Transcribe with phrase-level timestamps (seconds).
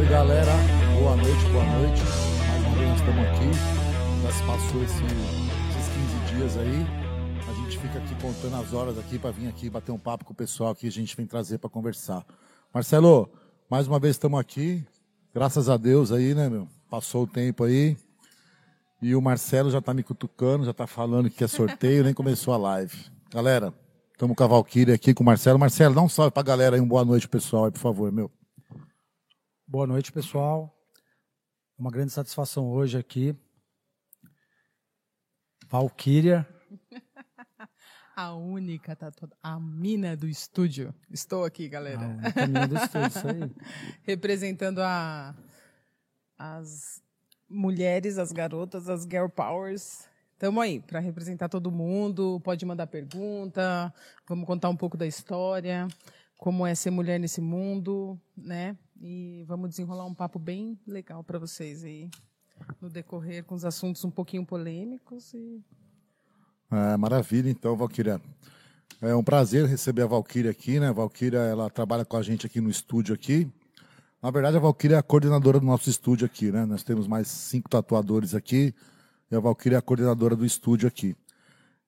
[0.00, 0.52] Salve galera,
[0.98, 2.00] boa noite, boa noite.
[2.48, 4.22] Mais uma vez estamos aqui.
[4.22, 5.88] Já se passou esse, esses
[6.24, 6.86] 15 dias aí.
[7.46, 10.32] A gente fica aqui contando as horas aqui para vir aqui bater um papo com
[10.32, 12.24] o pessoal que a gente vem trazer para conversar.
[12.72, 13.28] Marcelo,
[13.68, 14.82] mais uma vez estamos aqui.
[15.34, 16.66] Graças a Deus aí, né, meu?
[16.88, 17.94] Passou o tempo aí.
[19.02, 22.54] E o Marcelo já tá me cutucando, já tá falando que é sorteio, nem começou
[22.54, 22.96] a live.
[23.30, 23.74] Galera,
[24.12, 25.58] estamos com a Valkyrie aqui com o Marcelo.
[25.58, 28.30] Marcelo, dá um salve pra galera aí, um boa noite, pessoal, aí, por favor, meu.
[29.70, 30.76] Boa noite, pessoal.
[31.78, 33.36] Uma grande satisfação hoje aqui.
[35.68, 36.44] Valkyria.
[38.16, 40.92] A única tatuadora, a mina do estúdio.
[41.08, 42.18] Estou aqui, galera.
[42.34, 43.50] A mina do estúdio, isso aí.
[44.02, 45.36] Representando a,
[46.36, 47.00] as
[47.48, 50.08] mulheres, as garotas, as girl powers.
[50.32, 52.40] Estamos aí para representar todo mundo.
[52.40, 53.94] Pode mandar pergunta.
[54.28, 55.86] Vamos contar um pouco da história,
[56.40, 58.74] como é ser mulher nesse mundo, né?
[58.98, 62.08] E vamos desenrolar um papo bem legal para vocês aí
[62.80, 65.62] no decorrer com os assuntos um pouquinho polêmicos e
[66.72, 68.20] é, maravilha, então, Valquíria.
[69.02, 70.88] É um prazer receber a Valquíria aqui, né?
[70.88, 73.50] A Valquíria, ela trabalha com a gente aqui no estúdio aqui.
[74.22, 76.64] Na verdade, a Valquíria é a coordenadora do nosso estúdio aqui, né?
[76.64, 78.74] Nós temos mais cinco tatuadores aqui
[79.30, 81.16] e a Valquíria é a coordenadora do estúdio aqui.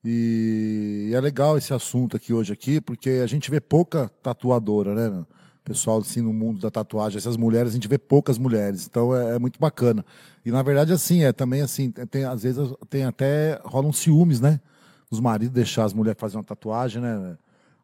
[0.05, 5.25] E é legal esse assunto aqui hoje aqui, porque a gente vê pouca tatuadora, né?
[5.65, 9.37] Pessoal, assim, no mundo da tatuagem, essas mulheres, a gente vê poucas mulheres, então é,
[9.37, 10.05] é muito bacana.
[10.45, 14.61] E na verdade, assim, é também assim, tem, às vezes tem até, rolam ciúmes, né?
[15.13, 17.37] os maridos deixar as mulheres fazer uma tatuagem, né?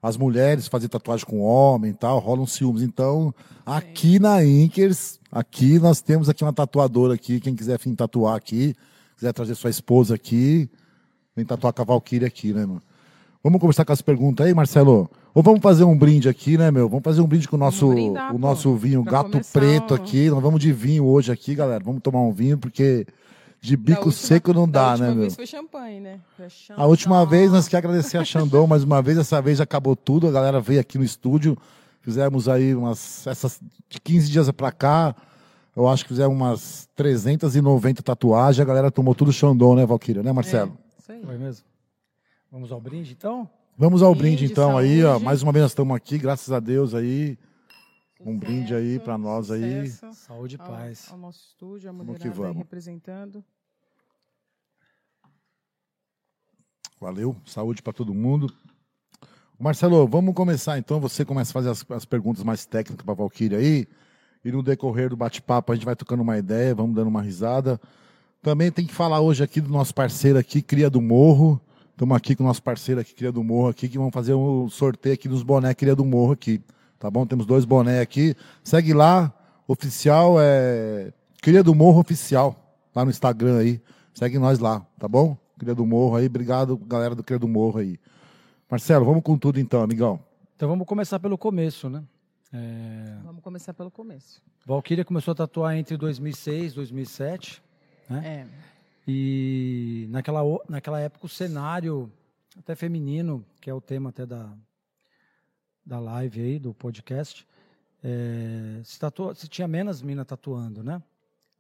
[0.03, 2.82] As mulheres fazer tatuagem com homem e tal, rolam ciúmes.
[2.82, 3.34] Então,
[3.66, 8.75] aqui na Inkers, aqui nós temos aqui uma tatuadora aqui, quem quiser vir tatuar aqui,
[9.14, 10.70] quiser trazer sua esposa aqui,
[11.39, 12.83] vem tatuar com a Valkyrie aqui, né, mano?
[13.42, 15.08] Vamos conversar com as perguntas aí, Marcelo?
[15.33, 16.89] Ou vamos fazer um brinde aqui, né, meu?
[16.89, 20.28] Vamos fazer um brinde com o nosso, brindar, o nosso vinho Gato começar, Preto aqui.
[20.28, 21.83] Nós vamos de vinho hoje aqui, galera.
[21.84, 23.06] Vamos tomar um vinho, porque
[23.61, 25.21] de bico última, seco não dá, né, meu?
[25.21, 26.19] Vez foi champanhe, né?
[26.76, 29.16] A última vez nós queremos agradecer a Xandão mais uma vez.
[29.16, 30.26] Essa vez acabou tudo.
[30.26, 31.56] A galera veio aqui no estúdio.
[32.03, 33.25] Fizemos aí umas.
[33.25, 35.15] Essas, de 15 dias pra cá,
[35.76, 38.60] eu acho que fizemos umas 390 tatuagens.
[38.60, 40.25] A galera tomou tudo Xandão, né, Valquíria?
[40.25, 40.72] Né, Marcelo?
[40.84, 41.24] É, isso aí.
[41.24, 41.64] Foi mesmo.
[42.50, 43.48] Vamos ao brinde, então?
[43.76, 44.88] Vamos ao brinde, brinde então, saúde.
[44.88, 45.19] aí, ó.
[45.19, 47.38] Mais uma vez nós estamos aqui, graças a Deus aí.
[48.20, 49.88] Um brinde aí para nós aí.
[50.12, 51.06] Saúde e paz.
[51.08, 52.56] Ao, ao nosso estúdio, a mulherada vamos vamos.
[52.58, 53.44] representando.
[57.00, 58.52] Valeu, saúde para todo mundo.
[59.58, 61.00] Marcelo, vamos começar então.
[61.00, 63.86] Você começa a fazer as, as perguntas mais técnicas para a Valkyria aí.
[64.44, 67.80] E no decorrer do bate-papo a gente vai tocando uma ideia, vamos dando uma risada.
[68.41, 71.60] Também tem que falar hoje aqui do nosso parceiro aqui, Cria do Morro.
[71.91, 74.69] Estamos aqui com o nosso parceiro aqui, Cria do Morro, aqui, que vamos fazer um
[74.69, 76.62] sorteio aqui dos bonés Cria do Morro aqui.
[76.99, 77.26] Tá bom?
[77.26, 78.37] Temos dois bonés aqui.
[78.62, 79.32] Segue lá,
[79.66, 81.12] oficial é
[81.43, 82.56] Cria do Morro Oficial,
[82.94, 83.81] lá no Instagram aí.
[84.15, 85.37] Segue nós lá, tá bom?
[85.59, 86.26] Cria do Morro aí.
[86.26, 87.99] Obrigado, galera do Cria do Morro aí.
[88.70, 90.20] Marcelo, vamos com tudo então, amigão.
[90.55, 92.05] Então vamos começar pelo começo, né?
[92.53, 93.16] É...
[93.25, 94.41] Vamos começar pelo começo.
[94.65, 97.62] Valkyria começou a tatuar entre 2006 e 2007,
[98.08, 98.46] né?
[98.46, 98.69] É.
[99.06, 102.12] E naquela, naquela época o cenário,
[102.58, 104.52] até feminino, que é o tema até da,
[105.84, 107.46] da live aí, do podcast,
[108.04, 111.02] é, se, tatuou, se tinha menos mina tatuando, né?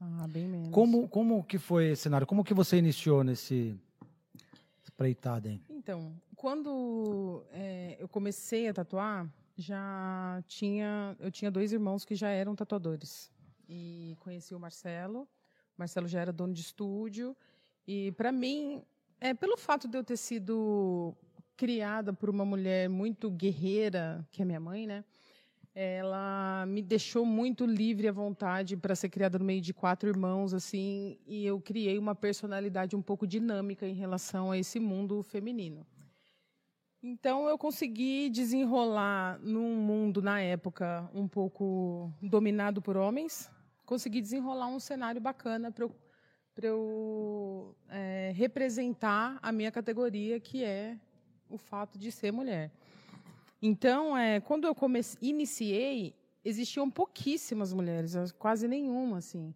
[0.00, 0.70] Ah, bem menos.
[0.70, 2.26] Como, como que foi esse cenário?
[2.26, 3.74] Como que você iniciou nesse
[4.84, 5.60] espreitada aí?
[5.70, 12.28] Então, quando é, eu comecei a tatuar, já tinha, eu tinha dois irmãos que já
[12.28, 13.30] eram tatuadores.
[13.68, 15.28] E conheci o Marcelo.
[15.78, 17.36] Marcelo já era dono de estúdio.
[17.86, 18.82] E, para mim,
[19.20, 21.14] é, pelo fato de eu ter sido
[21.56, 25.04] criada por uma mulher muito guerreira, que é minha mãe, né?
[25.74, 30.52] Ela me deixou muito livre à vontade para ser criada no meio de quatro irmãos,
[30.52, 35.86] assim, e eu criei uma personalidade um pouco dinâmica em relação a esse mundo feminino.
[37.00, 43.48] Então eu consegui desenrolar num mundo na época um pouco dominado por homens,
[43.88, 45.96] consegui desenrolar um cenário bacana para eu,
[46.62, 50.98] eu é, representar a minha categoria, que é
[51.48, 52.70] o fato de ser mulher.
[53.62, 56.14] Então, é, quando eu comecei, iniciei,
[56.44, 59.54] existiam pouquíssimas mulheres, quase nenhuma, assim.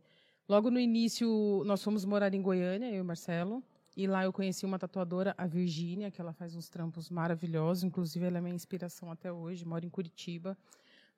[0.49, 3.63] Logo no início, nós fomos morar em Goiânia, eu e Marcelo,
[3.95, 8.25] e lá eu conheci uma tatuadora, a Virgínia, que ela faz uns trampos maravilhosos, inclusive
[8.25, 10.57] ela é minha inspiração até hoje, mora em Curitiba,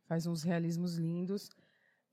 [0.02, 1.48] faz uns realismos lindos.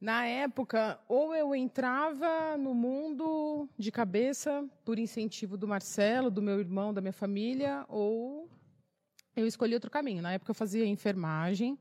[0.02, 6.60] Na época, ou eu entrava no mundo de cabeça por incentivo do Marcelo, do meu
[6.60, 8.50] irmão, da minha família, ou
[9.36, 10.24] eu escolhi outro caminho.
[10.24, 11.78] Na época, eu fazia enfermagem,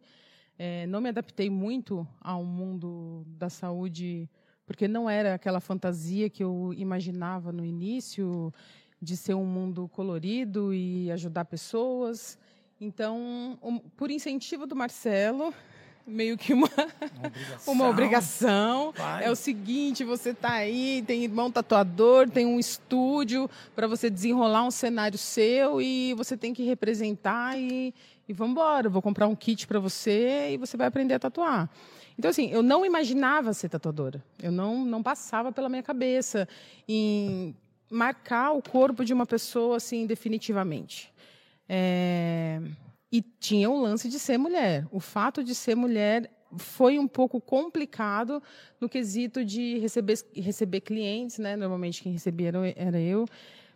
[0.58, 4.28] é, não me adaptei muito ao mundo da saúde,
[4.66, 8.52] porque não era aquela fantasia que eu imaginava no início
[9.00, 12.38] de ser um mundo colorido e ajudar pessoas.
[12.78, 15.54] Então, um, por incentivo do Marcelo,
[16.06, 17.72] meio que uma obrigação.
[17.72, 18.94] uma obrigação.
[19.22, 24.64] É o seguinte, você está aí, tem irmão tatuador, tem um estúdio para você desenrolar
[24.64, 27.94] um cenário seu e você tem que representar e,
[28.28, 28.88] e vamos embora.
[28.88, 31.68] Vou comprar um kit para você e você vai aprender a tatuar.
[32.18, 34.22] Então, assim, eu não imaginava ser tatuadora.
[34.42, 36.46] Eu não, não passava pela minha cabeça
[36.86, 37.54] em
[37.90, 41.12] marcar o corpo de uma pessoa, assim, definitivamente.
[41.68, 42.60] É...
[43.12, 44.86] E tinha o lance de ser mulher.
[44.90, 48.42] O fato de ser mulher foi um pouco complicado
[48.80, 51.56] no quesito de receber, receber clientes, né?
[51.56, 53.26] Normalmente quem recebia era eu.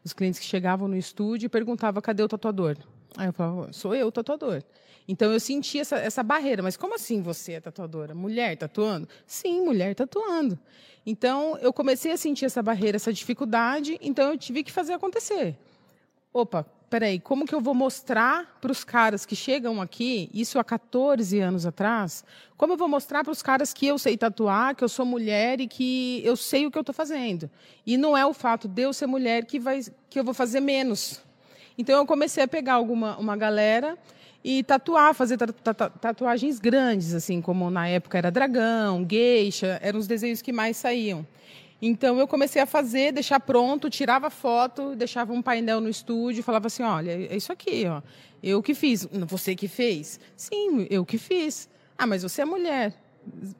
[0.05, 2.77] Os clientes que chegavam no estúdio e perguntavam cadê o tatuador?
[3.17, 4.63] Aí eu falava, sou eu o tatuador.
[5.07, 6.63] Então eu senti essa, essa barreira.
[6.63, 8.15] Mas como assim você é tatuadora?
[8.15, 9.09] Mulher tatuando?
[9.27, 10.59] Sim, mulher tatuando.
[11.07, 13.99] Então eu comecei a sentir essa barreira, essa dificuldade.
[14.01, 15.57] Então eu tive que fazer acontecer.
[16.33, 20.65] Opa, peraí, como que eu vou mostrar para os caras que chegam aqui, isso há
[20.65, 22.25] 14 anos atrás,
[22.57, 25.61] como eu vou mostrar para os caras que eu sei tatuar, que eu sou mulher
[25.61, 27.51] e que eu sei o que eu estou fazendo?
[27.87, 30.61] E não é o fato de eu ser mulher que, vai, que eu vou fazer
[30.61, 31.21] menos.
[31.77, 33.99] Então, eu comecei a pegar alguma uma galera
[34.45, 35.39] e tatuar, fazer
[36.01, 41.27] tatuagens grandes, assim, como na época era dragão, geisha, eram os desenhos que mais saíam.
[41.87, 46.69] Então eu comecei a fazer, deixar pronto, tirava foto, deixava um painel no estúdio, falava
[46.69, 48.01] assim, olha, é isso aqui, ó.
[48.43, 49.07] Eu que fiz.
[49.27, 50.19] Você que fez?
[50.35, 51.69] Sim, eu que fiz.
[51.99, 52.95] Ah, mas você é mulher.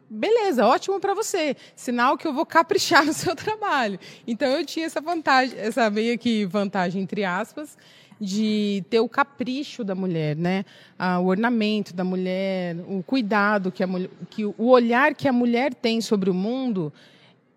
[0.09, 1.55] Beleza, ótimo para você.
[1.77, 4.01] Sinal que eu vou caprichar no seu trabalho.
[4.27, 7.77] Então eu tinha essa vantagem, essa meio que vantagem entre aspas,
[8.19, 10.65] de ter o capricho da mulher, né?
[10.99, 15.33] Ah, o ornamento da mulher, o cuidado que a mulher, que o olhar que a
[15.33, 16.91] mulher tem sobre o mundo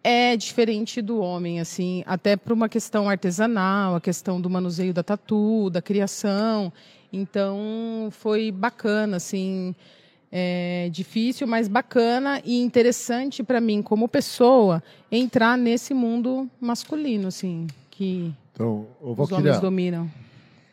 [0.04, 5.04] é diferente do homem, assim, até por uma questão artesanal, a questão do manuseio da
[5.04, 6.72] tatu, da criação.
[7.12, 9.76] Então, foi bacana, assim,
[10.32, 17.68] é difícil, mas bacana e interessante para mim como pessoa entrar nesse mundo masculino, assim,
[17.90, 20.10] que então, os homens dominam.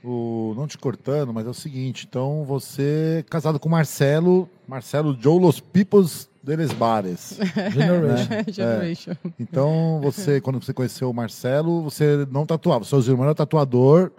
[0.02, 5.16] O, não te cortando, mas é o seguinte, então você é casado com Marcelo, Marcelo
[5.18, 7.38] Joe Los Pipos deles bares.
[7.72, 8.28] Generation.
[8.28, 8.44] Né?
[8.48, 9.12] Generation.
[9.12, 9.30] É.
[9.40, 12.84] Então, você, quando você conheceu o Marcelo, você não tatuava.
[12.84, 14.10] Seus irmãos eram tatuador.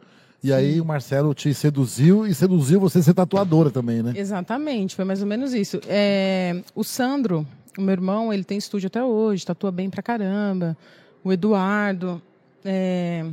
[0.43, 0.53] E Sim.
[0.53, 4.13] aí o Marcelo te seduziu e seduziu você a ser tatuadora também, né?
[4.15, 5.79] Exatamente, foi mais ou menos isso.
[5.87, 10.77] É, o Sandro, o meu irmão, ele tem estúdio até hoje, tatua bem pra caramba.
[11.23, 12.21] O Eduardo
[12.63, 13.25] é,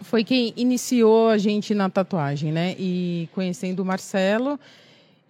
[0.00, 2.74] foi quem iniciou a gente na tatuagem, né?
[2.76, 4.58] E conhecendo o Marcelo,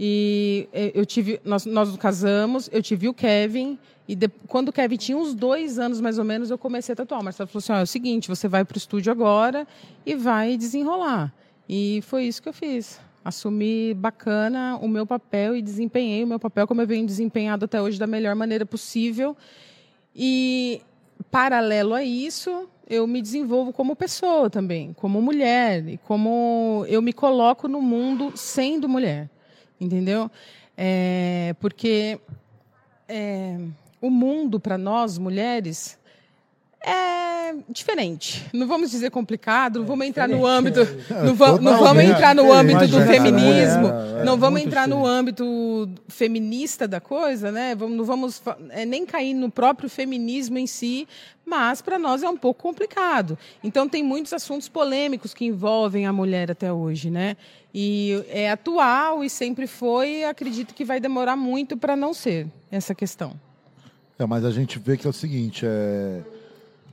[0.04, 3.78] e eh, eu tive, nós, nós casamos, eu tive o Kevin,
[4.08, 6.96] e de, quando o Kevin tinha uns dois anos mais ou menos, eu comecei a
[6.96, 7.20] tatuar.
[7.20, 9.64] O Marcelo falou assim: é o seguinte, você vai para o estúdio agora
[10.04, 11.32] e vai desenrolar.
[11.68, 13.00] E foi isso que eu fiz.
[13.24, 17.80] Assumi bacana o meu papel e desempenhei o meu papel como eu venho desempenhado até
[17.80, 19.36] hoje da melhor maneira possível.
[20.16, 20.82] E,
[21.30, 27.12] paralelo a isso, eu me desenvolvo como pessoa também, como mulher, e como eu me
[27.12, 29.30] coloco no mundo sendo mulher
[29.82, 30.30] entendeu?
[30.76, 32.20] É, porque
[33.08, 33.58] é,
[34.00, 35.98] o mundo para nós mulheres
[36.84, 38.46] é diferente.
[38.52, 40.80] Não vamos dizer complicado, não vamos entrar no âmbito,
[41.24, 43.88] não, vamos, não vamos entrar no âmbito do feminismo,
[44.24, 47.74] não vamos entrar no âmbito feminista da coisa, né?
[47.74, 51.06] Não vamos é, nem cair no próprio feminismo em si,
[51.44, 53.38] mas para nós é um pouco complicado.
[53.62, 57.36] Então tem muitos assuntos polêmicos que envolvem a mulher até hoje, né?
[57.74, 62.94] E é atual e sempre foi, acredito que vai demorar muito para não ser essa
[62.94, 63.32] questão.
[64.18, 66.20] É, mas a gente vê que é o seguinte, é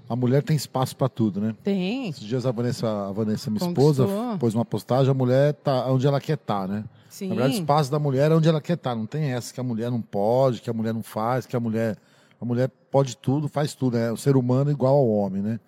[0.10, 1.56] a mulher tem espaço para tudo, né?
[1.63, 2.10] Tem.
[2.10, 3.92] Esses dias a Vanessa, a Vanessa minha Conquistou.
[4.06, 6.84] esposa, pôs uma postagem, a mulher tá onde ela quer estar, tá, né?
[7.08, 7.28] Sim.
[7.30, 8.92] Na verdade, o espaço da mulher é onde ela quer estar.
[8.92, 8.96] Tá.
[8.96, 11.60] Não tem essa que a mulher não pode, que a mulher não faz, que a
[11.60, 11.96] mulher.
[12.42, 13.98] A mulher pode tudo, faz tudo.
[13.98, 15.60] É o ser humano igual ao homem, né?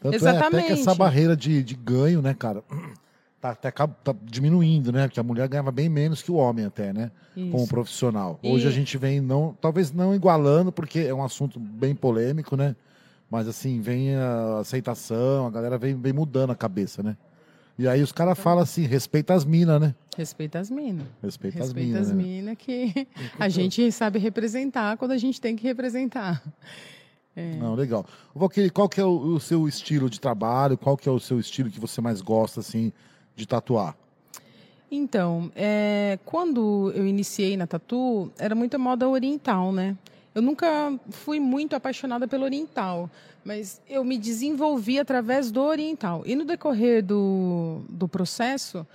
[0.00, 0.54] Tanto Exatamente.
[0.54, 2.64] é até que essa barreira de, de ganho, né, cara,
[3.40, 5.06] tá até tá diminuindo, né?
[5.06, 7.10] Porque a mulher ganhava bem menos que o homem até, né?
[7.36, 7.50] Isso.
[7.50, 8.40] Como profissional.
[8.42, 8.68] Hoje e...
[8.68, 12.74] a gente vem não, talvez não igualando, porque é um assunto bem polêmico, né?
[13.32, 17.16] Mas assim, vem a aceitação, a galera vem, vem mudando a cabeça, né?
[17.78, 19.94] E aí os caras falam assim, respeita as minas, né?
[20.14, 21.06] Respeita as minas.
[21.22, 22.08] Respeita, respeita as minas.
[22.08, 22.54] Respeita as minas né?
[22.54, 23.08] que
[23.38, 26.42] a gente sabe representar quando a gente tem que representar.
[27.34, 27.56] É.
[27.56, 28.04] Não, legal.
[28.34, 30.76] Valkyrie, qual que é o, o, seu estilo de trabalho?
[30.76, 32.92] Qual que é o seu estilo que você mais gosta, assim,
[33.34, 33.96] de tatuar?
[34.90, 39.96] Então, é, quando eu iniciei na tatu, era muita moda oriental, né?
[40.34, 43.10] Eu nunca fui muito apaixonada pelo oriental,
[43.44, 46.22] mas eu me desenvolvi através do oriental.
[46.24, 48.86] E no decorrer do, do processo,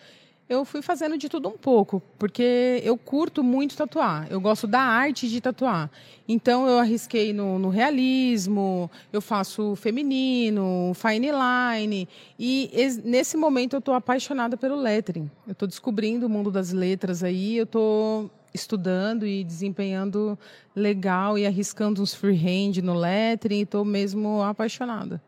[0.49, 4.27] eu fui fazendo de tudo um pouco, porque eu curto muito tatuar.
[4.31, 5.91] Eu gosto da arte de tatuar.
[6.27, 12.07] Então eu arrisquei no, no realismo, eu faço feminino, fine line.
[12.39, 12.71] E
[13.03, 15.29] nesse momento eu estou apaixonada pelo lettering.
[15.45, 20.37] Eu estou descobrindo o mundo das letras aí, eu estou estudando e desempenhando
[20.75, 23.61] legal e arriscando uns freehand no lettering.
[23.61, 25.21] Estou mesmo apaixonada.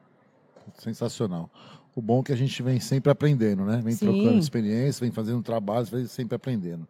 [0.78, 1.50] Sensacional.
[1.96, 3.82] O bom é que a gente vem sempre aprendendo, né?
[3.84, 4.06] Vem Sim.
[4.06, 6.88] trocando experiência, vem fazendo trabalho, vem sempre aprendendo.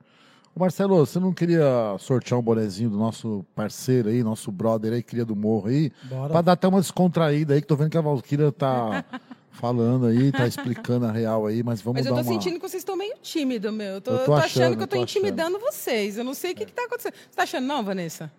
[0.55, 5.01] Ô Marcelo, você não queria sortear um bonezinho do nosso parceiro aí, nosso brother aí,
[5.01, 5.91] cria do morro aí?
[6.09, 9.05] Para dar até uma descontraída aí, que tô vendo que a Valquíria tá
[9.51, 12.17] falando aí, tá explicando a real aí, mas vamos dar uma...
[12.17, 13.95] Mas eu tô sentindo que vocês estão meio tímidos, meu.
[13.95, 15.71] Eu tô, eu tô, achando, achando, que eu tô, tô intimidando achando.
[15.71, 16.17] vocês.
[16.17, 17.13] Eu não sei o que, que tá acontecendo.
[17.13, 18.31] Você tá achando não, Vanessa?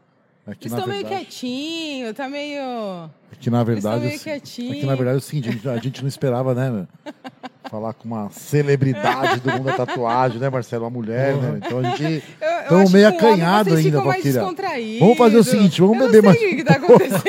[0.50, 3.08] Aqui, Estão meio quietinho, tá meio.
[3.32, 4.04] Aqui na verdade.
[4.04, 4.72] Meio quietinho.
[4.72, 6.88] Aqui na verdade é o seguinte, a gente não esperava, né?
[7.70, 10.84] Falar com uma celebridade do mundo da tatuagem, né, Marcelo?
[10.84, 11.40] Uma mulher, uhum.
[11.40, 11.60] né?
[11.64, 12.24] Então a gente.
[12.62, 14.42] Estamos meio acanhado ainda, Valquíria.
[14.98, 16.36] Vamos fazer o seguinte, vamos beber mais.
[16.36, 16.80] Que tá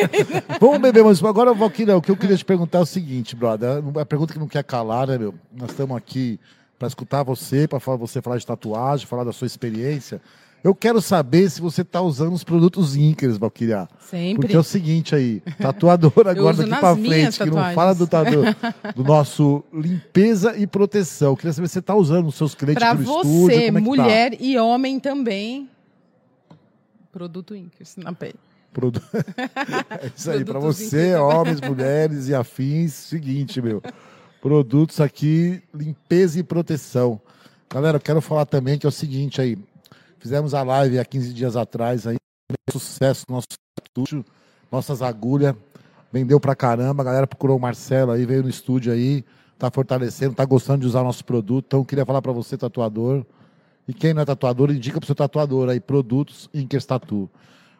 [0.59, 1.23] vamos beber mais.
[1.23, 3.83] Agora, Valquíria, o que eu queria te perguntar é o seguinte, brother.
[3.99, 5.35] A pergunta que não quer calar, né, meu?
[5.55, 6.39] Nós estamos aqui
[6.79, 10.19] para escutar você, para você falar de tatuagem, falar da sua experiência.
[10.63, 13.87] Eu quero saber se você está usando os produtos Inkers, Valkyria.
[13.99, 14.41] Sempre.
[14.41, 18.13] Porque é o seguinte aí, tatuador agora daqui para frente, que não fala do, do,
[18.95, 21.31] do, nosso limpeza e proteção.
[21.31, 23.23] Eu queria saber se você está usando os seus clientes para estúdio.
[23.23, 23.81] Você, é tá?
[23.81, 24.37] mulher tá?
[24.39, 25.67] e homem também,
[27.11, 28.35] produto Inkers na pele.
[28.71, 29.01] Produ...
[29.99, 33.81] é isso aí, para você, homens, mulheres e afins, seguinte, meu.
[34.39, 37.19] Produtos aqui, limpeza e proteção.
[37.69, 39.57] Galera, eu quero falar também que é o seguinte aí,
[40.21, 42.15] Fizemos a live há 15 dias atrás aí.
[42.71, 43.47] Sucesso nosso
[43.83, 44.23] estúdio,
[44.71, 45.55] nossas agulhas.
[46.13, 47.01] Vendeu pra caramba.
[47.01, 49.25] A galera procurou o Marcelo aí, veio no estúdio aí.
[49.57, 51.65] Tá fortalecendo, tá gostando de usar nosso produto.
[51.65, 53.25] Então, queria falar para você, tatuador.
[53.87, 57.27] E quem não é tatuador, indica pro seu tatuador aí, produtos Inkers Tatu.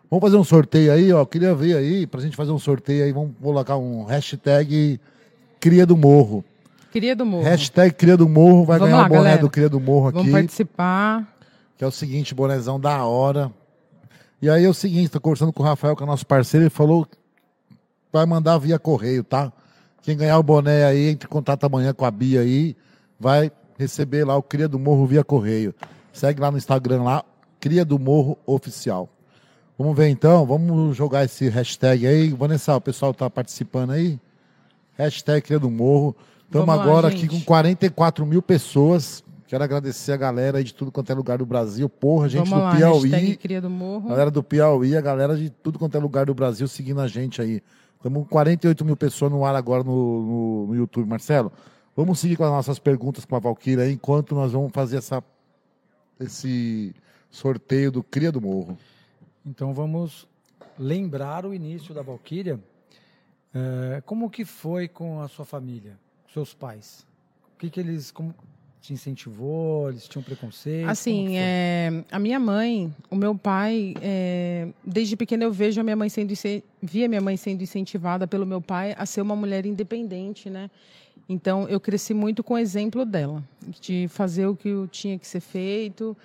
[0.09, 1.23] Vamos fazer um sorteio aí, ó.
[1.25, 4.99] Queria ver aí, pra gente fazer um sorteio aí, vamos colocar um hashtag
[5.59, 6.43] Cria do Morro.
[6.91, 7.43] Cria do Morro.
[7.43, 9.41] Hashtag Cria do Morro, vai vamos ganhar lá, o boné galera.
[9.41, 10.17] do Cria do Morro aqui.
[10.17, 11.31] Vamos participar
[11.81, 13.51] que é o seguinte, bonezão da hora.
[14.39, 16.69] E aí é o seguinte, tô conversando com o Rafael, que é nosso parceiro, ele
[16.69, 17.07] falou
[18.13, 19.51] vai mandar via correio, tá?
[20.03, 22.77] Quem ganhar o boné aí, entre em contato amanhã com a Bia aí,
[23.19, 25.73] vai receber lá o Cria do Morro via correio.
[26.13, 27.25] Segue lá no Instagram lá,
[27.59, 29.09] Cria do Morro Oficial.
[29.75, 32.29] Vamos ver então, vamos jogar esse hashtag aí.
[32.29, 34.19] Vanessa, o pessoal tá participando aí?
[34.99, 36.15] Hashtag Cria do Morro.
[36.45, 41.11] Estamos agora lá, aqui com 44 mil pessoas Quero agradecer a galera de tudo quanto
[41.11, 41.89] é lugar do Brasil.
[41.89, 43.35] Porra, gente Vamos do lá, Piauí.
[43.35, 44.07] Cria do Morro.
[44.07, 47.41] Galera do Piauí, a galera de tudo quanto é lugar do Brasil seguindo a gente
[47.41, 47.61] aí.
[47.97, 51.05] Estamos com 48 mil pessoas no ar agora no, no, no, YouTube.
[51.05, 51.51] Marcelo,
[51.93, 55.21] vamos seguir com as nossas perguntas com a Valquíria enquanto nós vamos fazer essa,
[56.17, 56.95] esse
[57.29, 58.77] sorteio do Cria do Morro.
[59.45, 60.29] Então vamos
[60.79, 62.57] lembrar o início da Valquíria.
[63.53, 65.99] É, como que foi com a sua família,
[66.31, 67.05] seus pais?
[67.53, 68.33] O que, que eles, como,
[68.81, 69.89] te incentivou?
[69.89, 70.89] Eles tinham preconceito?
[70.89, 75.95] Assim, é, a minha mãe, o meu pai, é, desde pequena eu vejo a minha
[75.95, 76.33] mãe sendo
[76.81, 80.69] via minha mãe sendo incentivada pelo meu pai a ser uma mulher independente, né?
[81.29, 83.43] Então eu cresci muito com o exemplo dela,
[83.79, 86.17] de fazer o que tinha que ser feito.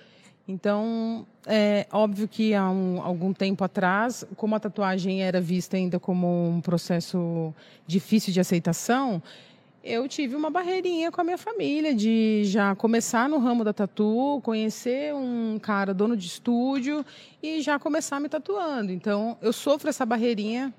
[0.47, 5.99] Então, é óbvio que há um, algum tempo atrás, como a tatuagem era vista ainda
[5.99, 7.53] como um processo
[7.85, 9.21] difícil de aceitação,
[9.87, 14.41] eu tive uma barreirinha com a minha família de já começar no ramo da tatu,
[14.43, 17.05] conhecer um cara dono de estúdio
[17.41, 18.91] e já começar me tatuando.
[18.91, 20.73] Então, eu sofro essa barreirinha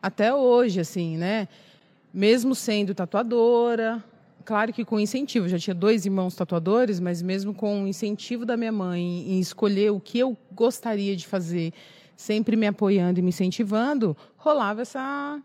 [0.00, 1.48] até hoje, assim, né?
[2.14, 4.02] Mesmo sendo tatuadora,
[4.44, 5.48] claro que com incentivo.
[5.48, 9.90] Já tinha dois irmãos tatuadores, mas mesmo com o incentivo da minha mãe em escolher
[9.90, 11.72] o que eu gostaria de fazer,
[12.16, 15.42] sempre me apoiando e me incentivando, rolava essa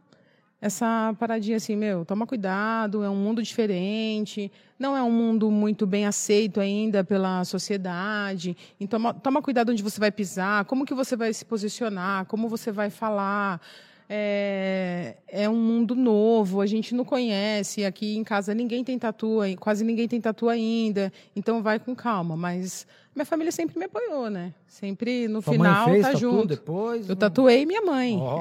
[0.59, 5.85] essa paradinha assim, meu, toma cuidado, é um mundo diferente, não é um mundo muito
[5.85, 8.57] bem aceito ainda pela sociedade.
[8.79, 12.49] Então, toma, toma cuidado onde você vai pisar, como que você vai se posicionar, como
[12.49, 13.61] você vai falar.
[14.09, 17.85] É, é um mundo novo, a gente não conhece.
[17.85, 21.11] Aqui em casa ninguém tem tatu, quase ninguém tem tatu ainda.
[21.35, 22.87] Então vai com calma, mas
[23.17, 24.53] minha família sempre me apoiou, né?
[24.67, 26.45] Sempre no Sua final fez, tá junto.
[26.45, 28.15] Depois, eu tatuei minha mãe.
[28.21, 28.37] Oh.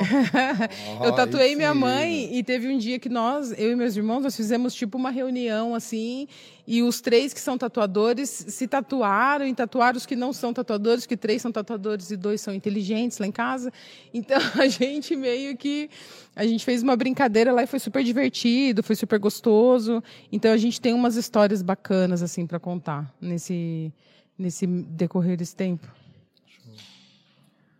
[1.03, 4.37] eu tatuei minha mãe e teve um dia que nós, eu e meus irmãos, nós
[4.37, 6.29] fizemos tipo uma reunião assim,
[6.67, 11.07] e os três que são tatuadores se tatuaram e tatuaram os que não são tatuadores,
[11.07, 13.73] que três são tatuadores e dois são inteligentes lá em casa.
[14.13, 15.89] Então a gente meio que
[16.35, 20.03] a gente fez uma brincadeira lá e foi super divertido, foi super gostoso.
[20.31, 23.91] Então a gente tem umas histórias bacanas assim para contar nesse
[24.39, 25.87] nesse decorrer desse tempo.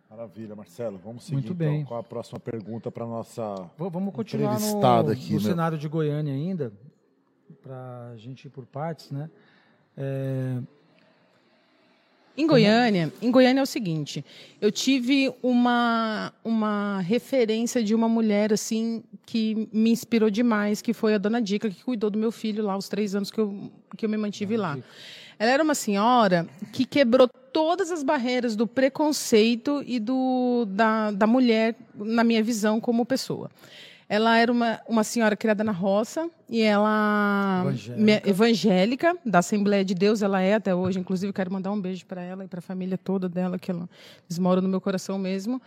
[0.09, 0.99] Maravilha, Marcelo.
[1.03, 1.75] Vamos seguir Muito bem.
[1.75, 6.33] Então, qual a próxima pergunta para nossa Vamos continuar no, aqui, no cenário de Goiânia
[6.33, 6.73] ainda,
[7.61, 9.29] para a gente ir por partes, né?
[9.95, 10.57] É...
[12.35, 14.23] Em Goiânia, em Goiânia é o seguinte,
[14.61, 21.15] eu tive uma, uma referência de uma mulher assim que me inspirou demais, que foi
[21.15, 24.05] a Dona Dica, que cuidou do meu filho lá os três anos que eu, que
[24.05, 24.75] eu me mantive Dona lá.
[24.75, 24.87] Dica.
[25.39, 31.27] Ela era uma senhora que quebrou todas as barreiras do preconceito e do, da, da
[31.27, 33.49] mulher, na minha visão, como pessoa.
[34.09, 38.29] Ela era uma, uma senhora criada na roça e ela evangélica.
[38.29, 39.17] evangélica.
[39.25, 40.97] da Assembleia de Deus, ela é até hoje.
[40.97, 43.89] Inclusive, quero mandar um beijo para ela e para a família toda dela, que ela,
[44.29, 45.61] eles moram no meu coração mesmo.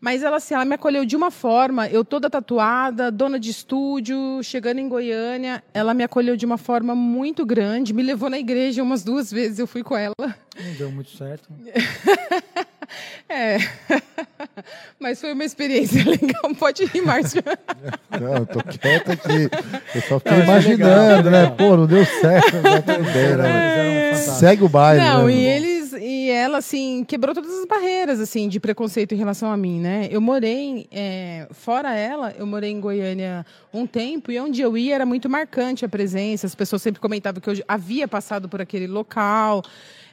[0.00, 4.42] Mas ela, assim, ela me acolheu de uma forma, eu toda tatuada, dona de estúdio,
[4.42, 8.82] chegando em Goiânia, ela me acolheu de uma forma muito grande, me levou na igreja
[8.82, 10.14] umas duas vezes, eu fui com ela.
[10.20, 11.48] Não deu muito certo.
[13.28, 13.58] é.
[14.98, 16.54] Mas foi uma experiência legal.
[16.58, 17.42] Pode rir, Márcio.
[18.10, 19.50] Não, eu tô quieto aqui.
[19.94, 21.54] Eu só fiquei não, imaginando, legal, né?
[21.56, 22.54] Pô, não deu certo.
[22.54, 24.14] Não deu bem, né?
[24.14, 25.04] Segue o baile.
[25.04, 29.18] Não, né, e eles e ela, assim, quebrou todas as barreiras, assim, de preconceito em
[29.18, 30.08] relação a mim, né?
[30.10, 34.94] Eu morei, é, fora ela, eu morei em Goiânia um tempo e onde eu ia
[34.94, 36.46] era muito marcante a presença.
[36.46, 39.62] As pessoas sempre comentavam que eu havia passado por aquele local.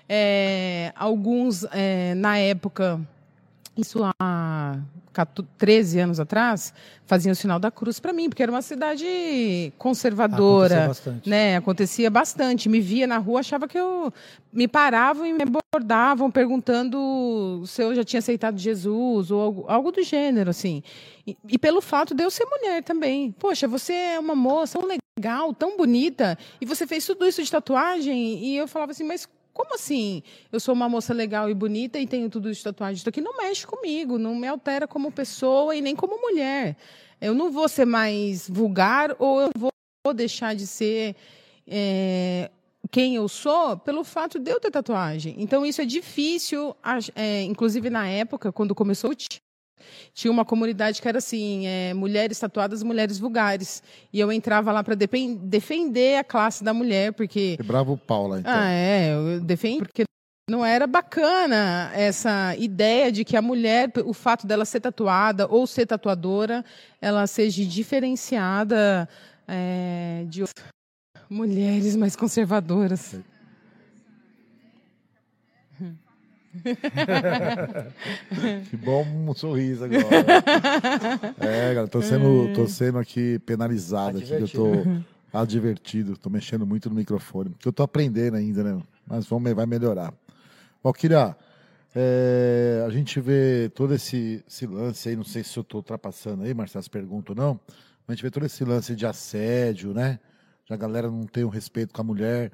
[0.07, 2.99] É, alguns, é, na época,
[3.75, 4.77] isso há
[5.57, 6.73] 13 anos atrás,
[7.05, 11.29] faziam o sinal da cruz para mim, porque era uma cidade conservadora, Acontecia bastante.
[11.29, 11.57] né?
[11.57, 12.69] Acontecia bastante.
[12.69, 14.11] Me via na rua, achava que eu
[14.51, 19.91] me paravam e me abordavam perguntando se eu já tinha aceitado Jesus ou algo, algo
[19.91, 20.83] do gênero, assim.
[21.25, 23.31] E, e, pelo fato de eu ser mulher também.
[23.31, 27.49] Poxa, você é uma moça tão legal, tão bonita, e você fez tudo isso de
[27.49, 30.23] tatuagem, e eu falava assim, mas como assim?
[30.51, 32.97] Eu sou uma moça legal e bonita e tenho tudo de tatuagem.
[32.97, 36.75] Isso aqui não mexe comigo, não me altera como pessoa e nem como mulher.
[37.21, 39.71] Eu não vou ser mais vulgar ou eu vou
[40.13, 41.15] deixar de ser
[41.67, 42.49] é,
[42.91, 45.35] quem eu sou pelo fato de eu ter tatuagem.
[45.37, 46.75] Então, isso é difícil,
[47.15, 49.15] é, inclusive na época, quando começou o
[50.13, 53.81] tinha uma comunidade que era assim, é, mulheres tatuadas, mulheres vulgares.
[54.11, 57.57] E eu entrava lá para defender a classe da mulher, porque...
[57.57, 58.53] Quebrava o pau lá, então.
[58.53, 60.03] Ah, é, eu defendo porque
[60.49, 65.65] não era bacana essa ideia de que a mulher, o fato dela ser tatuada ou
[65.65, 66.65] ser tatuadora,
[67.01, 69.07] ela seja diferenciada
[69.47, 70.43] é, de
[71.29, 73.15] mulheres mais conservadoras.
[78.69, 80.03] que bom um sorriso agora.
[81.39, 84.71] É, galera, tô sendo, tô sendo aqui penalizado, aqui, eu tô
[85.31, 87.51] advertido, tô mexendo muito no microfone.
[87.51, 88.81] Porque eu tô aprendendo ainda, né?
[89.07, 90.13] Mas vamos, vai melhorar.
[90.83, 91.35] Valkyria,
[91.95, 96.43] é, a gente vê todo esse, esse, lance aí, não sei se eu tô ultrapassando
[96.43, 97.59] aí, Marcelo, pergunta ou não,
[98.07, 100.19] mas a gente vê todo esse lance de assédio, né?
[100.65, 102.51] Já a galera não tem o um respeito com a mulher.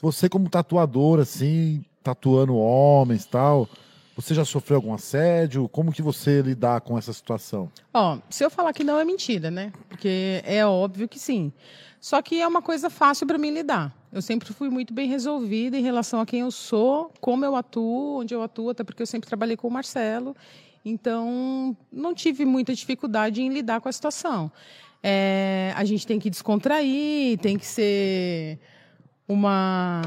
[0.00, 3.68] Você, como tatuador, assim, tatuando homens tal.
[4.14, 5.68] Você já sofreu algum assédio?
[5.68, 7.70] Como que você lidar com essa situação?
[7.92, 9.72] Ó, se eu falar que não é mentira, né?
[9.88, 11.52] Porque é óbvio que sim.
[12.00, 13.94] Só que é uma coisa fácil para mim lidar.
[14.12, 18.20] Eu sempre fui muito bem resolvida em relação a quem eu sou, como eu atuo,
[18.20, 20.34] onde eu atuo, até porque eu sempre trabalhei com o Marcelo.
[20.84, 24.50] Então, não tive muita dificuldade em lidar com a situação.
[25.02, 28.58] É, a gente tem que descontrair, tem que ser
[29.28, 30.02] uma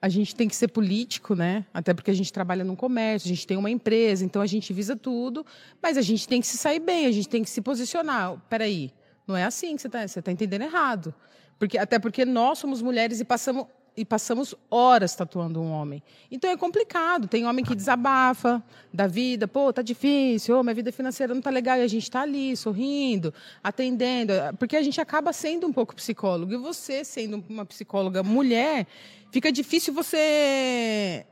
[0.00, 1.66] a gente tem que ser político, né?
[1.74, 4.72] Até porque a gente trabalha no comércio, a gente tem uma empresa, então a gente
[4.72, 5.44] visa tudo,
[5.82, 8.36] mas a gente tem que se sair bem, a gente tem que se posicionar.
[8.48, 8.92] Peraí,
[9.26, 11.12] não é assim que você está você tá entendendo errado.
[11.58, 16.00] Porque, até porque nós somos mulheres e passamos, e passamos horas tatuando um homem.
[16.30, 17.26] Então é complicado.
[17.26, 18.62] Tem homem que desabafa
[18.94, 22.04] da vida, pô, tá difícil, oh, minha vida financeira não tá legal, e a gente
[22.04, 26.52] está ali, sorrindo, atendendo, porque a gente acaba sendo um pouco psicólogo.
[26.52, 28.86] E você, sendo uma psicóloga mulher,
[29.30, 31.24] fica difícil você.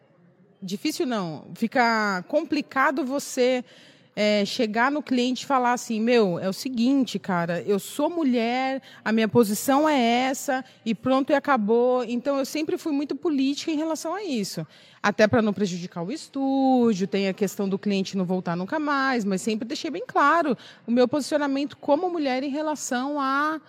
[0.63, 3.65] Difícil não, fica complicado você
[4.17, 8.81] é, chegar no cliente e falar assim: meu, é o seguinte, cara, eu sou mulher,
[9.05, 12.03] a minha posição é essa, e pronto, e acabou.
[12.03, 14.67] Então, eu sempre fui muito política em relação a isso.
[15.03, 19.25] Até para não prejudicar o estúdio, tem a questão do cliente não voltar nunca mais,
[19.25, 20.57] mas sempre deixei bem claro
[20.87, 23.61] o meu posicionamento como mulher em relação a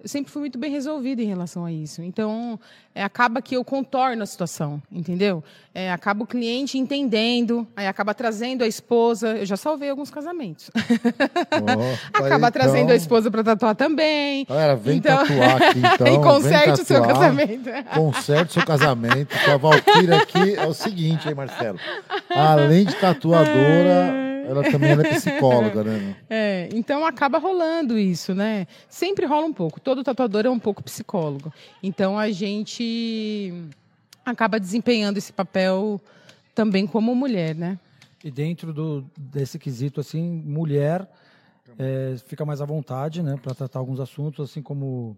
[0.00, 2.02] eu sempre fui muito bem resolvida em relação a isso.
[2.02, 2.58] Então,
[2.94, 5.42] é, acaba que eu contorno a situação, entendeu?
[5.74, 9.36] É, acaba o cliente entendendo, aí acaba trazendo a esposa.
[9.36, 10.70] Eu já salvei alguns casamentos.
[10.76, 12.50] Oh, acaba então...
[12.52, 14.44] trazendo a esposa para tatuar também.
[14.48, 15.18] Galera, vem então...
[15.18, 16.06] tatuar aqui, então.
[16.06, 17.70] e conserte o seu casamento.
[17.92, 19.36] Conserte o seu casamento.
[19.50, 21.78] A Valkyria aqui é o seguinte, hein, Marcelo?
[22.30, 26.16] Além de tatuadora ela também é psicóloga, né?
[26.30, 28.66] É, então acaba rolando isso, né?
[28.88, 29.80] Sempre rola um pouco.
[29.80, 31.52] Todo tatuador é um pouco psicólogo.
[31.82, 33.52] Então a gente
[34.24, 36.00] acaba desempenhando esse papel
[36.54, 37.78] também como mulher, né?
[38.24, 41.08] E dentro do, desse quesito, assim, mulher
[41.78, 45.16] é, fica mais à vontade, né, para tratar alguns assuntos, assim como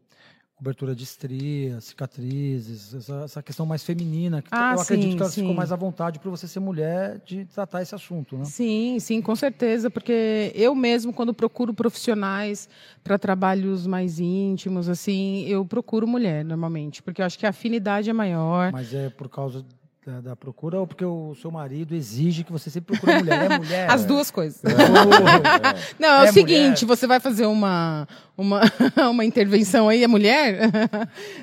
[0.61, 4.43] cobertura de estrias, cicatrizes, essa, essa, questão mais feminina.
[4.43, 5.41] Que ah, eu acredito que ela sim.
[5.41, 8.45] ficou mais à vontade por você ser mulher de tratar esse assunto, né?
[8.45, 12.69] Sim, sim, com certeza, porque eu mesmo, quando procuro profissionais
[13.03, 18.11] para trabalhos mais íntimos, assim, eu procuro mulher normalmente, porque eu acho que a afinidade
[18.11, 18.71] é maior.
[18.71, 19.65] Mas é por causa
[20.11, 23.51] da, da, procura ou porque o seu marido exige que você sempre procure mulher?
[23.51, 23.91] É mulher?
[23.91, 24.61] As duas coisas.
[24.65, 24.71] É.
[25.99, 26.97] Não, é, é o seguinte, mulher.
[26.97, 28.61] você vai fazer uma, uma,
[29.11, 30.71] uma intervenção aí, é mulher?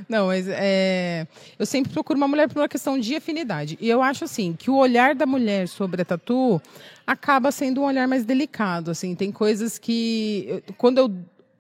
[0.10, 1.26] Não, mas é,
[1.58, 3.78] eu sempre procuro uma mulher por uma questão de afinidade.
[3.80, 6.62] E eu acho assim, que o olhar da mulher sobre a tatu
[7.06, 11.16] acaba sendo um olhar mais delicado, assim, tem coisas que quando eu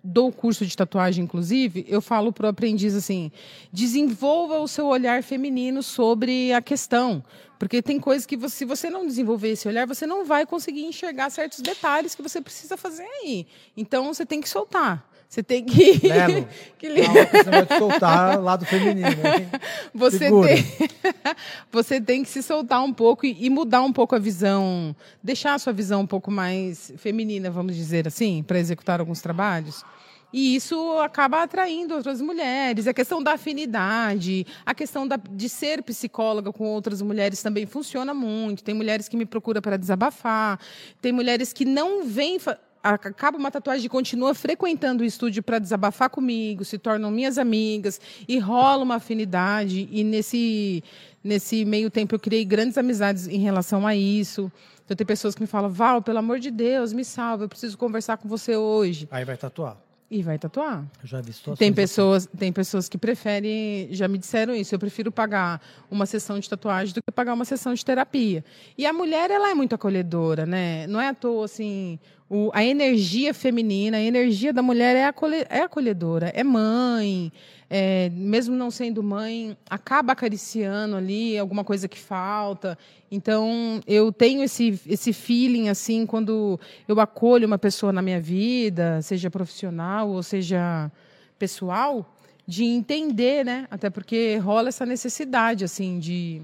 [0.08, 3.32] dou curso de tatuagem, inclusive, eu falo para o aprendiz assim:
[3.72, 7.24] desenvolva o seu olhar feminino sobre a questão.
[7.60, 10.86] Porque tem coisas que, você, se você não desenvolver esse olhar, você não vai conseguir
[10.86, 13.48] enxergar certos detalhes que você precisa fazer aí.
[13.76, 15.04] Então, você tem que soltar.
[15.28, 16.00] Você tem que.
[16.08, 16.88] Lelo, que...
[16.88, 19.08] Não, você vai te soltar lado feminino.
[19.28, 19.50] Hein?
[19.94, 20.88] Você tem...
[21.72, 25.56] você tem que se soltar um pouco e, e, mudar um pouco a visão, deixar
[25.56, 29.84] a sua visão um pouco mais feminina, vamos dizer assim, para executar alguns trabalhos.
[30.32, 32.88] E isso acaba atraindo outras mulheres.
[32.88, 38.14] A questão da afinidade, a questão da, de ser psicóloga com outras mulheres também funciona
[38.14, 38.64] muito.
[38.64, 40.60] Tem mulheres que me procuram para desabafar,
[41.02, 42.38] tem mulheres que não vêm
[42.84, 48.00] acaba uma tatuagem e continua frequentando o estúdio para desabafar comigo, se tornam minhas amigas
[48.28, 49.90] e rola uma afinidade.
[49.92, 50.84] E nesse,
[51.24, 54.52] nesse meio tempo eu criei grandes amizades em relação a isso.
[54.86, 57.78] Então tem pessoas que me falam, Val, pelo amor de Deus, me salva, eu preciso
[57.78, 59.08] conversar com você hoje.
[59.12, 59.87] Aí vai tatuar.
[60.10, 60.86] E vai tatuar.
[61.02, 62.38] Eu já vi tem pessoas, assim.
[62.38, 66.94] tem pessoas que preferem, já me disseram isso, eu prefiro pagar uma sessão de tatuagem
[66.94, 68.44] do que pagar uma sessão de terapia.
[68.78, 70.88] E a mulher, ela é muito acolhedora, né?
[70.88, 75.46] Não é à toa, assim, o, a energia feminina, a energia da mulher é, acolhe,
[75.50, 77.32] é acolhedora, é mãe,
[77.70, 82.78] é, mesmo não sendo mãe, acaba acariciando ali alguma coisa que falta.
[83.12, 89.02] Então, eu tenho esse, esse feeling, assim, quando eu acolho uma pessoa na minha vida,
[89.02, 90.92] seja profissional ou seja
[91.38, 92.10] pessoal,
[92.48, 93.68] de entender, né?
[93.70, 96.42] Até porque rola essa necessidade, assim, de...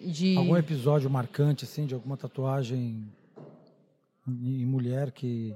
[0.00, 0.36] de...
[0.36, 3.02] Algum episódio marcante, assim, de alguma tatuagem
[4.28, 5.54] em mulher que,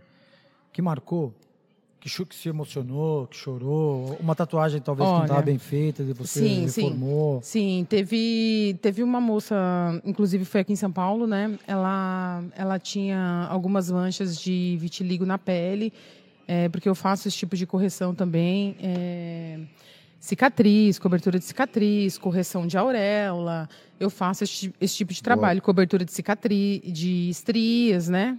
[0.73, 1.35] que marcou?
[2.05, 4.19] Que, que se emocionou, que chorou?
[4.21, 7.41] Uma tatuagem talvez Olha, que não estava bem feita, e você sim, reformou?
[7.43, 9.57] Sim, sim, teve, teve uma moça,
[10.05, 11.59] inclusive foi aqui em São Paulo, né?
[11.67, 15.95] Ela, ela tinha algumas manchas de vitiligo na pele,
[16.47, 18.77] é, porque eu faço esse tipo de correção também.
[18.83, 19.61] É,
[20.21, 23.67] cicatriz, cobertura de cicatriz, correção de auréola.
[23.99, 25.65] Eu faço esse, esse tipo de trabalho, Boa.
[25.65, 28.39] cobertura de cicatriz, de estrias, né?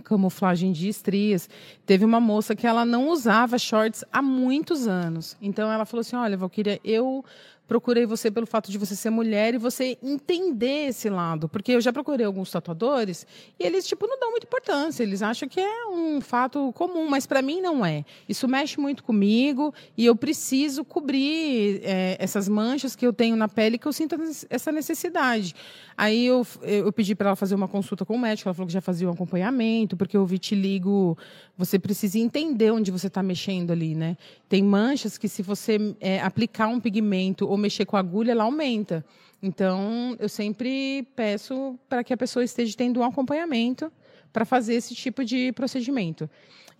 [0.00, 1.48] Camuflagem de estrias.
[1.86, 5.36] Teve uma moça que ela não usava shorts há muitos anos.
[5.40, 7.24] Então ela falou assim: "Olha, Valquíria, eu
[7.70, 11.48] procurei você pelo fato de você ser mulher e você entender esse lado.
[11.48, 13.24] Porque eu já procurei alguns tatuadores
[13.60, 15.04] e eles, tipo, não dão muita importância.
[15.04, 18.04] Eles acham que é um fato comum, mas para mim não é.
[18.28, 23.48] Isso mexe muito comigo e eu preciso cobrir é, essas manchas que eu tenho na
[23.48, 24.16] pele que eu sinto
[24.50, 25.54] essa necessidade.
[25.96, 28.72] Aí eu, eu pedi para ela fazer uma consulta com o médico, ela falou que
[28.72, 31.16] já fazia um acompanhamento, porque o vitiligo,
[31.58, 34.16] você precisa entender onde você está mexendo ali, né?
[34.48, 39.04] Tem manchas que se você é, aplicar um pigmento ou mexer com agulha, ela aumenta.
[39.42, 43.90] Então, eu sempre peço para que a pessoa esteja tendo um acompanhamento
[44.32, 46.28] para fazer esse tipo de procedimento.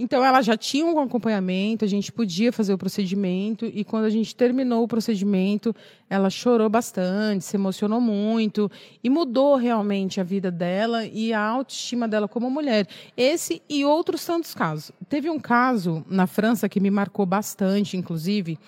[0.02, 4.10] Então, ela já tinha um acompanhamento, a gente podia fazer o procedimento, e quando a
[4.10, 5.76] gente terminou o procedimento,
[6.08, 8.70] ela chorou bastante, se emocionou muito,
[9.04, 12.88] e mudou realmente a vida dela e a autoestima dela como mulher.
[13.14, 14.90] Esse e outros tantos casos.
[15.06, 18.58] Teve um caso na França que me marcou bastante, inclusive.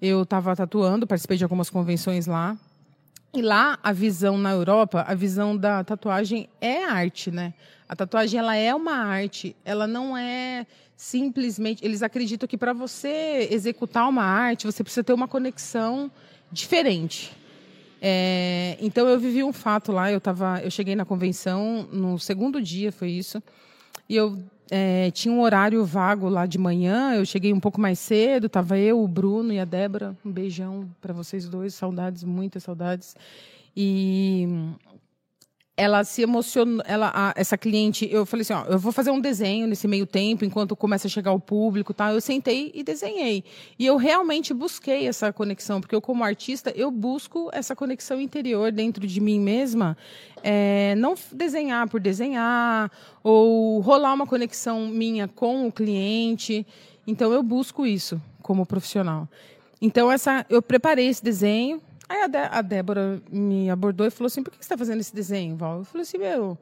[0.00, 2.56] Eu estava tatuando, participei de algumas convenções lá.
[3.32, 7.54] E lá, a visão na Europa, a visão da tatuagem é arte, né?
[7.88, 11.84] A tatuagem ela é uma arte, ela não é simplesmente.
[11.84, 16.10] Eles acreditam que para você executar uma arte, você precisa ter uma conexão
[16.50, 17.36] diferente.
[18.00, 22.60] É, então eu vivi um fato lá, eu tava, eu cheguei na convenção no segundo
[22.60, 23.42] dia, foi isso,
[24.08, 24.38] e eu
[24.70, 28.78] é, tinha um horário vago lá de manhã, eu cheguei um pouco mais cedo, tava
[28.78, 33.14] eu, o Bruno e a Débora, um beijão para vocês dois, saudades, muitas saudades.
[33.76, 34.48] E
[35.76, 39.20] ela se emocionou, ela, a, essa cliente, eu falei assim, ó, eu vou fazer um
[39.20, 42.12] desenho nesse meio tempo, enquanto começa a chegar o público, tá?
[42.12, 43.44] Eu sentei e desenhei.
[43.78, 48.72] E eu realmente busquei essa conexão, porque eu como artista, eu busco essa conexão interior
[48.72, 49.98] dentro de mim mesma,
[50.42, 52.90] é, não desenhar por desenhar,
[53.22, 56.66] ou rolar uma conexão minha com o cliente.
[57.06, 59.28] Então eu busco isso como profissional.
[59.80, 64.26] Então essa, eu preparei esse desenho, Aí a, Dé a, Débora me abordou e falou
[64.26, 65.78] assim: por que você está fazendo esse desenho, Val?
[65.78, 66.56] Eu falei assim: meu,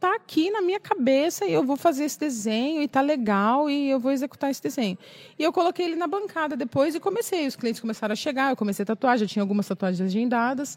[0.00, 3.90] tá aqui na minha cabeça e eu vou fazer esse desenho e tá legal e
[3.90, 4.98] eu vou executar esse desenho.
[5.38, 7.46] E eu coloquei ele na bancada depois e comecei.
[7.46, 10.76] Os clientes começaram a chegar, eu comecei a tatuar, já tinha algumas tatuagens agendadas.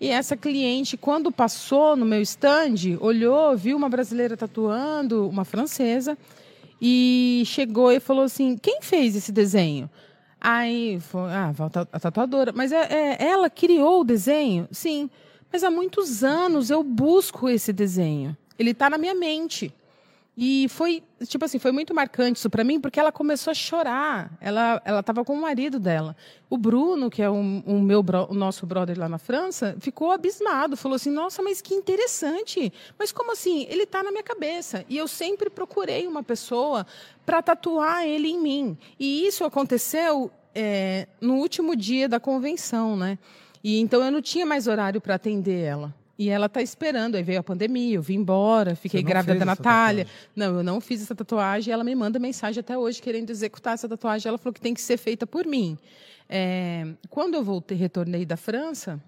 [0.00, 6.16] E essa cliente, quando passou no meu stand, olhou, viu uma brasileira tatuando, uma francesa,
[6.80, 9.90] e chegou e falou assim: quem fez esse desenho?
[10.40, 11.52] Aí, foi, ah,
[11.92, 12.52] a tatuadora.
[12.54, 14.66] Mas é, é, ela criou o desenho?
[14.72, 15.10] Sim.
[15.52, 18.36] Mas há muitos anos eu busco esse desenho.
[18.58, 19.74] Ele está na minha mente.
[20.36, 24.32] E foi, tipo assim, foi muito marcante isso para mim, porque ela começou a chorar.
[24.40, 26.16] Ela ela estava com o marido dela.
[26.48, 30.12] O Bruno, que é um, um meu bro, o nosso brother lá na França, ficou
[30.12, 32.72] abismado, falou assim: "Nossa, mas que interessante.
[32.98, 33.66] Mas como assim?
[33.68, 34.84] Ele está na minha cabeça".
[34.88, 36.86] E eu sempre procurei uma pessoa
[37.26, 38.78] para tatuar ele em mim.
[38.98, 43.18] E isso aconteceu é, no último dia da convenção, né?
[43.62, 45.99] E então eu não tinha mais horário para atender ela.
[46.20, 47.14] E ela está esperando.
[47.14, 50.06] Aí veio a pandemia, eu vim embora, fiquei grávida da Natália.
[50.36, 51.72] Não, eu não fiz essa tatuagem.
[51.72, 54.28] Ela me manda mensagem até hoje querendo executar essa tatuagem.
[54.28, 55.78] Ela falou que tem que ser feita por mim.
[56.28, 59.00] É, quando eu voltei, retornei da França,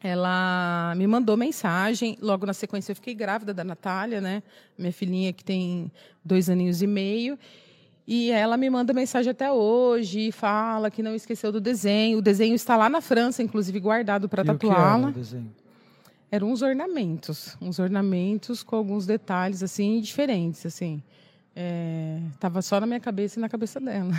[0.00, 2.16] ela me mandou mensagem.
[2.22, 4.40] Logo na sequência, eu fiquei grávida da Natália, né?
[4.78, 5.90] Minha filhinha que tem
[6.24, 7.36] dois aninhos e meio.
[8.06, 12.18] E ela me manda mensagem até hoje e fala que não esqueceu do desenho.
[12.18, 15.12] O desenho está lá na França, inclusive guardado para tatuá-la.
[16.30, 21.02] Eram uns ornamentos, uns ornamentos com alguns detalhes assim diferentes, assim.
[21.58, 24.10] É, tava só na minha cabeça e na cabeça dela.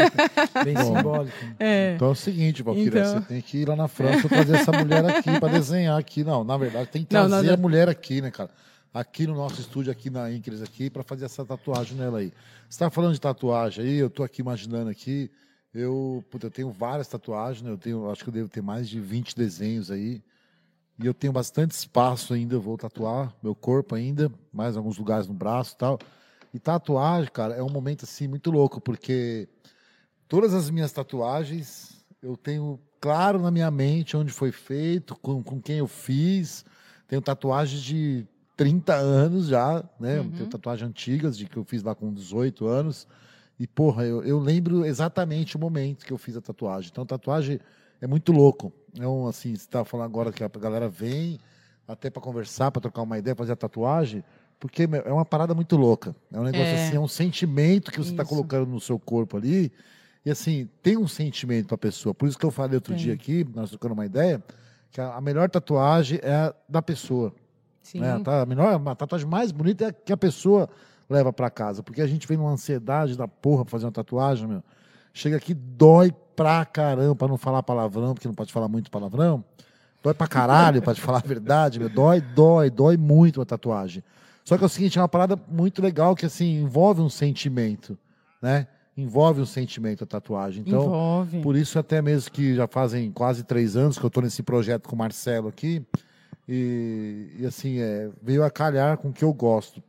[0.64, 1.36] Bem simbólico.
[1.60, 1.92] É.
[1.94, 3.20] Então é o seguinte, Valquíria, então...
[3.20, 6.24] você tem que ir lá na França trazer essa mulher aqui para desenhar aqui.
[6.24, 8.48] Não, na verdade, tem que trazer não, não, a mulher aqui, né, cara?
[8.94, 12.32] Aqui no nosso estúdio, aqui na Incres, aqui, para fazer essa tatuagem nela aí.
[12.66, 15.30] Você tá falando de tatuagem aí, eu tô aqui imaginando aqui.
[15.74, 17.70] Eu, puta, eu tenho várias tatuagens, né?
[17.70, 20.22] Eu tenho, acho que eu devo ter mais de 20 desenhos aí.
[20.98, 25.34] E eu tenho bastante espaço ainda, vou tatuar meu corpo ainda, mais alguns lugares no
[25.34, 25.98] braço e tal.
[26.54, 29.48] E tatuagem, cara, é um momento assim muito louco, porque
[30.26, 35.60] todas as minhas tatuagens eu tenho claro na minha mente onde foi feito, com, com
[35.60, 36.64] quem eu fiz.
[37.06, 40.20] Tenho tatuagens de 30 anos já, né?
[40.20, 40.30] Uhum.
[40.30, 43.06] Tenho tatuagens antigas de que eu fiz lá com 18 anos.
[43.58, 46.90] E, porra, eu, eu lembro exatamente o momento que eu fiz a tatuagem.
[46.90, 47.60] Então, tatuagem
[48.00, 48.72] é muito louco.
[49.00, 51.38] Um, assim, você está falando agora que a galera vem
[51.86, 54.24] até para conversar, para trocar uma ideia, fazer a tatuagem,
[54.58, 56.14] porque é uma parada muito louca.
[56.32, 56.86] É um negócio é.
[56.86, 59.70] assim, é um sentimento que você está colocando no seu corpo ali.
[60.24, 62.14] E assim, tem um sentimento para a pessoa.
[62.14, 64.42] Por isso que eu falei outro dia aqui, nós trocando uma ideia,
[64.90, 67.32] que a melhor tatuagem é a da pessoa.
[67.82, 68.00] Sim.
[68.00, 68.20] Né?
[68.24, 70.68] A melhor, a tatuagem mais bonita é a que a pessoa
[71.08, 71.82] leva para casa.
[71.82, 74.64] Porque a gente vem numa ansiedade da porra pra fazer uma tatuagem, meu.
[75.16, 79.42] Chega aqui, dói pra caramba, pra não falar palavrão, porque não pode falar muito palavrão.
[80.02, 81.88] Dói pra caralho, pra te falar a verdade, meu.
[81.88, 84.04] Dói, dói, dói muito a tatuagem.
[84.44, 87.98] Só que é o seguinte, é uma parada muito legal que, assim, envolve um sentimento,
[88.42, 88.66] né?
[88.94, 90.62] Envolve um sentimento a tatuagem.
[90.66, 91.40] Então, envolve.
[91.40, 94.86] por isso até mesmo que já fazem quase três anos que eu estou nesse projeto
[94.86, 95.82] com o Marcelo aqui,
[96.46, 99.82] e, e assim, é, veio a calhar com o que eu gosto.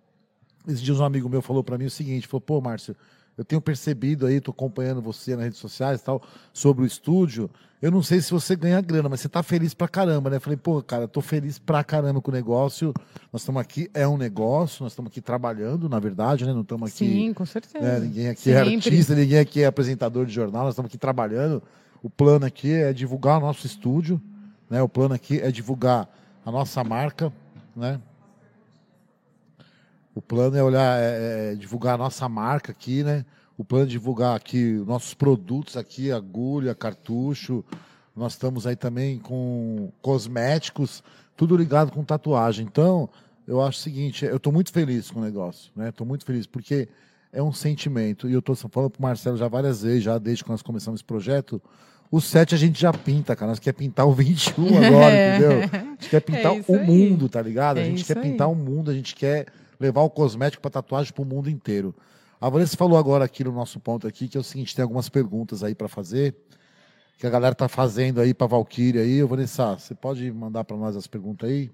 [0.66, 2.96] Esses dias um amigo meu falou para mim o seguinte, falou, pô, Márcio,
[3.38, 6.22] eu tenho percebido aí, tô acompanhando você nas redes sociais e tal,
[6.52, 7.50] sobre o estúdio.
[7.80, 10.40] Eu não sei se você ganha grana, mas você tá feliz pra caramba, né?
[10.40, 12.92] Falei, pô, cara, tô feliz pra caramba com o negócio.
[13.32, 16.54] Nós estamos aqui, é um negócio, nós estamos aqui trabalhando, na verdade, né?
[16.54, 17.06] Não estamos aqui.
[17.06, 17.80] Sim, com certeza.
[17.80, 18.00] Né?
[18.00, 18.74] Ninguém aqui é Sempre.
[18.74, 21.62] é artista, ninguém aqui é apresentador de jornal, nós estamos aqui trabalhando.
[22.02, 24.20] O plano aqui é divulgar o nosso estúdio,
[24.68, 24.82] né?
[24.82, 26.10] O plano aqui é divulgar
[26.44, 27.32] a nossa marca,
[27.76, 28.00] né?
[30.18, 33.24] O plano é olhar, é, é divulgar a nossa marca aqui, né?
[33.56, 37.64] O plano é divulgar aqui nossos produtos aqui, agulha, cartucho.
[38.16, 41.04] Nós estamos aí também com cosméticos,
[41.36, 42.66] tudo ligado com tatuagem.
[42.66, 43.08] Então,
[43.48, 45.90] eu acho o seguinte, eu estou muito feliz com o negócio, né?
[45.90, 46.90] Estou muito feliz porque
[47.32, 48.28] é um sentimento.
[48.28, 51.02] E eu estou falando para o Marcelo já várias vezes, já desde que nós começamos
[51.02, 51.62] esse projeto,
[52.10, 53.52] o 7 a gente já pinta, cara.
[53.52, 55.52] Nós quer pintar o 21 agora, entendeu?
[55.72, 56.88] A gente quer pintar é o aí.
[56.88, 57.78] mundo, tá ligado?
[57.78, 59.46] A é gente quer pintar o mundo, a gente quer
[59.80, 61.96] levar o cosmético para tatuagem para o mundo inteiro.
[62.40, 65.10] A Vanessa falou agora aqui no nosso ponto aqui que é o seguinte, tem algumas
[65.10, 66.36] perguntas aí para fazer
[67.18, 69.24] que a galera tá fazendo aí para Valkyrie aí.
[69.24, 71.72] Vanessa, você pode mandar para nós as perguntas aí?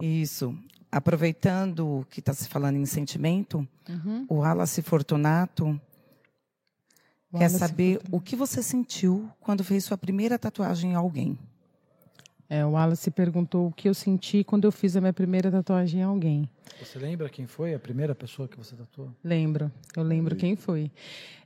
[0.00, 0.56] Isso.
[0.92, 4.26] Aproveitando que está se falando em sentimento, uhum.
[4.28, 5.80] o Wallace Fortunato
[7.32, 8.16] o quer saber Fortunato.
[8.16, 11.38] o que você sentiu quando fez sua primeira tatuagem em alguém.
[12.48, 16.00] É, o Wallace perguntou o que eu senti quando eu fiz a minha primeira tatuagem
[16.00, 16.48] em alguém.
[16.80, 19.10] Você lembra quem foi a primeira pessoa que você tatuou?
[19.22, 20.90] Lembro, eu lembro quem foi.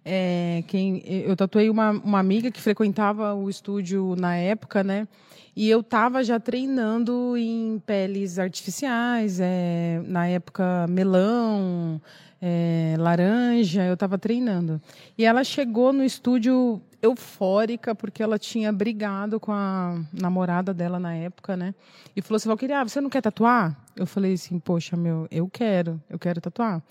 [0.04, 5.06] É, quem, eu tatuei uma, uma amiga que frequentava o estúdio na época, né?
[5.54, 12.00] E eu estava já treinando em peles artificiais, é, na época melão,
[12.40, 14.80] é, laranja, eu estava treinando.
[15.16, 21.14] E ela chegou no estúdio eufórica porque ela tinha brigado com a namorada dela na
[21.14, 21.74] época, né?
[22.14, 23.76] E falou assim: Valquíria, ah, você não quer tatuar?
[23.96, 26.82] Eu falei assim: Poxa, meu, eu quero, eu quero tatuar.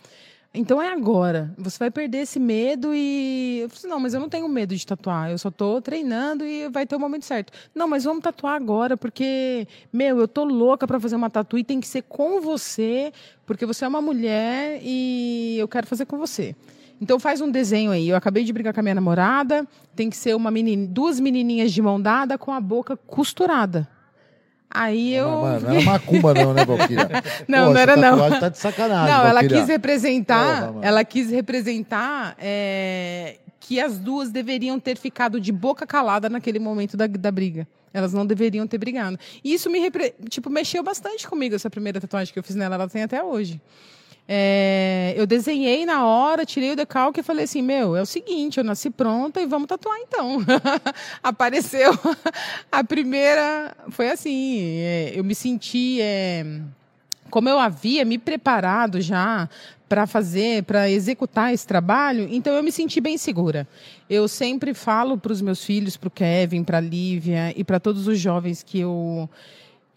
[0.53, 1.53] Então é agora.
[1.57, 3.59] Você vai perder esse medo e.
[3.61, 5.29] Eu falei assim, não, mas eu não tenho medo de tatuar.
[5.29, 7.53] Eu só estou treinando e vai ter o momento certo.
[7.73, 11.63] Não, mas vamos tatuar agora, porque, meu, eu tô louca para fazer uma tatu e
[11.63, 13.13] tem que ser com você,
[13.45, 16.55] porque você é uma mulher e eu quero fazer com você.
[16.99, 18.09] Então faz um desenho aí.
[18.09, 19.67] Eu acabei de brigar com a minha namorada.
[19.95, 23.87] Tem que ser uma menina, duas menininhas de mão dada com a boca costurada.
[24.71, 25.27] Aí eu.
[25.27, 27.09] Não, não era macumba, não, né, Valquíria?
[27.47, 28.39] não, Pô, não era, não.
[28.39, 29.15] Tá de sacanagem.
[29.15, 30.73] Não, ela quis representar.
[30.81, 36.95] ela quis representar é, que as duas deveriam ter ficado de boca calada naquele momento
[36.95, 37.67] da, da briga.
[37.91, 39.17] Elas não deveriam ter brigado.
[39.43, 39.79] E isso me
[40.29, 42.75] tipo, mexeu bastante comigo, essa primeira tatuagem que eu fiz nela.
[42.75, 43.59] Ela tem até hoje.
[44.31, 48.59] É, eu desenhei na hora, tirei o decalque e falei assim: Meu, é o seguinte,
[48.59, 50.37] eu nasci pronta e vamos tatuar então.
[51.23, 51.91] Apareceu
[52.71, 53.75] a primeira.
[53.89, 55.99] Foi assim: é, eu me senti.
[55.99, 56.45] É,
[57.31, 59.49] como eu havia me preparado já
[59.87, 63.67] para fazer, para executar esse trabalho, então eu me senti bem segura.
[64.07, 67.79] Eu sempre falo para os meus filhos, para o Kevin, para a Lívia e para
[67.79, 69.27] todos os jovens que eu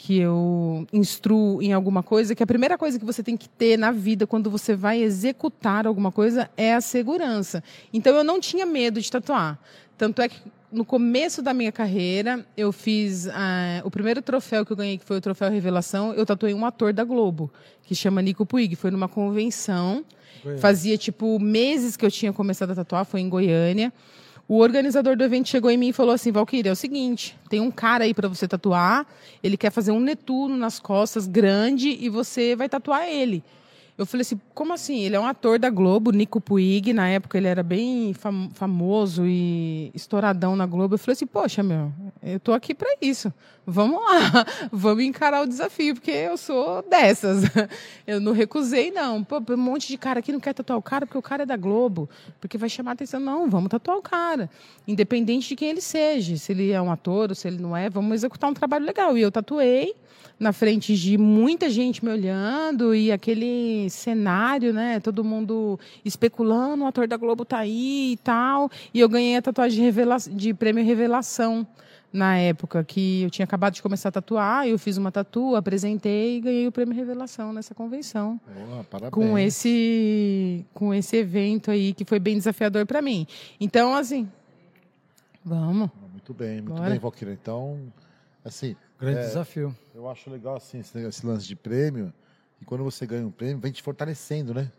[0.04, 3.76] que eu instruo em alguma coisa, que a primeira coisa que você tem que ter
[3.76, 7.62] na vida quando você vai executar alguma coisa é a segurança.
[7.92, 9.56] Então eu não tinha medo de tatuar.
[9.96, 10.40] Tanto é que
[10.72, 13.30] no começo da minha carreira, eu fiz uh,
[13.84, 16.92] o primeiro troféu que eu ganhei, que foi o troféu Revelação, eu tatuei um ator
[16.92, 17.48] da Globo,
[17.84, 18.74] que chama Nico Puig.
[18.74, 20.04] Foi numa convenção.
[20.42, 20.60] Goiânia.
[20.60, 23.92] Fazia, tipo, meses que eu tinha começado a tatuar, foi em Goiânia.
[24.48, 27.60] O organizador do evento chegou em mim e falou assim: Valkyrie, é o seguinte, tem
[27.60, 29.06] um cara aí para você tatuar,
[29.42, 33.42] ele quer fazer um Netuno nas costas grande e você vai tatuar ele.
[33.96, 35.00] Eu falei assim, como assim?
[35.00, 39.26] Ele é um ator da Globo, Nico Puig, na época ele era bem fam famoso
[39.26, 40.94] e estouradão na Globo.
[40.94, 43.32] Eu falei assim, poxa, meu, eu tô aqui para isso.
[43.66, 47.44] Vamos lá, vamos encarar o desafio, porque eu sou dessas.
[48.04, 49.22] Eu não recusei, não.
[49.22, 51.46] Pô, um monte de cara aqui não quer tatuar o cara porque o cara é
[51.46, 53.20] da Globo, porque vai chamar atenção.
[53.20, 54.50] Não, vamos tatuar o cara.
[54.88, 57.88] Independente de quem ele seja, se ele é um ator ou se ele não é,
[57.88, 59.16] vamos executar um trabalho legal.
[59.16, 59.94] E eu tatuei
[60.42, 64.98] na frente de muita gente me olhando e aquele cenário, né?
[64.98, 68.68] Todo mundo especulando, o ator da Globo tá aí e tal.
[68.92, 71.64] E eu ganhei a tatuagem de, revela de prêmio Revelação
[72.12, 76.38] na época que eu tinha acabado de começar a tatuar, eu fiz uma tatu, apresentei
[76.38, 78.38] e ganhei o prêmio Revelação nessa convenção.
[78.52, 79.12] Boa, parabéns.
[79.12, 83.28] Com esse com esse evento aí que foi bem desafiador para mim.
[83.60, 84.28] Então, assim,
[85.44, 85.88] vamos.
[86.10, 86.90] Muito bem, muito Bora.
[86.90, 87.32] bem, Valquíria.
[87.32, 87.78] Então,
[88.44, 89.76] assim, Grande é, desafio.
[89.92, 92.14] Eu acho legal assim esse, esse, lance de prêmio.
[92.60, 94.70] E quando você ganha um prêmio, vem te fortalecendo, né?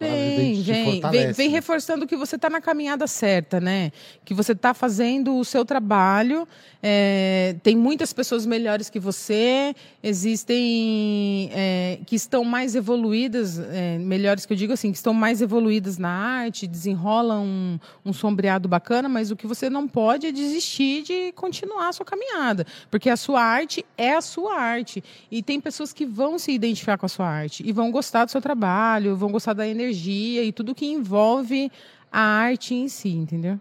[0.00, 3.90] Vem, vem, vem, vem, reforçando que você está na caminhada certa, né?
[4.24, 6.46] Que você está fazendo o seu trabalho.
[6.80, 14.46] É, tem muitas pessoas melhores que você, existem é, que estão mais evoluídas, é, melhores
[14.46, 19.08] que eu digo assim, que estão mais evoluídas na arte, desenrolam um, um sombreado bacana,
[19.08, 23.16] mas o que você não pode é desistir de continuar a sua caminhada, porque a
[23.16, 25.02] sua arte é a sua arte.
[25.28, 28.30] E tem pessoas que vão se identificar com a sua arte e vão gostar do
[28.30, 31.70] seu trabalho, vão gostar da energia energia e tudo que envolve
[32.12, 33.60] a arte em si, entendeu?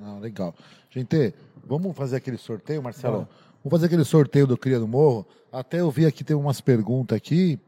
[0.00, 0.54] Ah, legal.
[0.90, 3.28] Gente, vamos fazer aquele sorteio, Marcelo?
[3.62, 5.26] Vamos fazer aquele sorteio do Cria do Morro.
[5.52, 7.58] Até eu vi aqui, tem umas perguntas aqui.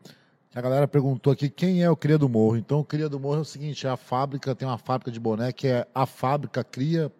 [0.54, 2.56] A galera perguntou aqui quem é o Cria do Morro.
[2.56, 5.20] Então, o Cria do Morro é o seguinte: é a fábrica, tem uma fábrica de
[5.20, 7.12] boné que é a Fábrica Cria.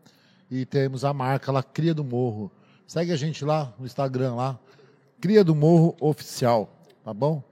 [0.50, 2.50] E temos a marca lá, Cria do Morro.
[2.86, 4.58] Segue a gente lá no Instagram lá.
[5.20, 6.68] Cria do Morro Oficial,
[7.04, 7.49] tá bom?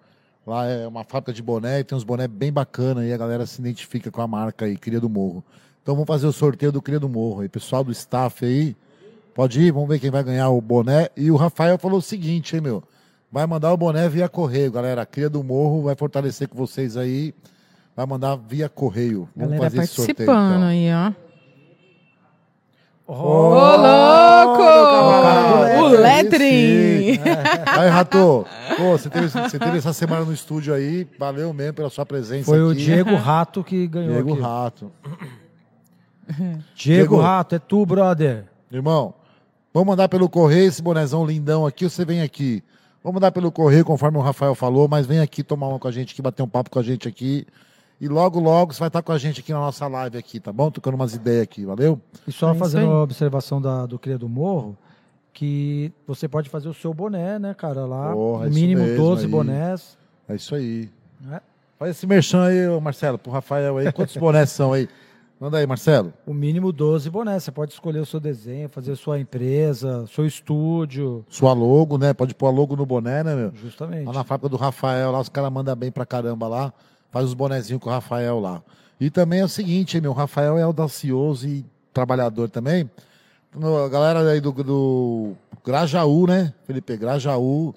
[0.49, 3.45] Lá é uma fábrica de boné e tem uns boné bem bacana e a galera
[3.45, 5.45] se identifica com a marca aí, Cria do Morro.
[5.83, 7.45] Então vamos fazer o sorteio do Cria do Morro.
[7.45, 8.75] E pessoal do staff aí,
[9.35, 11.11] pode ir, vamos ver quem vai ganhar o boné.
[11.15, 12.83] E o Rafael falou o seguinte, hein, meu?
[13.31, 15.03] Vai mandar o boné via correio, galera.
[15.03, 17.35] A Cria do Morro vai fortalecer com vocês aí.
[17.95, 19.29] Vai mandar via correio.
[19.37, 20.17] Vamos galera fazer esse sorteio.
[20.17, 20.67] Participando então.
[20.67, 21.28] aí, ó.
[23.11, 24.63] Ô, oh, louco!
[24.63, 27.19] Oh, o Letrin!
[27.67, 28.45] Aí, Rato,
[28.79, 32.59] você, teve, você teve essa semana no estúdio aí, valeu mesmo pela sua presença Foi
[32.59, 32.67] aqui.
[32.67, 34.43] o Diego Rato que ganhou Diego aqui.
[34.43, 34.93] Rato.
[36.29, 38.45] Diego, Diego Rato, é tu, brother.
[38.71, 39.15] Irmão,
[39.73, 42.63] vamos mandar pelo correio esse bonezão lindão aqui, você vem aqui.
[43.03, 45.93] Vamos mandar pelo correio, conforme o Rafael falou, mas vem aqui tomar uma com a
[45.93, 47.47] gente aqui, bater um papo com a gente aqui.
[48.01, 50.53] E logo, logo você vai estar com a gente aqui na nossa live aqui, tá
[50.53, 50.71] bom?
[50.71, 52.01] Tocando umas ideias aqui, valeu?
[52.27, 54.77] E só é fazendo uma observação da, do Cria do Morro,
[55.33, 57.85] que você pode fazer o seu boné, né, cara?
[57.87, 59.31] Lá, Porra, no mínimo mesmo, 12 aí.
[59.31, 59.99] bonés.
[60.29, 60.89] É isso aí.
[61.33, 61.41] É.
[61.77, 63.93] Faz esse merchan aí, Marcelo, pro Rafael aí.
[63.93, 64.89] Quantos bonés são aí?
[65.41, 66.13] Manda aí, Marcelo.
[66.27, 67.45] O mínimo 12 bonés.
[67.45, 71.25] Você pode escolher o seu desenho, fazer sua empresa, seu estúdio.
[71.29, 72.13] Sua logo, né?
[72.13, 73.53] Pode pôr a logo no boné, né, meu?
[73.55, 74.07] Justamente.
[74.07, 76.73] Lá na fábrica do Rafael, lá os caras mandam bem pra caramba lá
[77.11, 78.63] faz os bonezinhos com o Rafael lá.
[79.01, 82.91] E também é o seguinte, meu, o Rafael é audacioso e trabalhador também.
[83.55, 85.33] A galera aí do, do
[85.65, 86.53] Grajaú, né?
[86.65, 87.75] Felipe, Grajaú.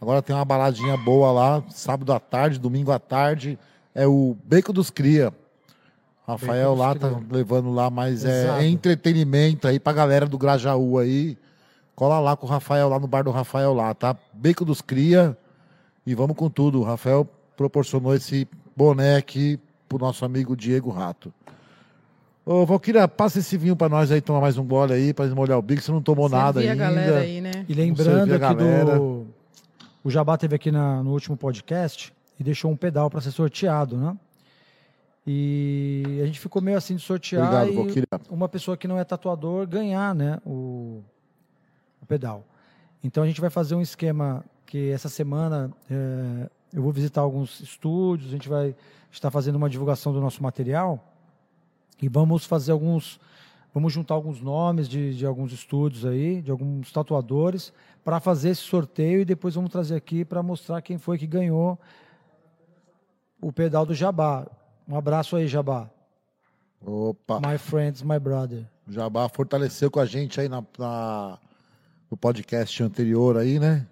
[0.00, 3.58] Agora tem uma baladinha boa lá, sábado à tarde, domingo à tarde.
[3.94, 5.32] É o Beco dos Cria.
[6.26, 11.36] Rafael lá tá levando lá, mas é, é, entretenimento aí pra galera do Grajaú aí.
[11.94, 14.16] Cola lá com o Rafael lá no bar do Rafael lá, tá?
[14.32, 15.36] Beco dos Cria.
[16.06, 16.80] E vamos com tudo.
[16.80, 19.58] O Rafael proporcionou esse boné aqui
[19.88, 21.32] pro nosso amigo Diego Rato.
[22.44, 25.58] Ô, Valquíria, passa esse vinho para nós aí, tomar mais um gole aí, para molhar
[25.58, 26.72] o bico, você não tomou Servir nada ainda.
[26.72, 27.64] a galera aí, né?
[27.66, 29.26] E lembrando que do...
[30.04, 33.96] o Jabá teve aqui na, no último podcast e deixou um pedal para ser sorteado,
[33.96, 34.14] né?
[35.26, 39.04] E a gente ficou meio assim de sortear Obrigado, e uma pessoa que não é
[39.04, 41.02] tatuador ganhar, né, o,
[42.02, 42.44] o pedal.
[43.02, 47.60] Então a gente vai fazer um esquema que essa semana é, eu vou visitar alguns
[47.60, 48.74] estúdios, a gente vai
[49.10, 51.12] estar fazendo uma divulgação do nosso material
[52.02, 53.20] e vamos fazer alguns,
[53.72, 57.72] vamos juntar alguns nomes de, de alguns estúdios aí, de alguns tatuadores,
[58.04, 61.78] para fazer esse sorteio e depois vamos trazer aqui para mostrar quem foi que ganhou
[63.40, 64.44] o pedal do Jabá.
[64.88, 65.88] Um abraço aí, Jabá.
[66.84, 67.40] Opa.
[67.40, 68.66] My friends, my brother.
[68.86, 71.38] O Jabá fortaleceu com a gente aí na, na
[72.10, 73.86] no podcast anterior aí, né?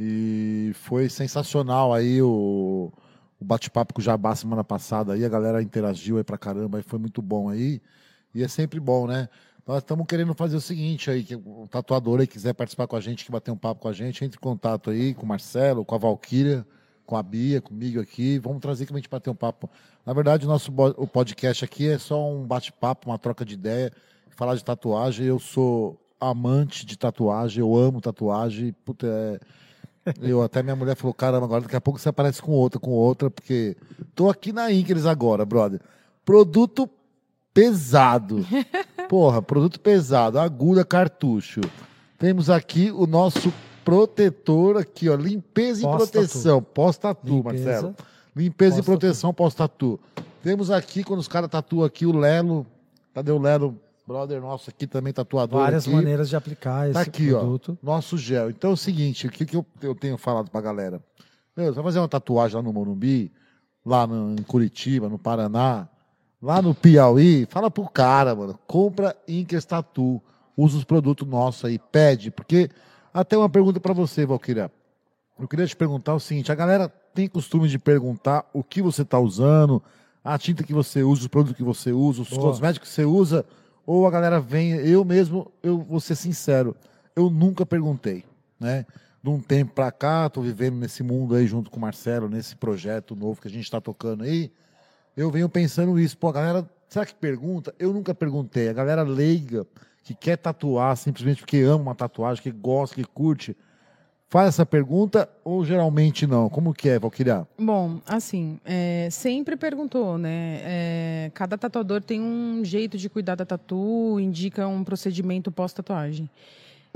[0.00, 2.92] E foi sensacional aí o,
[3.40, 6.84] o bate-papo com o Jabá semana passada aí, a galera interagiu aí pra caramba, aí
[6.84, 7.82] foi muito bom aí.
[8.32, 9.28] E é sempre bom, né?
[9.66, 13.00] Nós estamos querendo fazer o seguinte aí, que o tatuador aí quiser participar com a
[13.00, 15.84] gente, que bater um papo com a gente, entre em contato aí com o Marcelo,
[15.84, 16.64] com a Valquíria,
[17.04, 18.38] com a Bia, comigo aqui.
[18.38, 19.68] Vamos trazer que a gente bater um papo.
[20.06, 23.92] Na verdade, o nosso o podcast aqui é só um bate-papo, uma troca de ideia,
[24.30, 25.26] falar de tatuagem.
[25.26, 28.72] Eu sou amante de tatuagem, eu amo tatuagem.
[28.84, 29.40] Puta, é
[30.22, 32.90] eu até minha mulher falou, caramba, agora daqui a pouco você aparece com outra, com
[32.90, 33.76] outra, porque
[34.14, 35.80] tô aqui na Inkeles agora, brother.
[36.24, 36.88] Produto
[37.52, 38.46] pesado.
[39.08, 41.60] Porra, produto pesado, agulha, cartucho.
[42.18, 43.52] Temos aqui o nosso
[43.84, 47.94] protetor aqui, ó, limpeza e proteção, pós-tatu, Marcelo.
[48.36, 49.98] Limpeza e proteção pós-tatu.
[50.42, 52.66] Temos aqui, quando os caras tatuam aqui, o Lelo.
[53.14, 53.78] Cadê o Lelo?
[54.08, 55.60] Brother nosso aqui também, tatuador.
[55.60, 55.94] Várias aqui.
[55.94, 57.78] maneiras de aplicar tá esse aqui, produto.
[57.82, 58.48] Ó, nosso gel.
[58.48, 61.02] Então é o seguinte, o que, que eu, eu tenho falado pra galera?
[61.54, 63.30] Meu, você vai fazer uma tatuagem lá no Morumbi,
[63.84, 65.86] lá no, em Curitiba, no Paraná,
[66.40, 70.22] lá no Piauí, fala pro cara, mano, compra Inkers Tatu,
[70.56, 72.70] usa os produtos nossos aí, pede, porque
[73.12, 74.72] até uma pergunta para você, Valquíria.
[75.38, 79.02] eu queria te perguntar o seguinte: a galera tem costume de perguntar o que você
[79.02, 79.82] está usando,
[80.24, 82.42] a tinta que você usa, os produtos que você usa, os Boa.
[82.42, 83.44] cosméticos que você usa,
[83.88, 84.72] ou a galera vem.
[84.72, 86.76] Eu mesmo, eu vou ser sincero,
[87.16, 88.22] eu nunca perguntei,
[88.60, 88.84] né?
[89.22, 92.54] De um tempo para cá, estou vivendo nesse mundo aí junto com o Marcelo, nesse
[92.54, 94.52] projeto novo que a gente está tocando aí.
[95.16, 97.74] Eu venho pensando isso, pô, a galera, será que pergunta?
[97.78, 98.68] Eu nunca perguntei.
[98.68, 99.66] A galera leiga,
[100.04, 103.56] que quer tatuar simplesmente porque ama uma tatuagem, que gosta, que curte,
[104.28, 106.48] faz essa pergunta ou geralmente não?
[106.48, 107.46] Como que é, Valquíria?
[107.58, 110.60] Bom, assim, é, sempre perguntou, né?
[110.62, 116.28] É, cada tatuador tem um jeito de cuidar da tatu, indica um procedimento pós-tatuagem.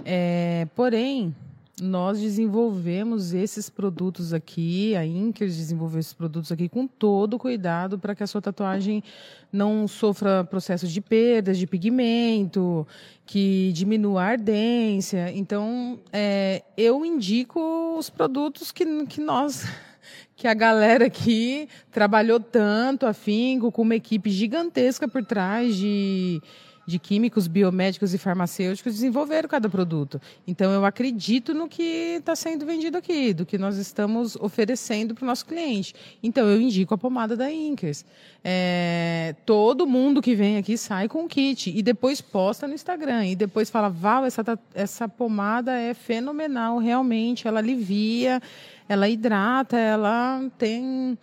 [0.04, 1.34] É, porém,
[1.80, 8.14] nós desenvolvemos esses produtos aqui, a Inkers desenvolveu esses produtos aqui com todo cuidado para
[8.14, 9.02] que a sua tatuagem
[9.50, 12.86] não sofra processos de perdas de pigmento,
[13.24, 15.32] que diminua a ardência.
[15.32, 19.66] Então, é, eu indico os produtos que, que nós
[20.36, 26.42] que a galera aqui trabalhou tanto afinco, com uma equipe gigantesca por trás de
[26.86, 30.20] de químicos, biomédicos e farmacêuticos desenvolveram cada produto.
[30.46, 35.22] Então, eu acredito no que está sendo vendido aqui, do que nós estamos oferecendo para
[35.22, 35.94] o nosso cliente.
[36.22, 38.04] Então, eu indico a pomada da Inkers.
[38.44, 43.26] É, todo mundo que vem aqui sai com o kit e depois posta no Instagram.
[43.26, 44.42] E depois fala, Val, essa,
[44.74, 48.42] essa pomada é fenomenal, realmente, ela alivia,
[48.88, 51.16] ela hidrata, ela tem,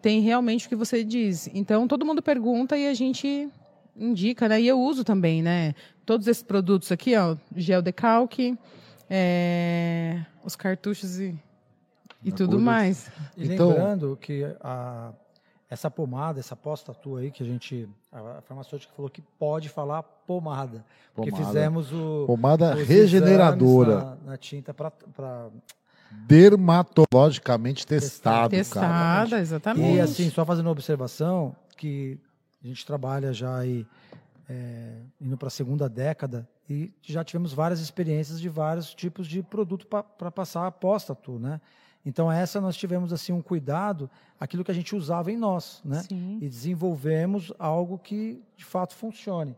[0.00, 1.50] tem realmente o que você diz.
[1.52, 3.50] Então, todo mundo pergunta e a gente
[3.96, 4.60] indica, né?
[4.60, 5.74] E eu uso também, né?
[6.04, 8.58] Todos esses produtos aqui, ó, gel decalque,
[9.08, 11.34] é, os cartuchos e,
[12.24, 13.10] e tudo mais.
[13.36, 15.12] E então, lembrando que a,
[15.68, 20.84] essa pomada, essa pós-tatu aí que a gente, a farmacêutica falou que pode falar pomada,
[21.14, 21.48] porque pomada.
[21.48, 24.92] fizemos o pomada regeneradora na, na tinta para
[26.26, 29.40] dermatologicamente testado, testada, cara.
[29.40, 29.96] exatamente.
[29.96, 32.18] E assim, só fazendo uma observação que
[32.62, 33.86] a gente trabalha já aí,
[34.48, 39.42] é, indo para a segunda década e já tivemos várias experiências de vários tipos de
[39.42, 41.60] produto para passar após tatu, né?
[42.04, 46.02] Então essa nós tivemos assim um cuidado, aquilo que a gente usava em nós, né?
[46.02, 46.38] Sim.
[46.40, 49.56] E desenvolvemos algo que de fato funcione.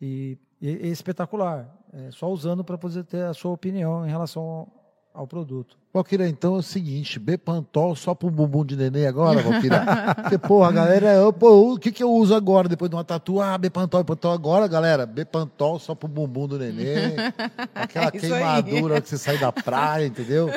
[0.00, 4.10] E, e, e é espetacular, é, só usando para poder ter a sua opinião em
[4.10, 4.70] relação
[5.12, 5.81] ao produto.
[5.94, 9.84] Valquíria, então é o seguinte, Bepantol só pro bumbum de neném agora, Valquíria?
[10.22, 13.42] Porque, porra, a galera, o que que eu uso agora depois de uma tatu?
[13.42, 17.14] Ah, Bepantol, Bepantol agora, galera, Bepantol só pro bumbum do neném.
[17.74, 20.48] Aquela é queimadura que você sai da praia, entendeu?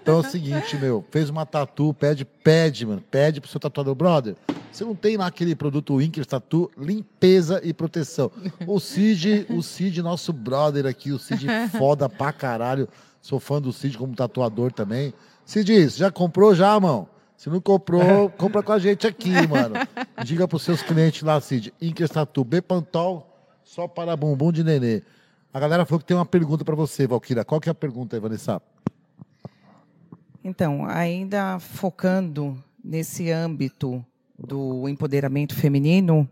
[0.00, 3.96] Então é o seguinte, meu, fez uma tatu, pede, pede, mano, pede pro seu tatuador,
[3.96, 4.36] brother,
[4.70, 8.30] você não tem lá aquele produto Winkers Tatu, limpeza e proteção.
[8.64, 12.88] O Cid, o Cid, nosso brother aqui, o Cid foda pra caralho,
[13.20, 15.12] Sou fã do Cid como tatuador também.
[15.44, 17.08] Cid, já comprou já, mão?
[17.36, 19.76] Se não comprou, compra com a gente aqui, mano.
[20.24, 21.72] Diga para os seus clientes lá, Cid.
[21.80, 23.26] Inkers Tatu, Bepantol,
[23.62, 25.02] só para bumbum de nenê.
[25.52, 27.44] A galera falou que tem uma pergunta para você, Valquíria.
[27.44, 28.60] Qual que é a pergunta aí, Vanessa?
[30.44, 34.04] Então, ainda focando nesse âmbito
[34.38, 36.28] do empoderamento feminino,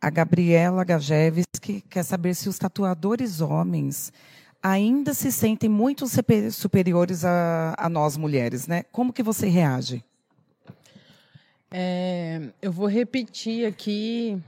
[0.00, 4.12] a Gabriela Gajeves que quer saber se os tatuadores homens
[4.62, 6.04] ainda se sentem muito
[6.52, 8.82] superiores a, a nós mulheres, né?
[8.92, 10.04] Como que você reage?
[11.70, 14.40] É, eu vou repetir aqui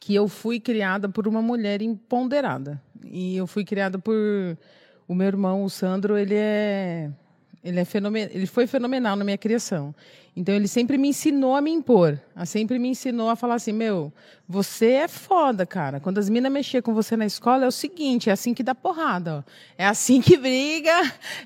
[0.00, 4.14] que eu fui criada por uma mulher empoderada e eu fui criada por
[5.06, 6.16] o meu irmão, o Sandro.
[6.16, 7.10] Ele é
[7.64, 8.28] ele é fenomen...
[8.30, 9.94] ele foi fenomenal na minha criação.
[10.36, 13.72] Então ele sempre me ensinou a me impor, a sempre me ensinou a falar assim,
[13.72, 14.12] meu,
[14.48, 16.00] você é foda, cara.
[16.00, 18.74] Quando as minas mexer com você na escola é o seguinte, é assim que dá
[18.74, 19.50] porrada, ó.
[19.78, 20.92] é assim que briga,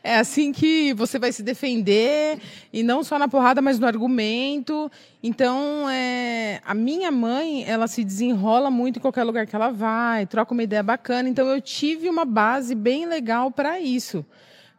[0.02, 2.40] é assim que você vai se defender
[2.72, 4.90] e não só na porrada, mas no argumento.
[5.22, 6.62] Então é...
[6.64, 10.62] a minha mãe, ela se desenrola muito em qualquer lugar que ela vai, troca uma
[10.62, 11.28] ideia bacana.
[11.28, 14.24] Então eu tive uma base bem legal para isso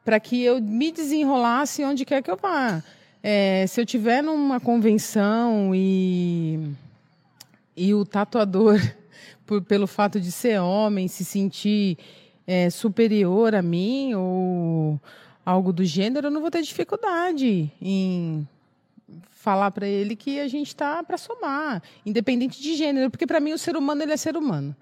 [0.03, 2.83] para que eu me desenrolasse onde quer que eu vá.
[3.21, 6.71] É, se eu tiver numa convenção e,
[7.75, 8.79] e o tatuador,
[9.45, 11.97] por, pelo fato de ser homem, se sentir
[12.47, 14.99] é, superior a mim ou
[15.45, 18.47] algo do gênero, eu não vou ter dificuldade em
[19.31, 23.53] falar para ele que a gente está para somar, independente de gênero, porque para mim
[23.53, 24.75] o ser humano ele é ser humano.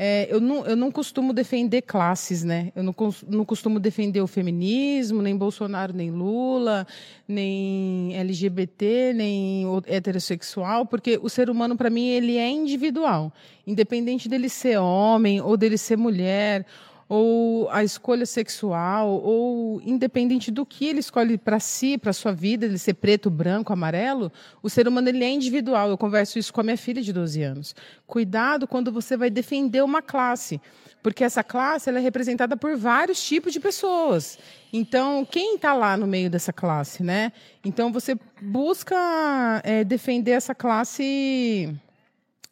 [0.00, 2.70] É, eu, não, eu não costumo defender classes, né?
[2.76, 2.94] Eu não,
[3.26, 6.86] não costumo defender o feminismo, nem Bolsonaro, nem Lula,
[7.26, 13.32] nem LGBT, nem heterossexual, porque o ser humano, para mim, ele é individual.
[13.66, 16.64] Independente dele ser homem ou dele ser mulher,
[17.08, 22.66] ou a escolha sexual, ou independente do que ele escolhe para si, para sua vida,
[22.66, 24.30] ele ser preto, branco, amarelo,
[24.62, 25.88] o ser humano ele é individual.
[25.88, 27.74] Eu converso isso com a minha filha de 12 anos.
[28.06, 30.60] Cuidado quando você vai defender uma classe,
[31.02, 34.38] porque essa classe ela é representada por vários tipos de pessoas.
[34.70, 37.32] Então, quem está lá no meio dessa classe, né?
[37.64, 41.74] Então, você busca é, defender essa classe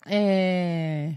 [0.06, 1.12] é,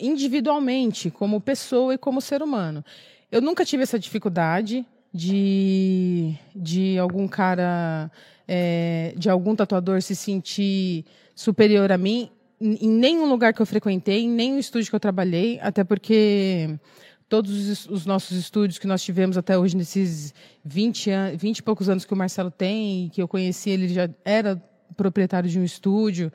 [0.00, 2.84] individualmente, como pessoa e como ser humano.
[3.30, 8.10] Eu nunca tive essa dificuldade de, de algum cara,
[8.46, 11.04] é, de algum tatuador se sentir
[11.34, 12.30] superior a mim
[12.60, 16.78] em nenhum lugar que eu frequentei, em nenhum estúdio que eu trabalhei, até porque
[17.28, 20.32] todos os, nossos estúdios que nós tivemos até hoje, nesses
[20.64, 24.08] 20, an 20 e poucos anos que o Marcelo tem, que eu conheci, ele já
[24.24, 24.62] era
[24.96, 26.32] proprietário de um estúdio.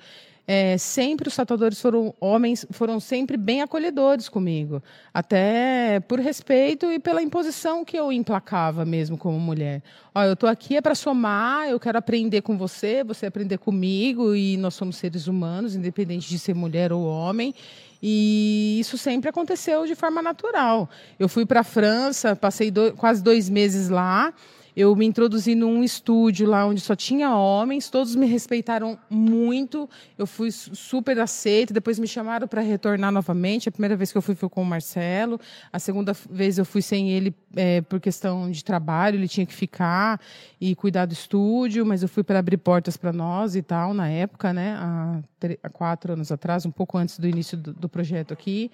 [0.51, 4.81] É, sempre os tatuadores foram homens, foram sempre bem acolhedores comigo,
[5.13, 9.83] até por respeito e pela imposição que eu emplacava mesmo como mulher.
[10.15, 14.33] Ó, eu estou aqui é para somar, eu quero aprender com você, você aprender comigo
[14.33, 17.53] e nós somos seres humanos, independente de ser mulher ou homem.
[18.01, 20.89] E isso sempre aconteceu de forma natural.
[21.19, 24.33] Eu fui para a França, passei do, quase dois meses lá.
[24.75, 30.27] Eu me introduzi num estúdio lá onde só tinha homens, todos me respeitaram muito, eu
[30.27, 31.73] fui super aceita.
[31.73, 33.69] Depois me chamaram para retornar novamente.
[33.69, 35.39] A primeira vez que eu fui foi com o Marcelo,
[35.71, 39.53] a segunda vez eu fui sem ele é, por questão de trabalho, ele tinha que
[39.53, 40.19] ficar
[40.59, 44.09] e cuidar do estúdio, mas eu fui para abrir portas para nós e tal, na
[44.09, 45.19] época, né, há,
[45.63, 48.71] há, quatro anos atrás, um pouco antes do início do, do projeto aqui.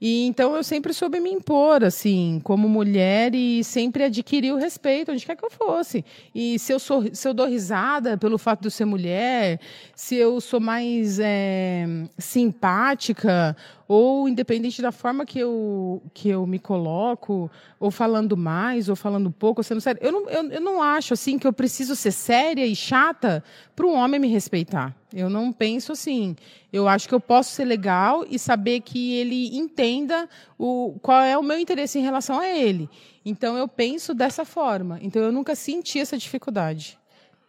[0.00, 5.12] E então eu sempre soube me impor, assim, como mulher e sempre adquiri o respeito
[5.12, 6.04] onde quer que eu fosse.
[6.34, 9.58] E se eu, sou, se eu dou risada pelo fato de eu ser mulher,
[9.94, 11.86] se eu sou mais é,
[12.18, 13.56] simpática
[13.88, 19.30] ou independente da forma que eu, que eu me coloco, ou falando mais, ou falando
[19.30, 22.10] pouco, ou sendo sério, eu não, eu, eu não acho assim que eu preciso ser
[22.10, 24.94] séria e chata para um homem me respeitar.
[25.14, 26.36] Eu não penso assim.
[26.72, 30.28] Eu acho que eu posso ser legal e saber que ele entenda
[30.58, 32.90] o, qual é o meu interesse em relação a ele.
[33.24, 34.98] Então eu penso dessa forma.
[35.00, 36.98] Então eu nunca senti essa dificuldade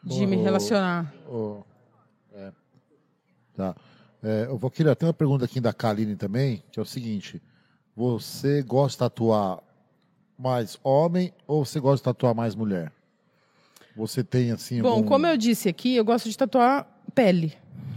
[0.04, 1.14] de me relacionar.
[2.34, 2.52] É.
[3.56, 3.76] Tá.
[4.24, 7.42] É, eu vou querer ter uma pergunta aqui da Kaline também, que é o seguinte:
[7.96, 9.60] você gosta de tatuar
[10.38, 12.92] mais homem ou você gosta de tatuar mais mulher?
[13.96, 14.82] Você tem assim.
[14.82, 15.08] Bom, algum...
[15.08, 17.54] como eu disse aqui, eu gosto de tatuar pele,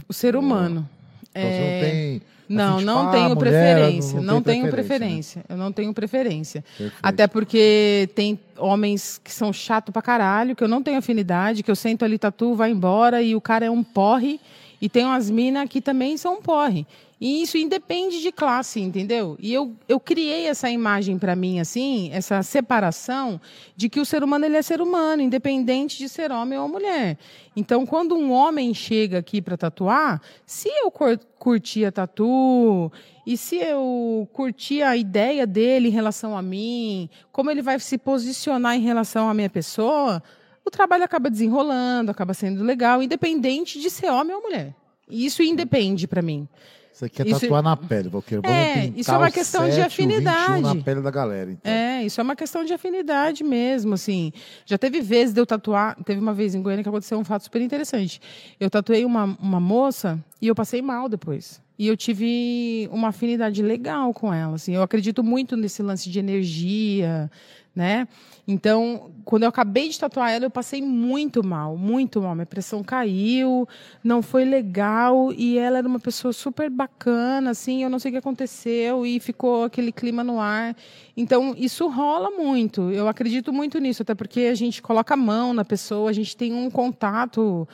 [0.07, 0.87] o ser humano.
[1.29, 1.51] Então é...
[1.51, 2.21] você não tem.
[2.51, 4.15] Não, assim, não tenho mulher, preferência.
[4.15, 4.81] Não, não, não tenho preferência.
[4.81, 5.39] preferência.
[5.39, 5.45] Né?
[5.47, 6.61] Eu não tenho preferência.
[6.77, 6.99] Perfeito.
[7.01, 11.71] Até porque tem homens que são chato pra caralho, que eu não tenho afinidade, que
[11.71, 14.37] eu sento ali, tatu, vai embora e o cara é um porre
[14.81, 16.87] e tem umas minas que também são porre.
[17.19, 19.37] E isso independe de classe, entendeu?
[19.39, 23.39] E eu, eu criei essa imagem para mim, assim, essa separação
[23.75, 27.19] de que o ser humano ele é ser humano, independente de ser homem ou mulher.
[27.55, 30.91] Então, quando um homem chega aqui para tatuar, se eu
[31.37, 32.91] curtir a tatu,
[33.23, 37.99] e se eu curtir a ideia dele em relação a mim, como ele vai se
[37.99, 40.23] posicionar em relação à minha pessoa,
[40.65, 44.75] o trabalho acaba desenrolando, acaba sendo legal, independente de ser homem ou mulher.
[45.09, 46.47] Isso independe para mim.
[46.93, 47.39] Você quer isso...
[47.39, 48.47] tatuar na pele, Valqueira.
[48.47, 50.61] É, isso é uma questão 7, de afinidade.
[50.61, 51.51] na pele da galera.
[51.51, 51.71] Então.
[51.71, 54.31] É, isso é uma questão de afinidade mesmo, assim.
[54.65, 57.43] Já teve vezes de eu tatuar, teve uma vez em Goiânia que aconteceu um fato
[57.43, 58.21] super interessante.
[58.59, 61.61] Eu tatuei uma, uma moça e eu passei mal depois.
[61.81, 64.75] E eu tive uma afinidade legal com ela, assim.
[64.75, 67.27] Eu acredito muito nesse lance de energia,
[67.75, 68.07] né?
[68.47, 72.35] Então, quando eu acabei de tatuar ela, eu passei muito mal, muito mal.
[72.35, 73.67] Minha pressão caiu,
[74.03, 77.81] não foi legal e ela era uma pessoa super bacana, assim.
[77.81, 80.77] Eu não sei o que aconteceu e ficou aquele clima no ar.
[81.17, 82.91] Então, isso rola muito.
[82.91, 86.37] Eu acredito muito nisso, até porque a gente coloca a mão na pessoa, a gente
[86.37, 87.67] tem um contato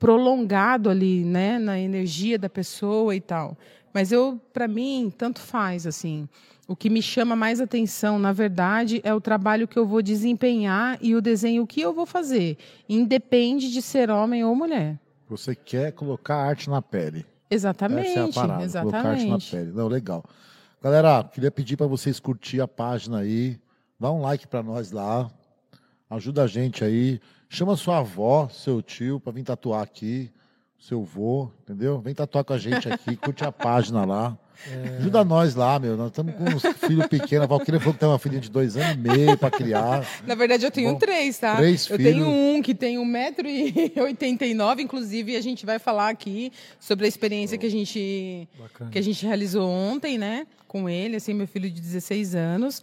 [0.00, 3.56] prolongado ali, né, na energia da pessoa e tal.
[3.92, 6.28] Mas eu, para mim, tanto faz assim.
[6.66, 10.98] O que me chama mais atenção, na verdade, é o trabalho que eu vou desempenhar
[11.02, 12.56] e o desenho que eu vou fazer.
[12.88, 14.98] Independe de ser homem ou mulher.
[15.28, 17.26] Você quer colocar arte na pele.
[17.50, 18.10] Exatamente.
[18.10, 18.92] Essa é a parada, exatamente.
[18.92, 19.72] colocar arte na pele.
[19.72, 20.24] Não, legal.
[20.82, 23.58] Galera, queria pedir para vocês curtir a página aí.
[23.98, 25.30] Dá um like para nós lá.
[26.08, 27.20] Ajuda a gente aí.
[27.52, 30.30] Chama sua avó, seu tio, para vir tatuar aqui.
[30.78, 31.98] Seu vô, entendeu?
[31.98, 33.16] Vem tatuar com a gente aqui.
[33.18, 34.38] curte a página lá.
[34.70, 34.98] É...
[34.98, 35.96] Ajuda nós lá, meu.
[35.96, 37.44] Nós estamos com uns filhos pequenos.
[37.44, 40.06] A Valquíria falou que tem uma filhinha de dois anos e meio para criar.
[40.24, 41.56] Na verdade, eu tenho Bom, três, tá?
[41.56, 42.12] Três eu filhos.
[42.12, 47.66] tenho um que tem 1,89m, inclusive a gente vai falar aqui sobre a experiência que
[47.66, 48.48] a gente
[48.92, 50.46] que a gente realizou ontem, né?
[50.68, 52.80] Com ele, assim, meu filho de 16 anos.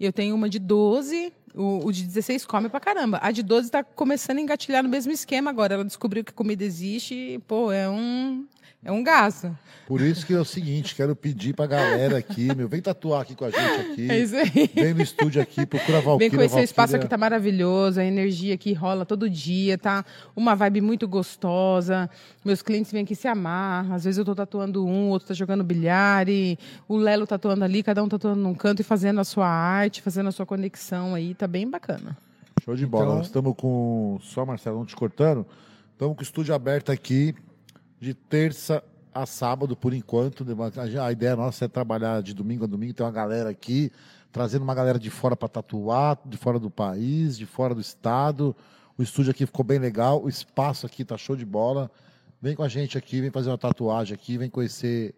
[0.00, 3.18] Eu tenho uma de 12, o, o, de 16 come pra caramba.
[3.22, 5.74] A de 12 está começando a engatilhar no mesmo esquema agora.
[5.74, 8.46] Ela descobriu que comida existe e, pô, é um,
[8.84, 9.56] é um gasto.
[9.86, 13.34] Por isso que é o seguinte, quero pedir pra galera aqui, meu, vem tatuar aqui
[13.34, 14.10] com a gente aqui.
[14.10, 14.70] É isso aí.
[14.72, 16.30] Vem no estúdio aqui, procura a Valkyria.
[16.30, 20.04] Vem conhecer o espaço aqui, tá maravilhoso, a energia aqui rola todo dia, tá
[20.34, 22.08] uma vibe muito gostosa.
[22.44, 25.64] Meus clientes vêm aqui se amarram, às vezes eu tô tatuando um, outro tá jogando
[25.64, 26.56] bilhar, e
[26.88, 30.28] o Lelo tatuando ali, cada um tatuando num canto e fazendo a sua arte, fazendo
[30.28, 32.16] a sua conexão aí, tá bem bacana.
[32.64, 33.04] Show de bola.
[33.04, 33.16] Então...
[33.16, 35.44] Nós estamos com, só Marcelo, não te cortando,
[35.92, 37.34] estamos com o estúdio aberto aqui,
[38.00, 38.82] de terça
[39.12, 40.44] a sábado, por enquanto.
[41.00, 43.92] A ideia nossa é trabalhar de domingo a domingo, tem uma galera aqui,
[44.32, 48.56] trazendo uma galera de fora para tatuar, de fora do país, de fora do estado.
[48.96, 51.90] O estúdio aqui ficou bem legal, o espaço aqui tá show de bola.
[52.40, 55.14] Vem com a gente aqui, vem fazer uma tatuagem aqui, vem conhecer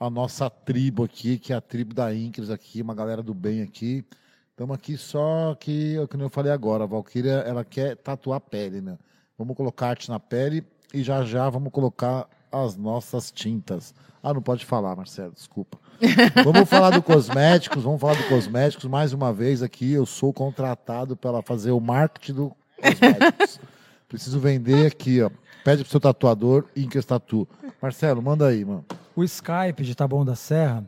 [0.00, 3.62] a nossa tribo aqui, que é a tribo da Incres aqui, uma galera do bem
[3.62, 4.04] aqui.
[4.50, 8.98] Estamos aqui só que, como eu falei agora, a Valkyria, ela quer tatuar pele, né?
[9.36, 13.94] Vamos colocar arte na pele e já já vamos colocar as nossas tintas.
[14.22, 15.78] Ah, não pode falar, Marcelo, desculpa.
[16.44, 18.86] vamos falar do cosméticos, vamos falar do cosméticos.
[18.86, 23.60] Mais uma vez aqui, eu sou contratado para fazer o marketing do cosméticos.
[24.08, 25.30] Preciso vender aqui, ó.
[25.64, 27.46] Pede pro seu tatuador, Incas Tatu.
[27.80, 28.84] Marcelo, manda aí, mano.
[29.14, 30.82] O Skype de Taboão da Serra,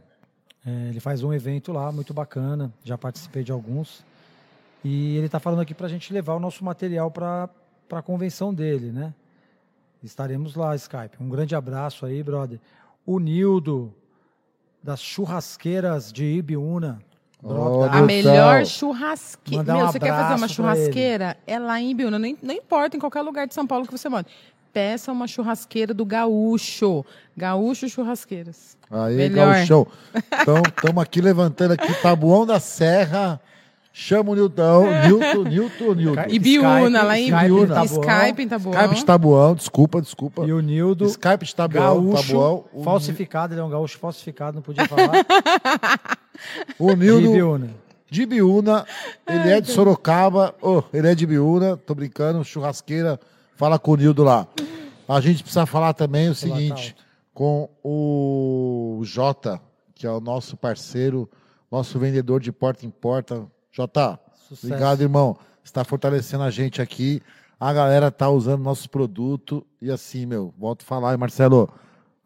[0.65, 2.73] é, ele faz um evento lá, muito bacana.
[2.83, 4.03] Já participei de alguns.
[4.83, 7.51] E ele está falando aqui para a gente levar o nosso material para
[7.91, 9.13] a convenção dele, né?
[10.03, 11.17] Estaremos lá, Skype.
[11.21, 12.59] Um grande abraço aí, brother.
[13.05, 13.95] O Nildo,
[14.83, 17.01] das churrasqueiras de Ibiúna.
[17.43, 19.65] Oh, a melhor churrasqueira.
[19.65, 21.37] Meu, um você quer fazer uma churrasqueira?
[21.47, 22.19] É lá em Ibiúna.
[22.19, 24.27] Não, não importa, em qualquer lugar de São Paulo que você mora.
[24.73, 27.05] Peça uma churrasqueira do Gaúcho.
[27.37, 28.77] Gaúcho Churrasqueiras.
[28.91, 29.55] Aí, melhor.
[29.55, 29.87] Gaúcho.
[30.43, 33.41] Então, estamos aqui levantando aqui Tabuão da Serra.
[33.93, 36.22] Chama o Nilton, Nilton, Nilton, Nilton.
[36.28, 37.84] Ibiúna, lá em Ibiúna.
[37.84, 38.74] Skype em Tabuão.
[38.74, 40.45] Skype de Tabuão, desculpa, desculpa.
[40.47, 41.07] E o Nildo.
[41.07, 42.64] Skype de Tabuão, gaúcho, Tabuão.
[42.84, 45.11] Falsificado, ele é um gaúcho falsificado, não podia falar.
[46.78, 47.20] o Nildo.
[47.20, 47.70] De Ibiúna.
[48.09, 48.86] De Ibiúna,
[49.26, 53.20] ele é de Sorocaba, oh, ele é de Ibiúna, tô brincando, churrasqueira,
[53.55, 54.49] fala com o Nildo lá.
[55.09, 56.97] A gente precisa falar também o seguinte,
[57.34, 59.61] com o Jota,
[59.95, 61.28] que é o nosso parceiro,
[61.70, 64.18] nosso vendedor de porta em porta, Jota,
[64.49, 64.66] Sucesso.
[64.66, 65.37] obrigado, irmão.
[65.64, 67.23] Está fortalecendo a gente aqui.
[67.59, 69.62] A galera tá usando nossos produtos.
[69.81, 71.68] E assim, meu, volto a falar, Marcelo,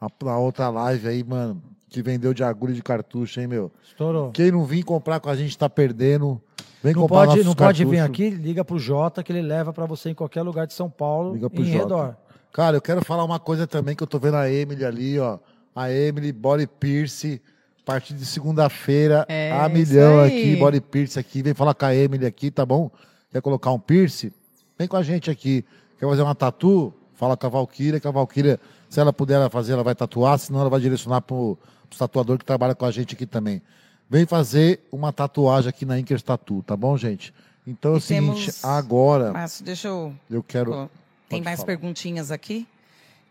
[0.01, 3.71] a, a outra live aí, mano, que vendeu de agulha de cartucho, hein, meu?
[3.83, 4.31] Estourou.
[4.31, 6.41] Quem não vir comprar com a gente tá perdendo.
[6.83, 9.87] Vem não comprar pode, Não pode vir aqui, liga pro Jota que ele leva para
[9.87, 11.79] você em qualquer lugar de São Paulo, liga pro em Jota.
[11.79, 12.17] redor.
[12.53, 15.39] Cara, eu quero falar uma coisa também que eu tô vendo a Emily ali, ó.
[15.75, 17.41] A Emily Body Pierce
[17.85, 21.43] a partir de segunda-feira, é, a milhão aqui, body pierce aqui.
[21.43, 22.91] Vem falar com a Emily aqui, tá bom?
[23.31, 24.33] Quer colocar um pierce?
[24.79, 25.63] Vem com a gente aqui.
[26.01, 26.95] Quer fazer uma tatu?
[27.13, 28.59] Fala com a Valkyria, que a Valkyria,
[28.89, 31.59] se ela puder fazer, ela vai tatuar, senão ela vai direcionar para o
[31.99, 33.61] tatuador que trabalha com a gente aqui também.
[34.09, 37.35] Vem fazer uma tatuagem aqui na Inkers Tatu, tá bom, gente?
[37.67, 39.31] Então é o seguinte, agora.
[39.31, 40.15] Mas deixa eu.
[40.31, 40.91] Eu quero.
[41.29, 41.67] Tem mais falar.
[41.67, 42.67] perguntinhas aqui?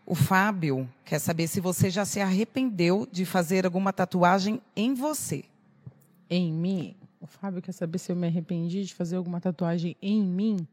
[0.06, 5.44] O Fábio quer saber se você já se arrependeu de fazer alguma tatuagem em você.
[6.28, 6.94] Em mim?
[7.20, 10.68] O Fábio quer saber se eu me arrependi de fazer alguma tatuagem em mim?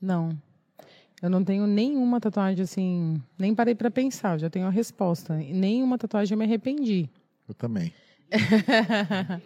[0.00, 0.30] Não.
[1.20, 5.36] Eu não tenho nenhuma tatuagem assim, nem parei para pensar, já tenho a resposta.
[5.36, 7.10] Nenhuma tatuagem eu me arrependi.
[7.46, 7.92] Eu também.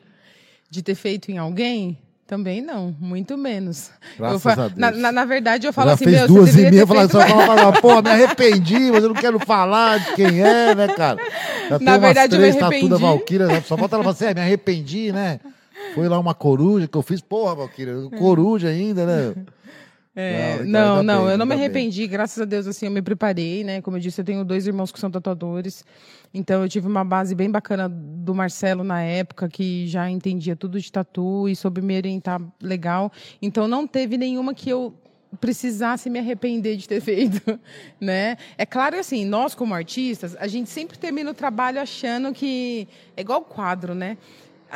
[0.70, 1.98] de ter feito em alguém?
[2.26, 3.92] Também não, muito menos.
[4.18, 4.76] Graças eu, a Deus.
[4.76, 7.20] Na, na, na, verdade, eu falo já assim, fez meu, duas e meia, falar, só
[7.20, 11.20] falar, pô, me arrependi, mas eu não quero falar de quem é, né, cara?
[11.70, 12.88] Já na verdade, três eu me arrependi.
[12.88, 13.60] da Valkyria, né?
[13.60, 15.38] só falta ela falar assim, é, me arrependi, né?
[15.94, 19.34] Foi lá uma coruja que eu fiz, porra, Valkyria, coruja ainda, né?
[20.18, 22.08] É, não, não, não bem, eu não me arrependi, bem.
[22.08, 23.82] graças a Deus, assim, eu me preparei, né?
[23.82, 25.84] Como eu disse, eu tenho dois irmãos que são tatuadores,
[26.36, 30.78] então eu tive uma base bem bacana do Marcelo na época, que já entendia tudo
[30.78, 33.10] de tatu e soube me orientar legal.
[33.40, 34.94] Então não teve nenhuma que eu
[35.40, 37.58] precisasse me arrepender de ter feito,
[37.98, 38.36] né?
[38.58, 43.22] É claro assim, nós como artistas, a gente sempre termina o trabalho achando que é
[43.22, 44.18] igual quadro, né?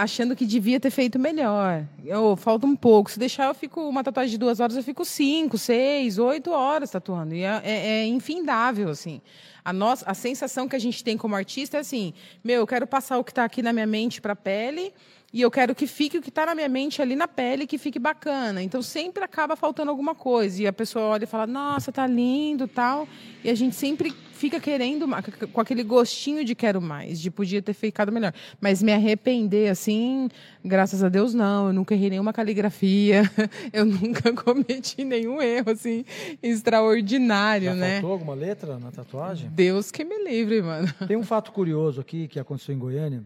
[0.03, 1.84] Achando que devia ter feito melhor.
[2.05, 3.11] Eu, falta um pouco.
[3.11, 6.90] Se deixar, eu fico uma tatuagem de duas horas, eu fico cinco, seis, oito horas
[6.90, 7.34] tatuando.
[7.34, 9.20] E é, é, é infindável, assim.
[9.64, 12.86] A, nossa, a sensação que a gente tem como artista é assim: meu, eu quero
[12.86, 14.92] passar o que está aqui na minha mente para a pele.
[15.32, 17.78] E eu quero que fique o que está na minha mente ali na pele, que
[17.78, 18.62] fique bacana.
[18.62, 20.62] Então sempre acaba faltando alguma coisa.
[20.62, 23.06] E a pessoa olha e fala, nossa, tá lindo tal.
[23.44, 25.06] E a gente sempre fica querendo,
[25.52, 28.32] com aquele gostinho de quero mais, de podia ter ficado melhor.
[28.60, 30.28] Mas me arrepender, assim,
[30.64, 31.68] graças a Deus, não.
[31.68, 33.22] Eu nunca errei nenhuma caligrafia,
[33.72, 36.04] eu nunca cometi nenhum erro, assim,
[36.42, 37.92] extraordinário, Já né?
[38.00, 39.48] Faltou alguma letra na tatuagem?
[39.50, 40.92] Deus que me livre, mano.
[41.06, 43.22] Tem um fato curioso aqui que aconteceu em Goiânia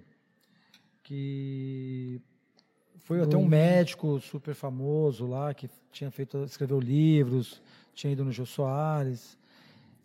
[1.05, 2.21] que
[2.97, 7.63] foi até um médico super famoso lá que tinha feito escreveu livros,
[7.95, 9.39] tinha ido no Jô Soares.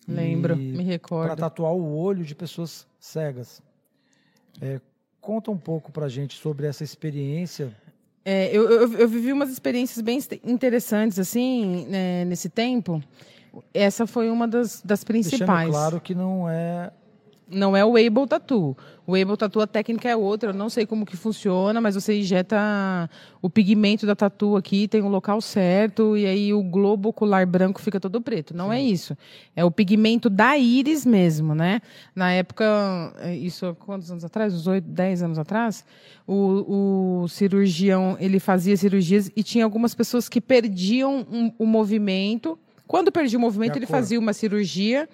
[0.08, 1.28] Lembro, me recordo.
[1.28, 3.62] Para tatuar o olho de pessoas cegas.
[4.62, 4.82] É,
[5.22, 7.74] conta um pouco para gente sobre essa experiência.
[8.26, 13.02] É, eu, eu, eu, vivi umas experiências bem interessantes assim né, nesse tempo.
[13.74, 15.40] Essa foi uma das, das principais.
[15.48, 16.92] Deixando claro que não é
[17.52, 18.78] não é o Able Tattoo.
[19.06, 22.20] O Able Tattoo, a técnica é outra, eu não sei como que funciona, mas você
[22.20, 23.10] injeta
[23.42, 27.48] o pigmento da tatu aqui, tem o um local certo, e aí o globo ocular
[27.48, 28.56] branco fica todo preto.
[28.56, 28.84] Não é Sim.
[28.84, 29.18] é isso.
[29.56, 31.82] É o pigmento da íris mesmo, né?
[32.16, 32.66] Na época,
[33.20, 34.54] é, isso quantos anos atrás?
[34.54, 35.84] Uns 8, 10 anos atrás,
[36.28, 42.60] o, o cirurgião, ele fazia cirurgias e tinha algumas pessoas que perdiam um, o movimento.
[42.86, 45.08] Quando perdia o movimento, ele fazia uma cirurgia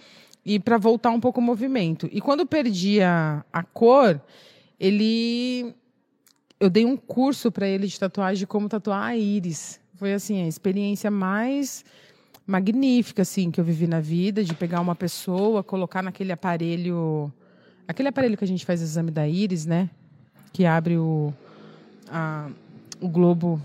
[0.46, 2.08] e para voltar um pouco o movimento.
[2.12, 4.22] E quando perdia a cor,
[4.80, 5.74] ele
[6.60, 9.80] eu dei um curso para ele de tatuagem de como tatuar a íris.
[9.96, 11.84] Foi assim, a experiência mais
[12.46, 17.34] magnífica assim que eu vivi na vida, de pegar uma pessoa, colocar naquele aparelho,
[17.88, 19.90] aquele aparelho que a gente faz exame da íris, né?
[20.54, 21.34] Que abre o
[22.10, 22.50] a,
[23.02, 23.60] o globo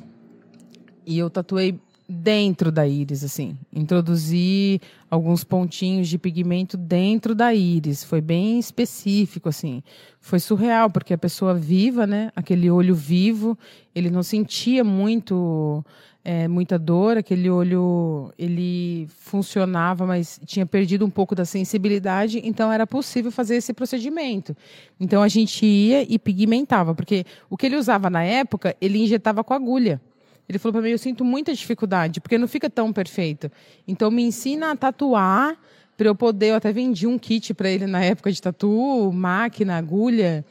[1.07, 1.79] e eu tatuei
[2.11, 3.57] dentro da íris, assim.
[3.73, 8.03] Introduzi alguns pontinhos de pigmento dentro da íris.
[8.03, 9.83] Foi bem específico, assim.
[10.21, 12.33] Foi surreal, porque a pessoa viva, né?
[12.35, 13.57] Aquele olho vivo,
[13.95, 15.85] ele não sentia muito...
[16.23, 22.71] É, muita dor, aquele olho ele funcionava, mas tinha perdido um pouco da sensibilidade, então
[22.71, 24.55] era possível fazer esse procedimento.
[25.01, 29.43] Então a gente ia e pigmentava, porque o que ele usava na época, ele injetava
[29.43, 29.99] com agulha.
[30.51, 33.51] Ele falou para mim: eu sinto muita dificuldade, porque não fica tão perfeito.
[33.87, 35.57] Então, me ensina a tatuar
[35.97, 36.49] para eu poder.
[36.49, 40.45] Eu até vendi um kit para ele na época de tatu, máquina, agulha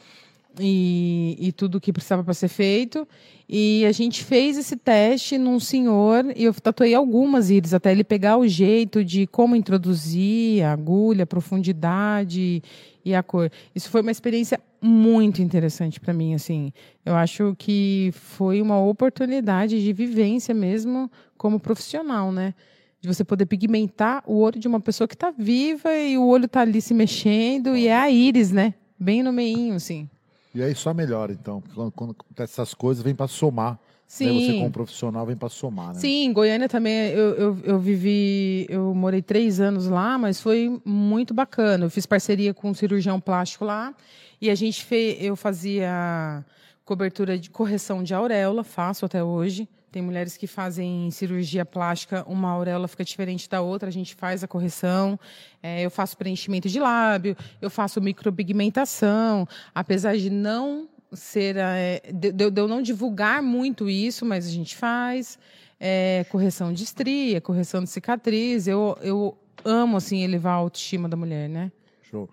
[0.58, 3.06] e, e tudo que precisava para ser feito.
[3.48, 8.06] E a gente fez esse teste num senhor e eu tatuei algumas íris até ele
[8.06, 12.64] pegar o jeito de como introduzir a agulha, a profundidade
[13.04, 13.52] e a cor.
[13.76, 16.72] Isso foi uma experiência muito interessante para mim, assim.
[17.06, 22.54] Eu acho que foi uma oportunidade de vivência mesmo como profissional, né?
[23.02, 26.46] De você poder pigmentar o olho de uma pessoa que está viva e o olho
[26.46, 28.74] está ali se mexendo e é a íris, né?
[29.00, 30.10] Bem no meinho, assim.
[30.54, 31.64] E aí só melhora, então.
[31.74, 33.80] Quando, quando essas coisas, vem para somar.
[34.08, 34.26] Sim.
[34.26, 34.46] Né?
[34.46, 36.00] Você, como profissional, vem para somar, né?
[36.00, 38.66] Sim, Goiânia também eu, eu, eu, vivi.
[38.68, 41.86] Eu morei três anos lá, mas foi muito bacana.
[41.86, 43.94] Eu fiz parceria com um cirurgião plástico lá
[44.42, 45.22] e a gente fez.
[45.22, 46.44] Eu fazia
[46.86, 49.68] cobertura de correção de auréola, faço até hoje.
[49.92, 54.44] Tem mulheres que fazem cirurgia plástica, uma auréola fica diferente da outra, a gente faz
[54.44, 55.20] a correção.
[55.64, 59.48] É, eu faço preenchimento de lábio, eu faço micropigmentação.
[59.74, 61.56] Apesar de não ser.
[61.58, 65.40] É, de, de, eu não divulgar muito isso, mas a gente faz.
[65.80, 68.68] É, correção de estria, correção de cicatriz.
[68.68, 71.72] Eu, eu amo, assim, elevar a autoestima da mulher, né?
[72.04, 72.30] Show.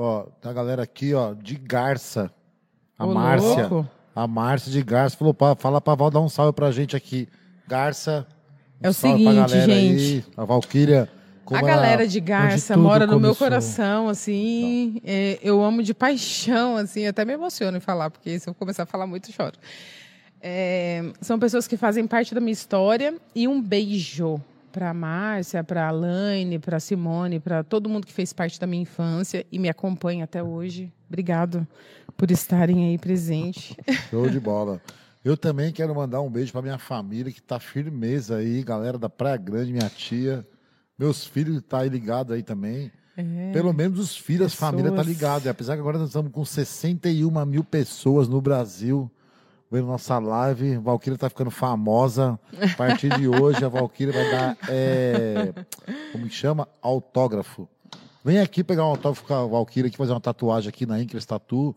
[0.00, 2.30] Ó, tá a galera aqui, ó, de Garça.
[2.96, 3.66] A Ô, Márcia.
[3.66, 3.90] Louco.
[4.14, 7.28] A Márcia de Garça falou, pra, fala pra Val dar um salve pra gente aqui.
[7.66, 8.24] Garça.
[8.80, 10.24] Um é o seguinte, gente.
[10.24, 11.08] Aí, a Valquíria.
[11.50, 15.00] a galera de Garça mora no meu coração, assim.
[15.04, 17.04] É, eu amo de paixão, assim.
[17.04, 19.58] Até me emociono em falar, porque se eu começar a falar muito, choro.
[20.40, 23.16] É, são pessoas que fazem parte da minha história.
[23.34, 24.40] E um beijo
[24.78, 28.60] para a Márcia, para a Alaine, para a Simone, para todo mundo que fez parte
[28.60, 30.92] da minha infância e me acompanha até hoje.
[31.08, 31.66] Obrigado
[32.16, 33.76] por estarem aí presente.
[34.08, 34.80] Show de bola.
[35.24, 39.10] Eu também quero mandar um beijo para minha família que está firmeza aí, galera da
[39.10, 40.46] Praia Grande, minha tia,
[40.96, 42.92] meus filhos tá aí ligado aí também.
[43.16, 44.62] É, Pelo menos os filhos, pessoas...
[44.62, 45.48] a família tá ligado.
[45.48, 49.10] Apesar que agora nós estamos com 61 mil pessoas no Brasil
[49.70, 50.76] vendo nossa live.
[50.76, 52.38] A Valkyria tá ficando famosa.
[52.60, 54.56] A partir de hoje, a Valkyria vai dar.
[54.68, 55.52] É,
[56.12, 56.68] como chama?
[56.82, 57.68] Autógrafo.
[58.24, 61.24] Vem aqui pegar um autógrafo com a Valkyria aqui, fazer uma tatuagem aqui na Incres
[61.24, 61.74] Tatu.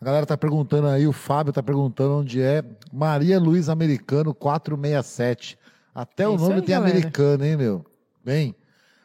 [0.00, 2.64] A galera tá perguntando aí, o Fábio tá perguntando onde é.
[2.92, 5.56] Maria Luiz Americano 467.
[5.94, 6.90] Até o nome aí, tem galera.
[6.90, 7.84] americano, hein, meu?
[8.24, 8.54] Bem.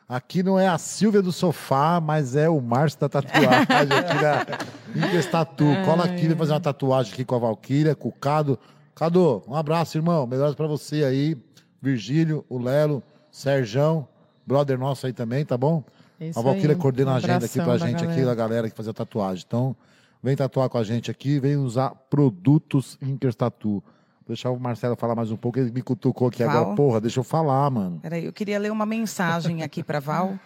[0.08, 5.26] Aqui não é a Silvia do sofá, mas é o Márcio da tatuagem aqui Incas
[5.26, 5.66] Tatu.
[5.84, 8.58] Cola aqui, vai fazer uma tatuagem aqui com a Valquíria, com o Cado.
[8.96, 10.26] Cado, um abraço, irmão.
[10.26, 11.36] Melhoras para você aí.
[11.82, 14.08] Virgílio, o Lelo, Serjão,
[14.46, 15.84] brother nosso aí também, tá bom?
[16.20, 18.12] Isso a Valquíria coordena um a agenda aqui pra gente, galera.
[18.12, 19.44] aqui, da galera que fazia tatuagem.
[19.46, 19.76] Então,
[20.24, 23.84] vem tatuar com a gente aqui, vem usar produtos Incas Tatu.
[24.28, 26.58] Deixar o Marcelo falar mais um pouco, ele me cutucou aqui Val.
[26.58, 26.76] agora.
[26.76, 28.00] Porra, deixa eu falar, mano.
[28.02, 30.38] Peraí, eu queria ler uma mensagem aqui para Val,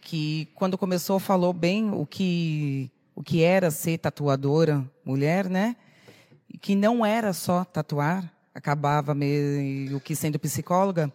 [0.00, 5.76] que quando começou falou bem o que, o que era ser tatuadora mulher, né?
[6.52, 11.12] E que não era só tatuar, acabava meio que sendo psicóloga.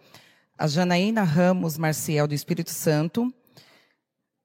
[0.58, 3.34] A Janaína Ramos Marcial, do Espírito Santo,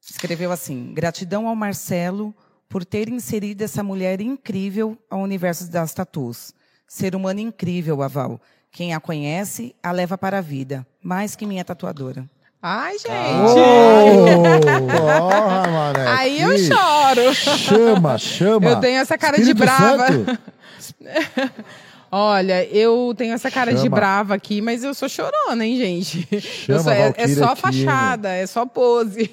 [0.00, 2.34] escreveu assim: Gratidão ao Marcelo
[2.68, 6.53] por ter inserido essa mulher incrível ao universo das tatus.
[6.86, 8.40] Ser humano incrível, Aval.
[8.70, 10.86] Quem a conhece, a leva para a vida.
[11.02, 12.28] Mais que minha tatuadora.
[12.60, 13.12] Ai, gente!
[13.46, 16.06] Oh, porra, mané.
[16.08, 17.34] Aí eu choro.
[17.34, 18.70] Chama, chama.
[18.70, 20.06] Eu tenho essa cara Espírito de brava.
[22.10, 23.82] Olha, eu tenho essa cara Chama.
[23.82, 26.40] de brava aqui, mas eu sou chorona, hein, gente?
[26.40, 29.30] Chama sou, é, é, só aqui, fachada, é só pose.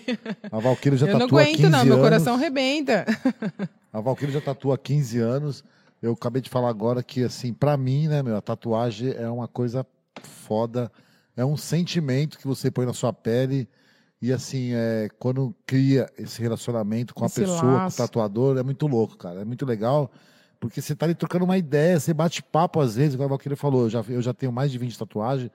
[0.52, 1.86] A Valquíria já eu tatua Eu não aguento, não, anos.
[1.86, 3.06] meu coração rebenta.
[3.94, 5.64] A Valquíria já tatua há 15 anos.
[6.02, 9.48] Eu acabei de falar agora que, assim, para mim, né, meu, a tatuagem é uma
[9.48, 9.86] coisa
[10.24, 10.92] foda.
[11.38, 13.70] É um sentimento que você põe na sua pele.
[14.20, 17.98] E, assim, é, quando cria esse relacionamento com esse a pessoa, laço.
[17.98, 19.42] com o tatuador, é muito louco, cara.
[19.42, 20.12] É muito legal.
[20.60, 23.56] Porque você tá ali trocando uma ideia, você bate papo às vezes, como a Valquíria
[23.56, 25.52] falou, eu já, eu já tenho mais de 20 tatuagens.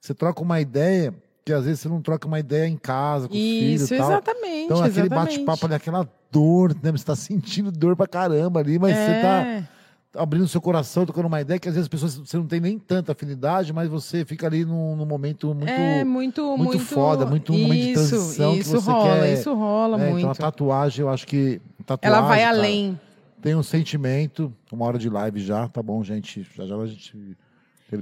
[0.00, 1.14] Você troca uma ideia
[1.44, 3.96] que às vezes você não troca uma ideia em casa, com Isso, os filhos e
[3.96, 4.10] tal.
[4.12, 4.64] exatamente.
[4.64, 6.92] Então, aquele bate-papo ali, aquela dor, né?
[6.92, 9.06] Você tá sentindo dor pra caramba ali, mas é.
[9.06, 9.68] você tá é
[10.14, 12.78] abrindo seu coração, tocando uma ideia que às vezes as pessoas você não tem nem
[12.78, 17.26] tanta afinidade, mas você fica ali num, num momento muito, é, muito, muito, muito foda,
[17.26, 19.32] muito isso, momento de transição isso que você rola, quer.
[19.32, 20.18] Isso rola é, muito.
[20.18, 22.98] Então a tatuagem, eu acho que tatuagem, ela vai cara, além.
[23.42, 26.46] Tem um sentimento, uma hora de live já, tá bom, gente.
[26.56, 27.36] Já já a gente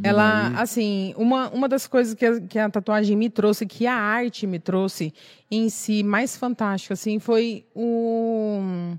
[0.02, 0.54] ela, aí.
[0.56, 4.46] assim, uma, uma das coisas que a, que a tatuagem me trouxe, que a arte
[4.46, 5.12] me trouxe
[5.50, 8.96] em si mais fantástico, assim, foi um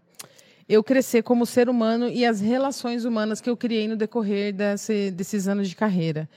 [0.67, 5.11] eu crescer como ser humano e as relações humanas que eu criei no decorrer desse,
[5.11, 6.29] desses anos de carreira.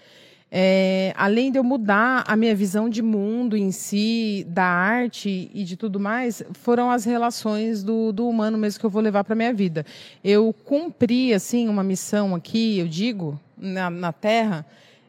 [0.51, 5.65] É, além de eu mudar a minha visão de mundo em si, da arte e
[5.65, 9.35] de tudo mais, foram as relações do, do humano mesmo que eu vou levar para
[9.35, 9.85] minha vida.
[10.23, 14.65] Eu cumpri assim uma missão aqui, eu digo, na, na Terra,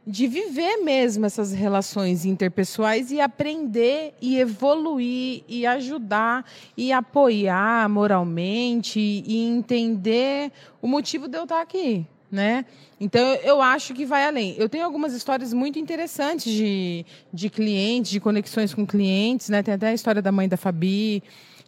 [0.07, 6.45] de viver mesmo essas relações interpessoais e aprender e evoluir e ajudar
[6.77, 10.49] e apoiar moralmente e entender
[10.81, 12.63] o motivo de eu estar aqui, né?
[13.01, 14.55] Então eu acho que vai além.
[14.57, 19.61] Eu tenho algumas histórias muito interessantes de, de clientes, de conexões com clientes, né?
[19.61, 21.21] Tem até a história da mãe da Fabi,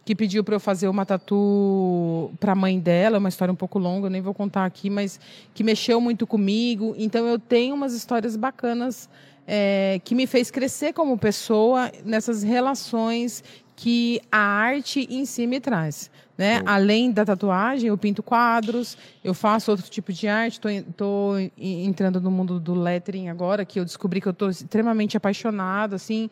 [0.04, 3.78] que pediu para eu fazer uma tatu para a mãe dela, uma história um pouco
[3.78, 5.20] longa, eu nem vou contar aqui, mas
[5.54, 6.94] que mexeu muito comigo.
[6.98, 9.08] Então eu tenho umas histórias bacanas
[9.46, 13.42] é, que me fez crescer como pessoa nessas relações
[13.76, 16.10] que a arte em si me traz.
[16.36, 16.62] Né?
[16.64, 22.30] Além da tatuagem, eu pinto quadros, eu faço outro tipo de arte, estou entrando no
[22.30, 26.30] mundo do lettering agora, que eu descobri que eu estou extremamente apaixonada, assim,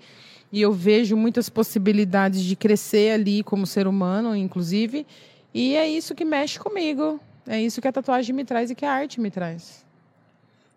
[0.53, 5.07] e eu vejo muitas possibilidades de crescer ali como ser humano, inclusive.
[5.53, 7.20] E é isso que mexe comigo.
[7.46, 9.86] É isso que a tatuagem me traz e que a arte me traz.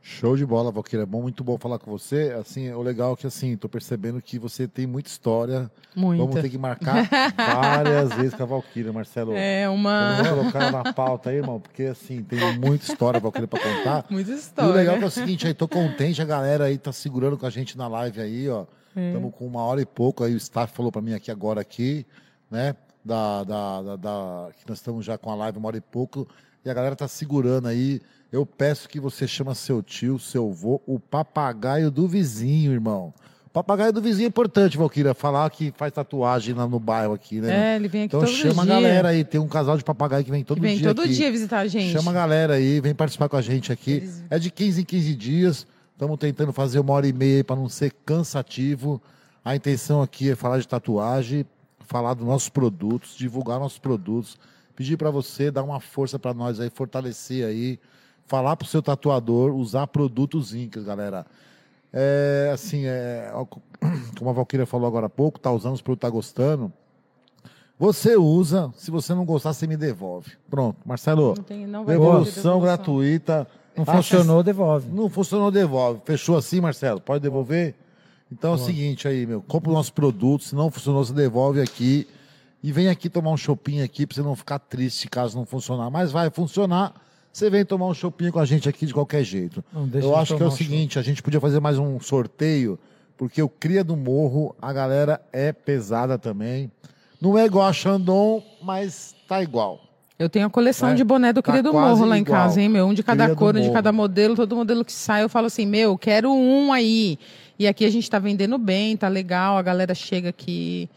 [0.04, 1.06] Show de bola, Valquíria.
[1.06, 2.36] Bom, muito bom falar com você.
[2.40, 5.70] Assim, o legal é que assim, tô percebendo que você tem muita história.
[5.96, 6.24] Muita.
[6.24, 7.08] Vamos ter que marcar
[7.38, 9.34] várias vezes com a Valquíria, Marcelo.
[9.36, 10.24] É uma.
[10.24, 14.06] Vamos colocar na pauta aí, irmão, porque assim, tem muita história, Valquíria, para contar.
[14.10, 14.70] Muita história.
[14.70, 17.38] E o legal é, é o seguinte, aí tô contente, a galera aí tá segurando
[17.38, 18.66] com a gente na live aí, ó.
[18.96, 19.38] Estamos é.
[19.38, 22.06] com uma hora e pouco, aí o staff falou para mim aqui agora aqui,
[22.50, 22.76] né?
[23.04, 26.28] Da, da, da, da, que nós estamos já com a live uma hora e pouco,
[26.64, 28.02] e a galera tá segurando aí.
[28.32, 33.14] Eu peço que você chama seu tio, seu avô, o papagaio do vizinho, irmão.
[33.48, 37.42] O papagaio do vizinho é importante, Valquíria, falar que faz tatuagem lá no bairro aqui,
[37.42, 37.74] né?
[37.74, 38.72] É, ele vem aqui então todo chama dia.
[38.72, 41.02] a galera aí, tem um casal de papagaio que vem todo que vem dia todo
[41.02, 41.14] aqui.
[41.14, 41.92] dia visitar a gente.
[41.92, 43.92] Chama a galera aí, vem participar com a gente aqui.
[43.92, 44.24] Eles...
[44.30, 45.68] É de 15 em 15 dias.
[46.02, 49.00] Estamos tentando fazer uma hora e meia para não ser cansativo.
[49.46, 51.46] A intenção aqui é falar de tatuagem,
[51.82, 54.36] falar dos nossos produtos, divulgar nossos produtos,
[54.76, 57.80] pedir para você dar uma força para nós aí, fortalecer aí,
[58.26, 61.24] falar para o seu tatuador usar produtos Incas, galera.
[61.94, 63.32] É, assim, é,
[64.18, 66.74] como a Valquíria falou agora há pouco, tá usando os produtos, tá gostando.
[67.78, 70.32] Você usa, se você não gostar, você me devolve.
[70.50, 71.36] Pronto, Marcelo.
[71.38, 73.48] Não tem, não devolução gratuita.
[73.76, 74.90] Não funcionou, devolve.
[74.92, 76.02] Não funcionou, devolve.
[76.06, 77.00] Fechou assim, Marcelo?
[77.00, 77.76] Pode devolver?
[78.32, 81.60] Então é o seguinte aí, meu, compra o nosso produto, se não funcionou, você devolve
[81.60, 82.08] aqui
[82.64, 85.90] e vem aqui tomar um shopping aqui pra você não ficar triste caso não funcionar.
[85.90, 86.94] Mas vai funcionar,
[87.32, 89.64] você vem tomar um shopping com a gente aqui de qualquer jeito.
[89.94, 92.80] Eu acho que é o seguinte, a gente podia fazer mais um sorteio,
[93.18, 96.72] porque o Cria do Morro, a galera é pesada também.
[97.20, 99.82] Não é igual a Xandon, mas tá igual.
[100.22, 102.44] Eu tenho a coleção é, de boné do tá Morro lá em igual.
[102.44, 102.86] casa, hein, meu?
[102.86, 105.48] Um de cada Cria cor, um de cada modelo, todo modelo que sai, eu falo
[105.48, 107.18] assim, meu, quero um aí.
[107.58, 110.88] E aqui a gente está vendendo bem, tá legal, a galera chega aqui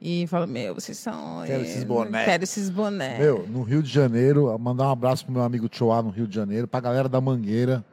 [0.00, 1.44] e fala, meu, vocês são.
[1.46, 2.24] Quero esses bonés.
[2.24, 3.20] Quero esses bonés.
[3.20, 6.34] Meu, no Rio de Janeiro, mandar um abraço pro meu amigo Tchoá no Rio de
[6.34, 7.84] Janeiro, pra galera da Mangueira,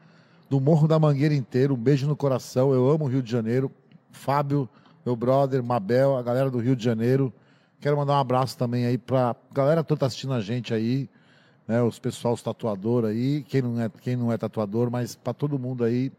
[0.50, 2.74] do Morro da Mangueira inteiro, um beijo no coração.
[2.74, 3.72] Eu amo o Rio de Janeiro.
[4.12, 4.68] Fábio,
[5.06, 7.32] meu brother, Mabel, a galera do Rio de Janeiro.
[7.82, 11.10] Quero mandar um abraço também aí pra galera toda tá assistindo a gente aí,
[11.68, 11.82] né?
[11.82, 15.58] Os pessoal, os tatuadores aí, quem não é, quem não é tatuador, mas para todo
[15.58, 16.12] mundo aí,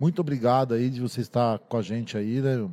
[0.00, 2.68] muito obrigado aí de você estar com a gente aí, né?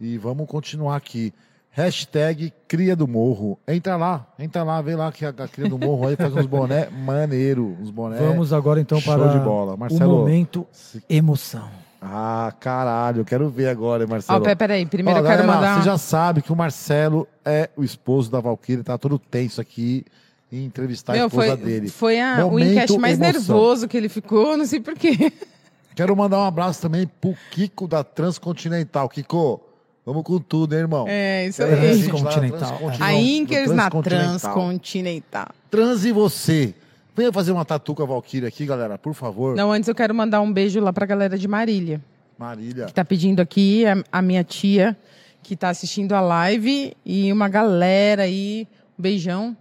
[0.00, 1.34] E vamos continuar aqui.
[1.70, 3.58] Hashtag Cria do Morro.
[3.68, 6.46] Entra lá, entra lá, vem lá que a, a Cria do Morro aí faz uns
[6.46, 8.16] boné maneiro, uns boné.
[8.16, 9.76] Vamos agora então para de bola.
[9.76, 10.66] Marcelo, o momento
[11.08, 11.68] emoção.
[12.00, 14.44] Ah, caralho, eu quero ver agora, Marcelo.
[14.46, 15.78] Ó, oh, peraí, primeiro Ó, eu quero galera, mandar...
[15.78, 20.04] Você já sabe que o Marcelo é o esposo da Valkyrie, tá todo tenso aqui
[20.50, 21.88] em entrevistar Meu, a esposa foi, dele.
[21.88, 23.32] Foi a, o encast mais emoção.
[23.32, 25.32] nervoso que ele ficou, não sei porquê.
[25.94, 29.08] Quero mandar um abraço também pro Kiko da Transcontinental.
[29.08, 29.60] Kiko,
[30.06, 31.06] vamos com tudo, hein, irmão?
[31.08, 32.04] É, isso aí.
[32.04, 32.78] Transcontinental.
[33.00, 35.48] A Inkers na Transcontinental.
[35.68, 36.72] Trans e você.
[37.18, 39.56] Venha fazer uma tatu com a Valkyrie aqui, galera, por favor.
[39.56, 42.00] Não, antes eu quero mandar um beijo lá pra galera de Marília.
[42.38, 42.86] Marília.
[42.86, 44.96] Que tá pedindo aqui, a, a minha tia,
[45.42, 48.68] que tá assistindo a live, e uma galera aí.
[48.96, 49.56] Um beijão.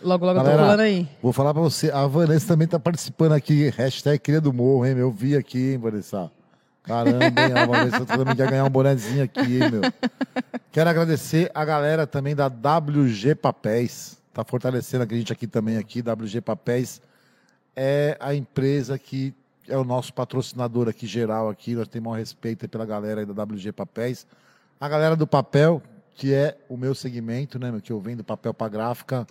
[0.00, 1.08] Logo, logo Galera, eu tô falando aí.
[1.20, 4.94] Vou falar pra você, a Vanessa também tá participando aqui, hashtag Cria do Morro, hein,
[4.94, 5.08] meu?
[5.08, 6.30] Eu vi aqui, hein, Vanessa?
[6.84, 9.82] Caramba, hein, a Vanessa também quer ganhar um bonezinho aqui, hein, meu?
[10.70, 16.00] Quero agradecer a galera também da WG Papéis está fortalecendo a gente aqui também aqui,
[16.00, 17.00] WG Papéis
[17.76, 19.34] é a empresa que
[19.68, 23.72] é o nosso patrocinador aqui geral aqui, nós temos um respeito pela galera da WG
[23.72, 24.26] Papéis.
[24.80, 25.80] A galera do papel,
[26.14, 29.26] que é o meu segmento, né, que eu vendo papel para gráfica.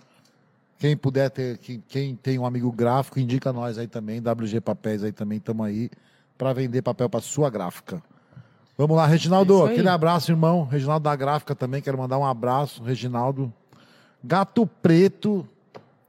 [0.78, 5.04] Quem puder ter, quem, quem, tem um amigo gráfico, indica nós aí também, WG Papéis
[5.04, 5.90] aí também, estamos aí
[6.36, 8.02] para vender papel para sua gráfica.
[8.76, 10.64] Vamos lá, Reginaldo, aquele abraço, irmão.
[10.64, 13.52] Reginaldo da Gráfica também, quero mandar um abraço, Reginaldo.
[14.22, 15.46] Gato Preto.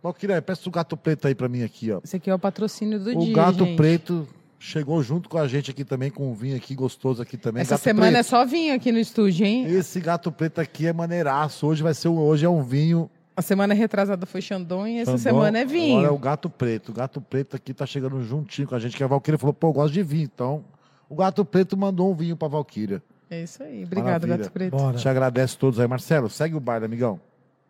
[0.02, 2.02] Valquíria, peça o Gato Preto aí para mim aqui, ó.
[2.04, 3.78] Esse aqui é o patrocínio do o dia, O Gato gente.
[3.78, 4.28] Preto
[4.60, 7.62] chegou junto com a gente aqui também, com um vinho aqui gostoso aqui também.
[7.62, 8.20] Essa gato semana preto.
[8.20, 9.66] é só vinho aqui no estúdio, hein?
[9.66, 11.68] Esse Gato Preto aqui é maneiraço.
[11.68, 13.10] Hoje vai ser hoje é um vinho.
[13.36, 15.98] A semana retrasada foi Xandão e essa Xandon, semana é vinho.
[15.98, 16.90] Agora é o Gato Preto.
[16.90, 19.68] O Gato Preto aqui tá chegando juntinho com a gente, que a Valquíria falou, pô,
[19.68, 20.30] eu gosto de vinho.
[20.34, 20.64] Então,
[21.10, 23.04] o Gato Preto mandou um vinho pra Valquíria.
[23.30, 23.84] É isso aí.
[23.84, 24.38] Obrigado, Maravilha.
[24.38, 24.78] Gato Preto.
[24.78, 24.98] Bora.
[24.98, 25.88] Te agradece todos aí.
[25.88, 27.20] Marcelo, segue o baile, amigão.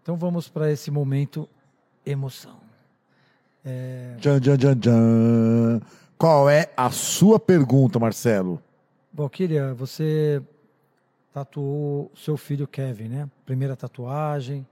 [0.04, 1.50] Então vamos para esse momento
[2.06, 2.58] emoção.
[3.64, 4.18] É...
[4.20, 5.82] Tchan, tchan, tchan, tchan.
[6.18, 8.62] Qual é a sua pergunta, Marcelo?
[9.14, 10.44] Valkyria, você
[11.34, 13.30] tatuou seu filho Kevin, né?
[13.46, 14.68] Primeira tatuagem.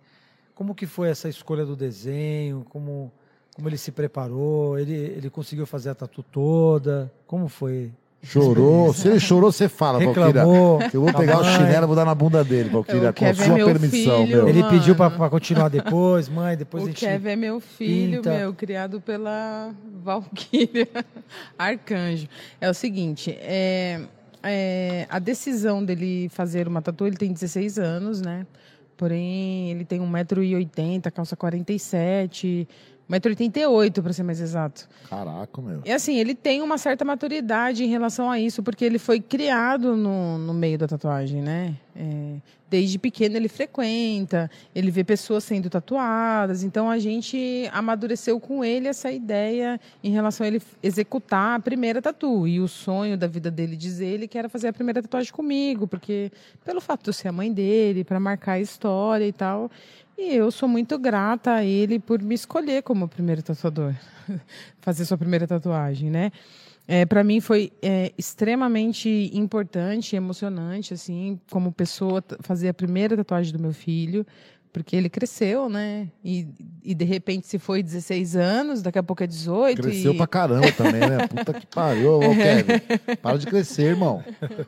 [0.54, 2.66] Como que foi essa escolha do desenho?
[2.70, 3.10] Como,
[3.56, 4.78] como ele se preparou?
[4.78, 7.10] Ele, ele conseguiu fazer a tatu toda?
[7.26, 7.94] Como foi
[8.24, 8.94] Chorou.
[8.94, 10.80] Se ele chorou, você fala, Reclamou.
[10.80, 10.92] Valquíria.
[10.94, 13.56] Eu vou pegar o chinelo e vou dar na bunda dele, Valquíria, com a sua
[13.56, 14.48] permissão, filho, meu.
[14.48, 17.04] Ele pediu para continuar depois, mãe, depois o a gente.
[17.04, 18.38] O Kevin é meu filho, pinta.
[18.38, 20.88] meu, criado pela Valquíria,
[21.58, 22.28] arcanjo.
[22.60, 24.02] É o seguinte, é,
[24.44, 28.46] é, a decisão dele fazer uma tatu, ele tem 16 anos, né?
[28.96, 32.68] Porém, ele tem 1,80m, calça 47
[33.20, 34.88] 1,88m, para ser mais exato.
[35.10, 35.82] Caraca, meu.
[35.86, 39.96] E assim, ele tem uma certa maturidade em relação a isso, porque ele foi criado
[39.98, 41.76] no, no meio da tatuagem, né?
[41.94, 42.36] É,
[42.70, 48.88] desde pequeno ele frequenta, ele vê pessoas sendo tatuadas, então a gente amadureceu com ele
[48.88, 52.48] essa ideia em relação a ele executar a primeira tatu.
[52.48, 55.86] E o sonho da vida dele, diz ele, que era fazer a primeira tatuagem comigo,
[55.86, 56.32] porque
[56.64, 59.70] pelo fato de eu ser a mãe dele, para marcar a história e tal.
[60.24, 63.96] E eu sou muito grata a ele por me escolher como primeiro tatuador,
[64.80, 66.32] fazer sua primeira tatuagem, né?
[66.88, 73.52] É, para mim foi é, extremamente importante, emocionante, assim, como pessoa fazer a primeira tatuagem
[73.52, 74.24] do meu filho,
[74.72, 76.08] porque ele cresceu, né?
[76.24, 76.48] E,
[76.84, 79.82] e de repente se foi 16 anos, daqui a pouco é 18.
[79.82, 80.18] Cresceu e...
[80.18, 81.28] pra caramba também, né?
[81.28, 82.82] Puta que pariu, ô Kevin.
[83.22, 84.24] Para de crescer, irmão.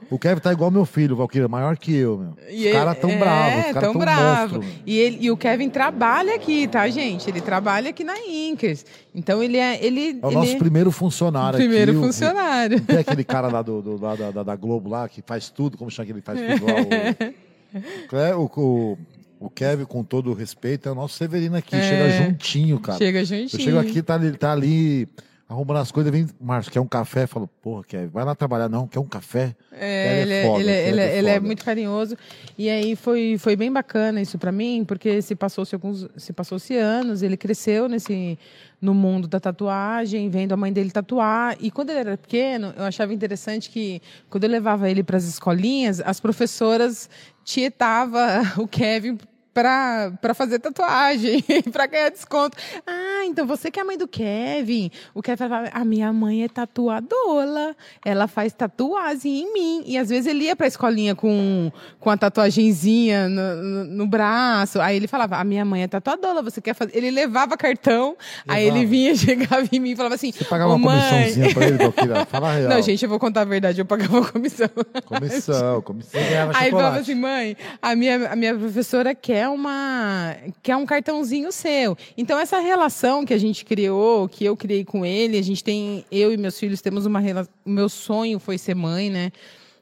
[0.09, 2.29] O Kevin tá igual meu filho, Valquíria, maior que eu, meu.
[2.31, 4.65] Os caras tão é, bravos, os caras tão, tão bravos.
[4.85, 7.29] E, ele, e o Kevin trabalha aqui, tá, gente?
[7.29, 8.85] Ele trabalha aqui na Inkers.
[9.15, 9.83] Então ele é.
[9.83, 10.35] Ele, é o ele...
[10.35, 11.99] nosso primeiro funcionário primeiro aqui.
[11.99, 12.81] Primeiro funcionário.
[12.81, 15.89] Tem aquele cara lá do, do lá da, da, Globo lá que faz tudo, como
[15.89, 18.35] chama que ele faz tudo lá?
[18.35, 18.97] O, o, o,
[19.43, 21.75] o Kevin, com todo o respeito, é o nosso Severino aqui.
[21.75, 22.97] É, chega juntinho, cara.
[22.97, 23.49] Chega juntinho.
[23.51, 25.07] Eu chego aqui, tá, ele tá ali
[25.47, 27.27] arrumando as coisas, vem, Márcio, quer um café?
[27.27, 29.55] Falo, porra, Kevin, vai lá trabalhar, não, quer um café?
[29.71, 32.15] É, ele, é, foda, ele, é, ele, é, ele é muito carinhoso.
[32.57, 36.75] E aí foi, foi bem bacana isso para mim, porque se passou-se alguns, se passou-se
[36.75, 38.37] anos, ele cresceu nesse
[38.81, 41.55] no mundo da tatuagem, vendo a mãe dele tatuar.
[41.61, 45.23] E quando ele era pequeno, eu achava interessante que quando eu levava ele para as
[45.23, 47.09] escolinhas, as professoras
[47.45, 49.17] tietava o Kevin
[49.53, 52.57] para fazer tatuagem, para ganhar desconto.
[52.87, 54.89] Ah, então você que é a mãe do Kevin.
[55.13, 59.83] O Kevin falava, a minha mãe é tatuadora, ela faz tatuagem em mim.
[59.85, 64.07] E às vezes ele ia para a escolinha com, com a tatuagenzinha no, no, no,
[64.07, 64.81] braço.
[64.81, 66.97] Aí ele falava, a minha mãe é tatuadora, você quer fazer?
[66.97, 68.15] Ele levava cartão,
[68.45, 68.59] levava.
[68.59, 70.99] aí ele vinha, chegava em mim e falava assim, Você pagava uma mãe...
[70.99, 72.25] comissãozinha para ele?
[72.25, 72.69] Fala real.
[72.69, 74.69] Não, gente, eu vou contar a verdade, eu pagava uma comissão.
[75.05, 76.21] Comissão, comissão.
[76.55, 80.85] Aí ele falava assim, mãe, a minha, a minha professora quer quer uma quer um
[80.85, 81.97] cartãozinho seu.
[82.17, 86.05] Então essa relação que a gente criou, que eu criei com ele, a gente tem
[86.11, 87.53] eu e meus filhos temos uma relação.
[87.65, 89.31] Meu sonho foi ser mãe, né?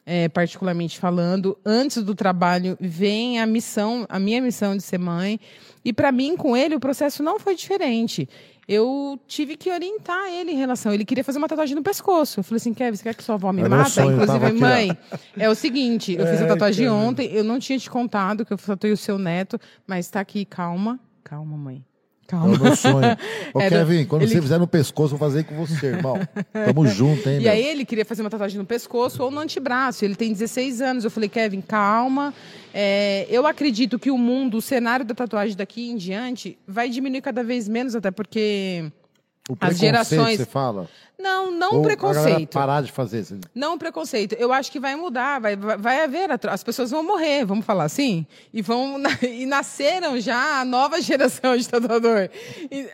[0.04, 5.40] É, particularmente falando, antes do trabalho vem a missão, a minha missão de ser mãe.
[5.84, 8.28] E para mim, com ele, o processo não foi diferente
[8.68, 10.94] eu tive que orientar ele em relação.
[10.94, 12.40] Ele queria fazer uma tatuagem no pescoço.
[12.40, 13.90] Eu falei assim, Kevin, você quer que sua avó me mata?
[13.90, 14.98] Sonho, Inclusive, mãe,
[15.38, 18.54] é o seguinte, eu é, fiz a tatuagem ontem, eu não tinha te contado que
[18.54, 21.84] eu tatuei o seu neto, mas está aqui, calma, calma, mãe.
[22.32, 22.56] Calma.
[22.56, 23.18] É o meu sonho.
[23.54, 24.32] Ô, Kevin, quando ele...
[24.32, 26.18] você fizer no pescoço, eu vou fazer com você, irmão.
[26.66, 27.52] Tamo junto, hein, E meu?
[27.52, 30.06] aí ele queria fazer uma tatuagem no pescoço ou no antebraço.
[30.06, 31.04] Ele tem 16 anos.
[31.04, 32.34] Eu falei, Kevin, calma.
[32.74, 37.22] É, eu acredito que o mundo, o cenário da tatuagem daqui em diante, vai diminuir
[37.22, 38.90] cada vez menos, até porque
[39.50, 40.38] o as gerações.
[40.38, 40.88] Você fala?
[41.22, 42.52] Não, não Ou preconceito.
[42.52, 43.40] parar de fazer isso.
[43.54, 44.34] Não preconceito.
[44.34, 46.30] Eu acho que vai mudar, vai, vai haver.
[46.50, 48.26] As pessoas vão morrer, vamos falar assim?
[48.54, 52.30] E vão e nasceram já a nova geração de tatuador.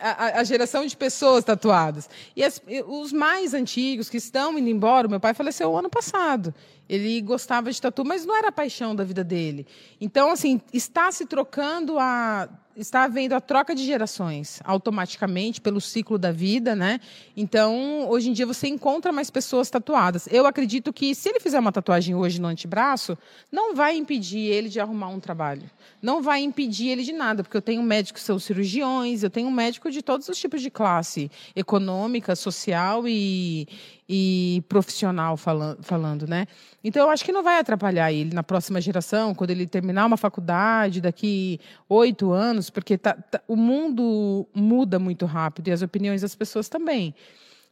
[0.00, 2.08] A, a, geração de pessoas tatuadas.
[2.36, 6.54] E, as, os mais antigos que estão indo embora, meu pai faleceu ano passado.
[6.88, 9.66] Ele gostava de tatu, mas não era a paixão da vida dele.
[10.00, 12.48] Então, assim, está se trocando a
[12.80, 17.00] está havendo a troca de gerações automaticamente pelo ciclo da vida, né?
[17.36, 20.28] Então, hoje em dia você encontra mais pessoas tatuadas.
[20.30, 23.16] Eu acredito que se ele fizer uma tatuagem hoje no antebraço,
[23.50, 25.62] não vai impedir ele de arrumar um trabalho.
[26.02, 29.50] Não vai impedir ele de nada, porque eu tenho médicos que são cirurgiões, eu tenho
[29.50, 33.66] médico de todos os tipos de classe, econômica, social e,
[34.08, 36.46] e profissional falando, falando, né?
[36.82, 40.16] Então eu acho que não vai atrapalhar ele na próxima geração, quando ele terminar uma
[40.16, 46.22] faculdade daqui oito anos, porque tá, tá, o mundo muda muito rápido e as opiniões
[46.22, 47.14] das pessoas também.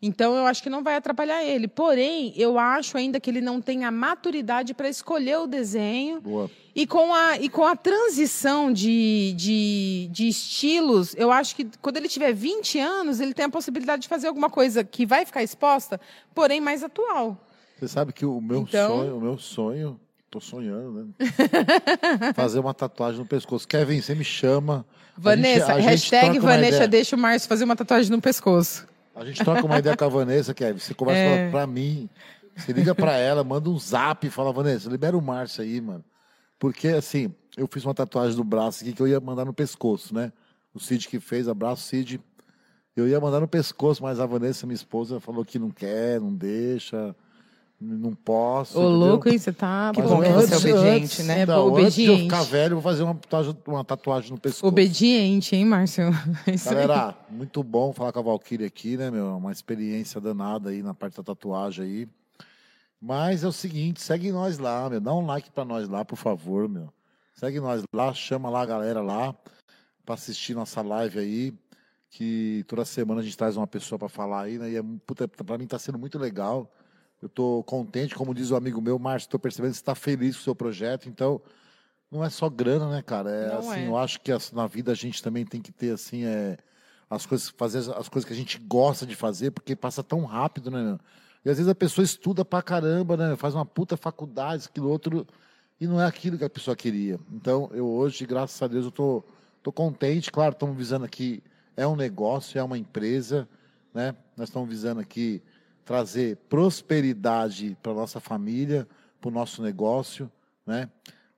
[0.01, 1.67] Então eu acho que não vai atrapalhar ele.
[1.67, 6.21] Porém, eu acho ainda que ele não tem a maturidade para escolher o desenho.
[6.21, 6.51] Boa.
[6.75, 11.97] E com a, e com a transição de, de, de estilos, eu acho que quando
[11.97, 15.43] ele tiver 20 anos, ele tem a possibilidade de fazer alguma coisa que vai ficar
[15.43, 15.99] exposta,
[16.35, 17.39] porém mais atual.
[17.79, 18.99] Você sabe que o meu então...
[18.99, 20.01] sonho, o meu sonho,
[20.31, 21.27] tô sonhando, né?
[22.37, 23.67] fazer uma tatuagem no pescoço.
[23.67, 24.85] Kevin, você me chama.
[25.17, 28.87] Vanessa, a gente, a hashtag Vanessa deixa o Márcio fazer uma tatuagem no pescoço.
[29.17, 30.79] A gente troca uma ideia com a Vanessa, Kevin.
[30.79, 31.51] Você conversa é.
[31.51, 32.09] pra mim,
[32.55, 36.05] você liga pra ela, manda um zap e fala, Vanessa, libera o Márcio aí, mano.
[36.59, 40.15] Porque, assim, eu fiz uma tatuagem no braço aqui que eu ia mandar no pescoço,
[40.15, 40.31] né?
[40.75, 42.21] O Cid que fez, abraço, Cid.
[42.95, 46.35] Eu ia mandar no pescoço, mas a Vanessa, minha esposa, falou que não quer, não
[46.35, 47.15] deixa
[47.81, 48.79] não posso.
[48.79, 49.39] Ô, louco, hein?
[49.39, 49.93] Você tá.
[49.95, 51.41] Que bom que você é obediente, né?
[51.41, 51.87] É não, obediente.
[51.87, 54.67] Antes de eu ficar velho, eu vou fazer uma tatuagem, uma tatuagem no pescoço.
[54.67, 56.05] Obediente, hein, Márcio?
[56.47, 59.37] É Galera, muito bom falar com a Valkyrie aqui, né, meu?
[59.37, 62.09] Uma experiência danada aí na parte da tatuagem aí.
[63.01, 65.01] Mas é o seguinte, segue nós lá, meu.
[65.01, 66.89] Dá um like pra nós lá, por favor, meu.
[67.35, 69.35] Segue nós lá, chama lá a galera lá
[70.05, 71.55] pra assistir nossa live aí.
[72.09, 74.71] Que toda semana a gente traz uma pessoa para falar aí, né?
[74.71, 76.73] E é, puta, pra mim tá sendo muito legal.
[77.21, 80.37] Eu estou contente, como diz o amigo meu, Márcio, estou percebendo que você está feliz
[80.37, 81.09] com o seu projeto.
[81.09, 81.41] Então,
[82.11, 83.31] não é só grana, né, cara?
[83.31, 83.89] É não assim, é.
[83.89, 86.57] eu acho que na vida a gente também tem que ter assim, é,
[87.09, 90.71] as coisas, fazer as coisas que a gente gosta de fazer, porque passa tão rápido,
[90.71, 90.99] né?
[91.45, 93.37] E às vezes a pessoa estuda pra caramba, né?
[93.37, 95.27] Faz uma puta faculdade, aquilo outro,
[95.81, 97.19] e não é aquilo que a pessoa queria.
[97.33, 99.25] Então, eu hoje, graças a Deus, eu tô
[99.67, 101.43] Tô contente, claro, estamos visando aqui,
[101.77, 103.49] é um negócio, é uma empresa,
[103.93, 104.15] né?
[104.37, 105.43] Nós estamos visando aqui
[105.87, 108.89] trazer prosperidade para nossa família,
[109.21, 110.31] para o nosso negócio,
[110.67, 110.91] né?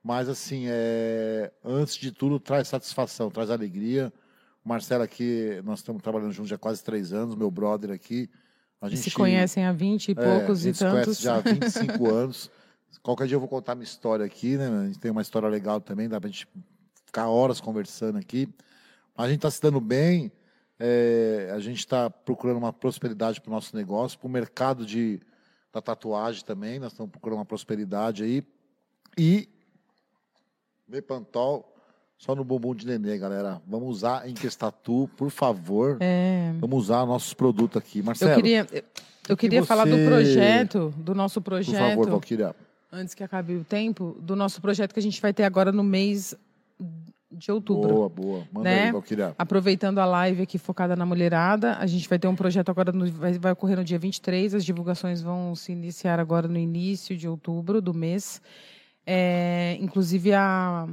[0.03, 4.11] Mas assim, é, antes de tudo, traz satisfação, traz alegria.
[4.65, 8.27] O Marcelo aqui, nós estamos trabalhando juntos já há quase três anos, meu brother aqui.
[8.81, 11.17] A gente se conhecem há 20 e poucos é, e tantos.
[11.17, 12.49] Se já há 25 anos.
[13.03, 14.67] Qualquer dia eu vou contar minha história aqui, né?
[14.67, 16.47] A gente tem uma história legal também, dá pra gente
[17.05, 18.49] ficar horas conversando aqui.
[19.15, 20.31] A gente está se dando bem,
[20.79, 25.19] é, a gente está procurando uma prosperidade para o nosso negócio, para o mercado de,
[25.73, 28.43] da tatuagem também, nós estamos procurando uma prosperidade aí.
[29.17, 29.49] E
[30.87, 31.75] Bepantol
[32.17, 33.61] só no bumbum de nenê, galera.
[33.65, 35.97] Vamos usar em Questatu, por favor.
[36.01, 36.51] É.
[36.59, 38.01] Vamos usar nossos produtos aqui.
[38.01, 38.31] Marcelo.
[38.31, 38.67] Eu queria,
[39.29, 41.77] eu queria que falar do projeto, do nosso projeto.
[41.77, 42.55] Por favor, Valquíria.
[42.91, 45.83] Antes que acabe o tempo, do nosso projeto que a gente vai ter agora no
[45.83, 46.35] mês
[47.31, 47.89] de outubro.
[47.89, 48.47] Boa, boa.
[48.51, 48.85] Manda né?
[48.85, 49.35] aí, Valquíria.
[49.37, 53.09] Aproveitando a live aqui focada na mulherada, a gente vai ter um projeto agora, no,
[53.11, 57.27] vai, vai ocorrer no dia 23, as divulgações vão se iniciar agora no início de
[57.27, 58.41] outubro do mês.
[59.05, 60.87] É, inclusive a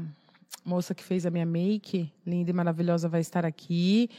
[0.65, 4.11] moça que fez a minha make, linda e maravilhosa, vai estar aqui.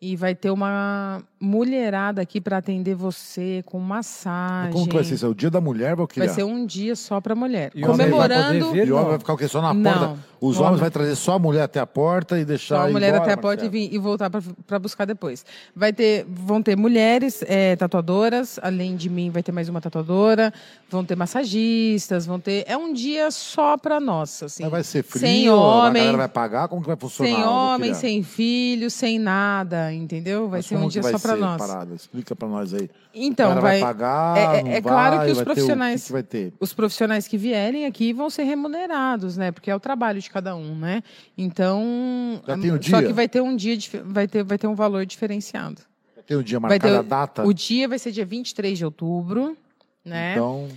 [0.00, 4.72] E vai ter uma mulherada aqui para atender você com massagem.
[4.72, 5.26] Como que vai ser isso?
[5.26, 6.26] É o dia da mulher, Valquíria?
[6.26, 7.70] Vai ser um dia só para mulher.
[7.74, 8.72] E Comemorando.
[8.72, 9.48] Ver, e o homem vai ficar o quê?
[9.48, 9.92] Só na não.
[9.92, 10.18] porta?
[10.40, 12.76] Os homens vão trazer só a mulher até a porta e deixar.
[12.76, 15.44] Só a mulher embora, até a porta e, vir, e, voltar para buscar depois.
[15.74, 20.52] Vai ter, vão ter mulheres é, tatuadoras, além de mim, vai ter mais uma tatuadora.
[20.90, 22.64] Vão ter massagistas, vão ter.
[22.66, 24.42] É um dia só para nós.
[24.42, 24.62] Assim.
[24.62, 26.68] Mas vai ser frio, sem homem, a galera vai pagar?
[26.68, 27.34] Como que vai funcionar?
[27.34, 30.48] Sem homem, sem filho, sem nada, entendeu?
[30.48, 31.58] Vai Mas ser um dia só para nós.
[31.58, 31.94] Parada?
[31.94, 32.90] Explica para nós aí.
[33.14, 34.36] Então, vai, vai pagar.
[34.36, 36.02] É, é claro que os profissionais.
[36.02, 36.52] Que que vai ter?
[36.60, 39.52] Os profissionais que vierem aqui vão ser remunerados, né?
[39.52, 41.02] Porque é o trabalho de cada um, né?
[41.36, 42.40] Então.
[42.46, 42.90] Já tem o dia?
[42.90, 45.82] Só que vai ter um dia, vai ter, vai ter um valor diferenciado.
[46.16, 47.44] Já tem o dia marcado, ter, a data?
[47.44, 49.56] O dia vai ser dia 23 de outubro,
[50.04, 50.32] né?
[50.32, 50.68] Então.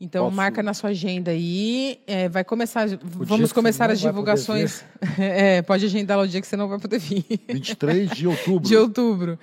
[0.00, 0.36] Então Posso...
[0.36, 2.00] marca na sua agenda aí.
[2.06, 2.88] É, vai começar.
[2.88, 4.82] O vamos começar as divulgações.
[5.18, 7.24] é, pode agendar lá o dia que você não vai poder vir.
[7.48, 8.66] 23 de outubro.
[8.66, 9.38] de outubro.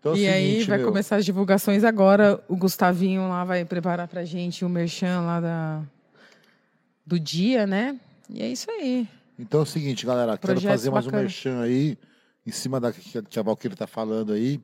[0.00, 0.88] Então, é e aí vai meu...
[0.88, 2.42] começar as divulgações agora.
[2.48, 5.82] O Gustavinho lá vai preparar pra gente o merchan lá da,
[7.06, 8.00] do dia, né?
[8.30, 9.06] E é isso aí.
[9.38, 10.38] Então é o seguinte, galera.
[10.38, 11.22] quero fazer mais bacana.
[11.22, 11.98] um merchan aí,
[12.46, 14.58] em cima da que a Valquíria está falando aí.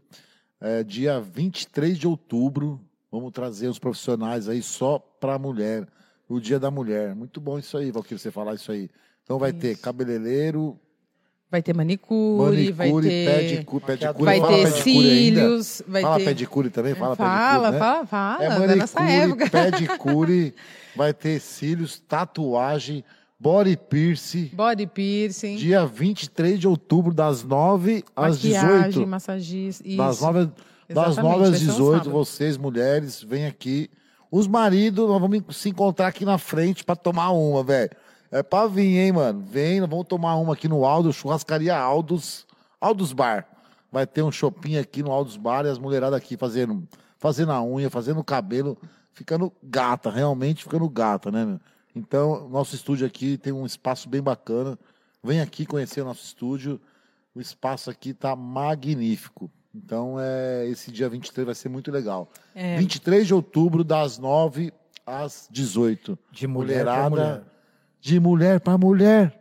[0.61, 5.87] É, dia 23 de outubro, vamos trazer os profissionais aí só para mulher.
[6.29, 7.15] O Dia da Mulher.
[7.15, 8.91] Muito bom isso aí, Valquíria, você falar isso aí.
[9.25, 9.61] Então vai isso.
[9.61, 10.79] ter cabeleireiro,
[11.51, 13.41] Vai ter manicure, manicure vai ter.
[13.41, 15.83] Pedicure, pedicure, vai ter cílios.
[15.89, 16.25] Vai fala ter...
[16.27, 17.73] pedicure também, fala, fala pedicure.
[17.73, 17.79] Né?
[17.79, 19.49] Fala, fala, é manicure, nessa época.
[19.51, 20.55] pedicure,
[20.95, 23.03] vai ter cílios, tatuagem,
[23.41, 24.51] body piercing.
[24.53, 25.57] Body piercing.
[25.57, 29.07] Dia 23 de outubro, das 9 às Maquiagem, 18.
[29.07, 29.89] massagista.
[29.89, 29.97] Isso.
[29.97, 30.51] Das 9,
[30.89, 33.91] das 9 às 18, um vocês, mulheres, vêm aqui.
[34.31, 37.91] Os maridos, nós vamos se encontrar aqui na frente para tomar uma, velho.
[38.31, 39.41] É pra vir, hein, mano?
[39.41, 42.47] Vem, vamos tomar uma aqui no Aldo, churrascaria Aldos,
[42.81, 43.47] Aldos Bar.
[43.91, 46.87] Vai ter um shopping aqui no Aldos Bar e as mulheradas aqui fazendo,
[47.17, 48.77] fazendo a unha, fazendo o cabelo,
[49.13, 51.61] ficando gata, realmente ficando gata, né, meu?
[51.95, 54.79] Então, nosso estúdio aqui tem um espaço bem bacana.
[55.23, 56.81] Vem aqui conhecer o nosso estúdio.
[57.35, 59.51] O espaço aqui tá magnífico.
[59.85, 62.29] Então, é, esse dia 23 vai ser muito legal.
[62.55, 62.77] É.
[62.79, 64.73] 23 de outubro, das 9
[65.07, 66.19] às 18.
[66.33, 67.43] De mulher Mulherada, mulher
[68.01, 69.35] de mulher para mulher.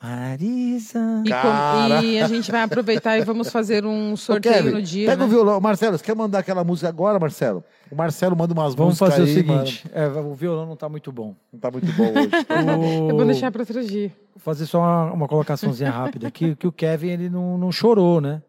[0.00, 1.24] Marisa.
[1.26, 5.08] E, com, e, a gente vai aproveitar e vamos fazer um sorteio Kevin, no dia.
[5.08, 5.24] Pega né?
[5.24, 5.60] o violão.
[5.60, 7.64] Marcelo, você quer mandar aquela música agora, Marcelo?
[7.90, 9.18] O Marcelo manda umas vamos músicas.
[9.18, 11.34] Vamos fazer aí, o seguinte: é, o violão não está muito bom.
[11.52, 12.30] Não está muito bom hoje.
[12.78, 13.10] o...
[13.10, 14.12] Eu vou deixar para outro dia.
[14.36, 18.20] Vou fazer só uma, uma colocaçãozinha rápida aqui: que o Kevin ele não, não chorou,
[18.20, 18.40] né?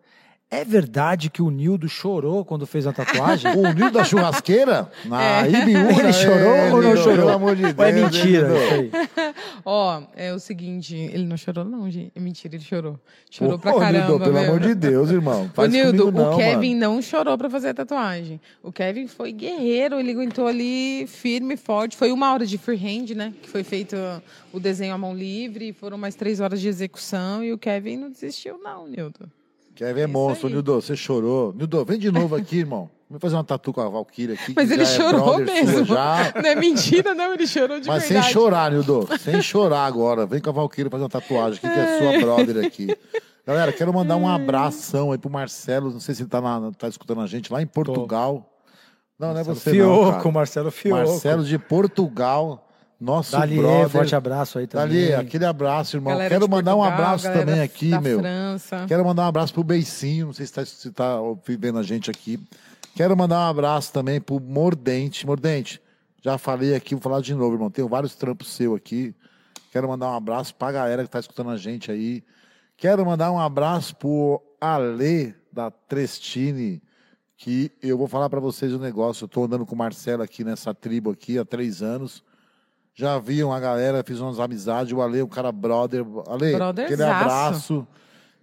[0.51, 3.51] É verdade que o Nildo chorou quando fez a tatuagem?
[3.55, 4.91] o Nildo da churrasqueira?
[5.05, 5.49] Na é.
[5.51, 5.99] Ibiúna.
[5.99, 7.17] Ele chorou é, ou não chorou?
[7.17, 7.77] Pelo amor de Deus.
[7.77, 8.49] Ou é mentira?
[9.63, 12.11] Ó, é o seguinte, ele não chorou não, gente.
[12.15, 12.99] É mentira, ele chorou.
[13.29, 15.51] Chorou ô, pra ô, caramba, Nildo, pelo amor de Deus, irmão.
[15.53, 16.93] Faz ô, Nildo, não, o Kevin mano.
[16.95, 18.41] não chorou pra fazer a tatuagem.
[18.63, 21.95] O Kevin foi guerreiro, ele aguentou ali firme, forte.
[21.95, 23.33] Foi uma hora de freehand, né?
[23.39, 23.95] Que foi feito
[24.51, 25.73] o desenho à mão livre.
[25.73, 29.29] Foram mais três horas de execução e o Kevin não desistiu não, Nildo.
[29.79, 30.75] Kevin é monstro, Nildo.
[30.81, 31.53] Você chorou.
[31.53, 32.89] Nildo, vem de novo aqui, irmão.
[33.09, 34.51] Vamos fazer uma tatu com a Valkyria aqui.
[34.53, 35.85] Mas ele é chorou é mesmo.
[35.85, 36.33] Já.
[36.35, 37.33] Não é mentira, não.
[37.33, 38.25] Ele chorou de Mas verdade.
[38.25, 39.07] sem chorar, Nildo.
[39.17, 40.25] Sem chorar agora.
[40.25, 42.97] Vem com a Valkyria fazer uma tatuagem aqui, que é sua brother aqui.
[43.47, 45.91] Galera, quero mandar um abração aí pro Marcelo.
[45.91, 48.51] Não sei se ele tá, na, tá escutando a gente lá em Portugal.
[49.17, 49.25] Tô.
[49.25, 50.31] Não, não é você Fioco, não, cara.
[50.33, 50.97] Marcelo Fioco.
[50.97, 52.68] Marcelo de Portugal.
[52.99, 53.89] Nosso Dali, brother.
[53.89, 54.87] forte abraço aí também.
[54.87, 56.11] Dali, aquele abraço, irmão.
[56.11, 58.19] Galera Quero mandar um Portugal, abraço galera também aqui, da meu.
[58.19, 58.85] França.
[58.87, 61.17] Quero mandar um abraço pro Beicinho, não sei se tá, se tá
[61.47, 62.37] vendo a gente aqui.
[62.95, 65.25] Quero mandar um abraço também pro Mordente.
[65.25, 65.81] Mordente,
[66.21, 67.71] já falei aqui, vou falar de novo, irmão.
[67.71, 69.15] Tenho vários trampos seu aqui.
[69.71, 72.21] Quero mandar um abraço pra galera que tá escutando a gente aí.
[72.75, 76.81] Quero mandar um abraço pro Ale da Trestine,
[77.37, 79.23] que eu vou falar para vocês um negócio.
[79.23, 82.23] Eu tô andando com o Marcelo aqui nessa tribo aqui há três anos.
[82.99, 84.91] Já viam a galera, fiz umas amizades.
[84.91, 86.05] O Ale, um cara brother.
[86.27, 87.87] Ale, aquele abraço.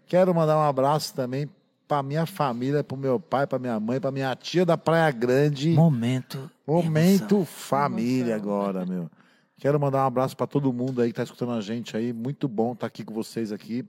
[0.06, 1.46] Quero mandar um abraço também
[1.86, 5.68] pra minha família, pro meu pai, pra minha mãe, pra minha tia da Praia Grande.
[5.72, 6.50] Momento.
[6.66, 9.10] Momento família agora, meu.
[9.58, 12.10] Quero mandar um abraço para todo mundo aí que tá escutando a gente aí.
[12.10, 13.84] Muito bom estar aqui com vocês aqui.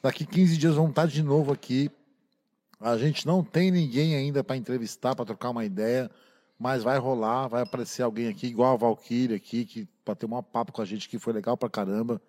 [0.00, 1.90] Daqui 15 dias vamos estar de novo aqui.
[2.80, 6.08] A gente não tem ninguém ainda para entrevistar, para trocar uma ideia,
[6.58, 9.88] mas vai rolar, vai aparecer alguém aqui, igual a Valkyria aqui, que
[10.18, 12.20] ter um papo com a gente que foi legal pra caramba.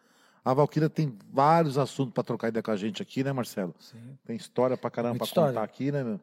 [0.43, 3.75] A Valkyria tem vários assuntos para trocar ideia com a gente aqui, né, Marcelo?
[3.79, 4.17] Sim.
[4.25, 5.53] Tem história pra caramba Muita pra história.
[5.53, 6.19] contar aqui, né, meu?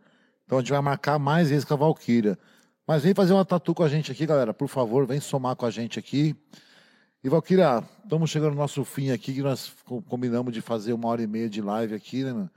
[0.46, 2.38] Então a gente vai marcar mais vezes com a Valkyria.
[2.86, 4.52] Mas vem fazer uma tatu com a gente aqui, galera.
[4.52, 6.34] Por favor, vem somar com a gente aqui.
[7.22, 11.08] E Valkyria, estamos chegando no nosso fim aqui, que nós co- combinamos de fazer uma
[11.08, 12.50] hora e meia de live aqui, né, meu?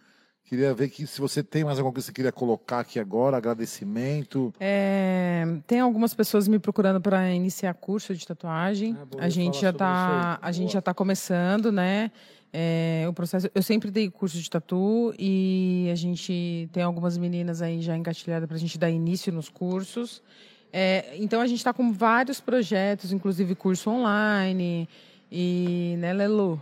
[0.48, 3.36] Queria ver que se você tem mais alguma coisa que você queria colocar aqui agora,
[3.36, 4.54] agradecimento.
[4.62, 8.96] É, tem algumas pessoas me procurando para iniciar curso de tatuagem.
[8.98, 10.50] Ah, boa, a gente já tá, aí.
[10.50, 12.12] a gente já está começando, né?
[12.54, 13.50] É, o processo.
[13.54, 18.48] Eu sempre dei curso de tatu e a gente tem algumas meninas aí já engatilhadas
[18.48, 20.24] para a gente dar início nos cursos.
[20.72, 24.88] É, então a gente está com vários projetos, inclusive curso online
[25.30, 26.62] e né, Lelu?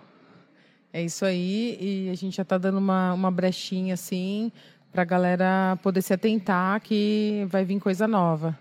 [0.95, 4.49] É isso aí, e a gente já está dando uma, uma brechinha assim
[4.93, 8.57] para a galera poder se atentar que vai vir coisa nova.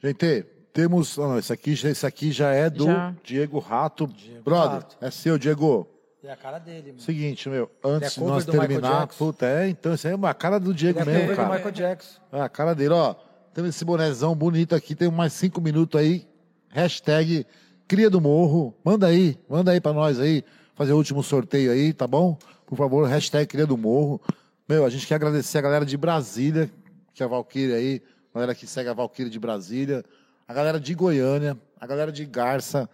[0.00, 1.16] Gente, temos.
[1.16, 3.12] Não, esse, aqui, já- esse aqui já é do Já.
[3.24, 4.06] Diego Rato.
[4.06, 4.96] Diego Brother, Rato.
[5.00, 5.88] é seu, Diego.
[6.22, 7.00] É a cara dele, mano.
[7.00, 10.72] Seguinte, meu, antes de nós terminar, puta, é, então isso aí é uma cara do
[10.72, 11.54] Diego Ele é mesmo, cover do cara.
[11.56, 12.20] Michael Jackson.
[12.32, 13.16] É a cara dele, ó.
[13.52, 16.24] Temos esse bonezão bonito aqui, tem mais cinco minutos aí.
[16.68, 17.44] Hashtag
[17.88, 18.74] Cria do Morro.
[18.84, 20.44] Manda aí, manda aí pra nós aí,
[20.74, 22.36] fazer o último sorteio aí, tá bom?
[22.66, 24.20] Por favor, hashtag Cria do Morro.
[24.68, 26.70] Meu, a gente quer agradecer a galera de Brasília,
[27.12, 28.02] que é a Valkyria aí,
[28.32, 30.04] a galera que segue a Valkyria de Brasília,
[30.48, 32.88] a galera de Goiânia, a galera de Garça,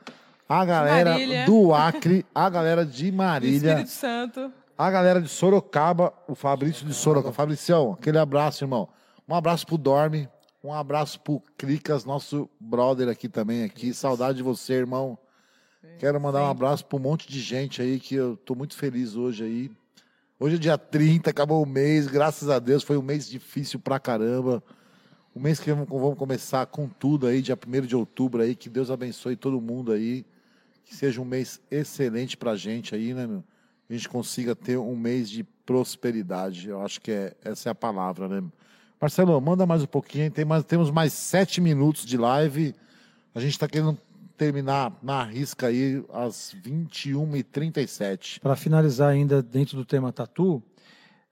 [0.49, 1.47] a galera Marília.
[1.47, 3.71] do Acre, a galera de Do Marília.
[3.71, 4.53] Espírito Santo.
[4.77, 7.33] A galera de Sorocaba, o Fabrício de Sorocaba.
[7.33, 8.89] Fabricião, aquele abraço, irmão.
[9.29, 10.29] Um abraço pro Dorme,
[10.65, 13.95] um abraço pro Cricas, nosso brother aqui também aqui.
[13.95, 15.17] Saudade de você, irmão.
[15.99, 19.17] Quero mandar um abraço para um monte de gente aí que eu tô muito feliz
[19.17, 19.71] hoje aí.
[20.39, 23.99] Hoje é dia 30, acabou o mês, graças a Deus, foi um mês difícil pra
[23.99, 24.63] caramba.
[25.35, 28.91] Um mês que vamos, começar com tudo aí, dia 1 de outubro aí, que Deus
[28.91, 30.25] abençoe todo mundo aí.
[30.85, 33.45] Que seja um mês excelente pra gente aí, né, meu?
[33.89, 36.69] A gente consiga ter um mês de prosperidade.
[36.69, 38.43] Eu acho que é, essa é a palavra, né?
[39.01, 40.31] Marcelo, manda mais um pouquinho.
[40.31, 42.75] Tem mais, temos mais sete minutos de live.
[43.35, 43.97] A gente está querendo
[44.41, 48.41] terminar na risca aí às 21h37.
[48.41, 50.63] Para finalizar ainda dentro do tema tatu,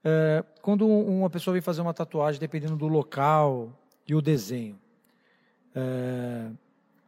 [0.03, 3.73] é, quando um- uma pessoa vem fazer uma tatuagem, dependendo do local
[4.07, 4.79] e o desenho,
[5.73, 6.51] é,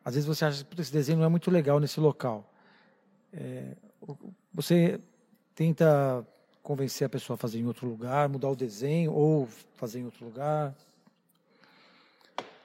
[0.03, 2.51] às vezes você acha que esse desenho não é muito legal nesse local.
[3.31, 3.75] É,
[4.51, 4.99] você
[5.53, 6.25] tenta
[6.63, 10.25] convencer a pessoa a fazer em outro lugar, mudar o desenho ou fazer em outro
[10.25, 10.73] lugar.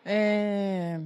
[0.06, 0.98] É,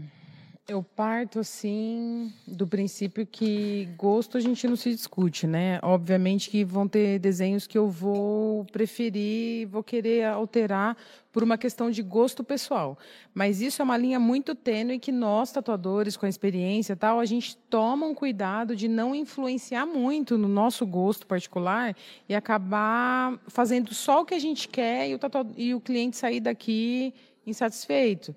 [0.71, 5.81] eu parto assim do princípio que gosto a gente não se discute, né?
[5.83, 10.97] Obviamente que vão ter desenhos que eu vou preferir, vou querer alterar
[11.33, 12.97] por uma questão de gosto pessoal.
[13.35, 17.19] Mas isso é uma linha muito tênue que nós tatuadores com a experiência e tal,
[17.19, 21.97] a gente toma um cuidado de não influenciar muito no nosso gosto particular
[22.29, 26.17] e acabar fazendo só o que a gente quer e o, tatua- e o cliente
[26.17, 27.13] sair daqui
[27.45, 28.35] insatisfeito.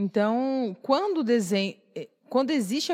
[0.00, 2.92] Então, quando desenho, eh, quando existe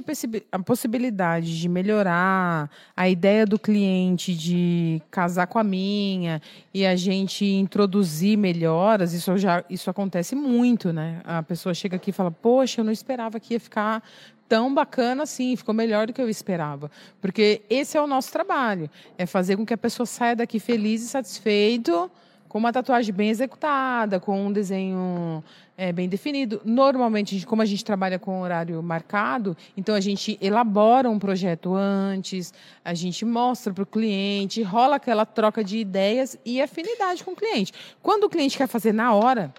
[0.50, 6.40] a possibilidade de melhorar a ideia do cliente de casar com a minha
[6.72, 11.20] e a gente introduzir melhoras, isso já isso acontece muito, né?
[11.24, 14.02] A pessoa chega aqui e fala: "Poxa, eu não esperava que ia ficar
[14.48, 16.90] tão bacana assim, ficou melhor do que eu esperava".
[17.20, 21.02] Porque esse é o nosso trabalho, é fazer com que a pessoa saia daqui feliz
[21.02, 22.10] e satisfeito
[22.54, 25.42] com uma tatuagem bem executada, com um desenho
[25.76, 26.62] é, bem definido.
[26.64, 32.54] Normalmente, como a gente trabalha com horário marcado, então a gente elabora um projeto antes,
[32.84, 37.36] a gente mostra para o cliente, rola aquela troca de ideias e afinidade com o
[37.36, 37.72] cliente.
[38.00, 39.52] Quando o cliente quer fazer na hora,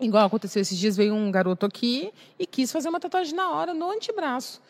[0.00, 3.72] Igual aconteceu esses dias, veio um garoto aqui e quis fazer uma tatuagem na hora
[3.72, 4.60] no antebraço.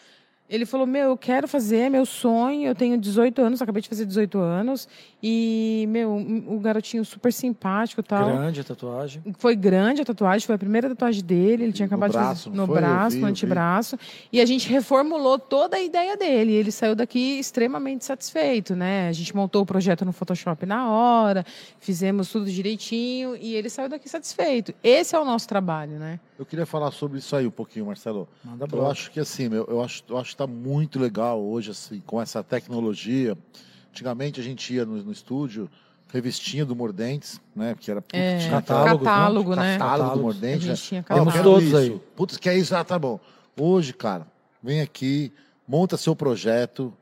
[0.48, 2.68] Ele falou: Meu, eu quero fazer, é meu sonho.
[2.68, 4.86] Eu tenho 18 anos, acabei de fazer 18 anos.
[5.22, 6.14] E, meu,
[6.46, 8.26] o garotinho super simpático tal.
[8.26, 9.22] Grande a tatuagem.
[9.38, 11.64] Foi grande a tatuagem, foi a primeira tatuagem dele.
[11.64, 12.76] Ele tinha acabado braço, de fazer no foi?
[12.76, 13.98] braço, vi, no antebraço.
[14.30, 16.52] E a gente reformulou toda a ideia dele.
[16.52, 19.08] Ele saiu daqui extremamente satisfeito, né?
[19.08, 21.46] A gente montou o projeto no Photoshop na hora,
[21.78, 24.74] fizemos tudo direitinho e ele saiu daqui satisfeito.
[24.82, 26.20] Esse é o nosso trabalho, né?
[26.42, 28.28] Eu queria falar sobre isso aí um pouquinho, Marcelo.
[28.42, 31.70] Manda eu acho que assim, meu, eu acho, eu acho que está muito legal hoje,
[31.70, 33.38] assim, com essa tecnologia.
[33.90, 35.70] Antigamente a gente ia no, no estúdio,
[36.08, 37.74] revistinha do Mordentes, né?
[37.76, 39.78] Porque era É, tinha catálogo, catálogo, né?
[39.78, 40.22] catálogo do Catálogos.
[40.22, 40.64] Mordente.
[40.64, 40.74] A né?
[40.74, 41.30] gente tinha catálogo.
[41.30, 41.76] quero todos isso.
[41.76, 42.00] aí.
[42.16, 42.74] Putz, que é isso?
[42.74, 43.20] Ah, tá bom.
[43.56, 44.26] Hoje, cara,
[44.60, 45.32] vem aqui,
[45.66, 46.92] monta seu projeto.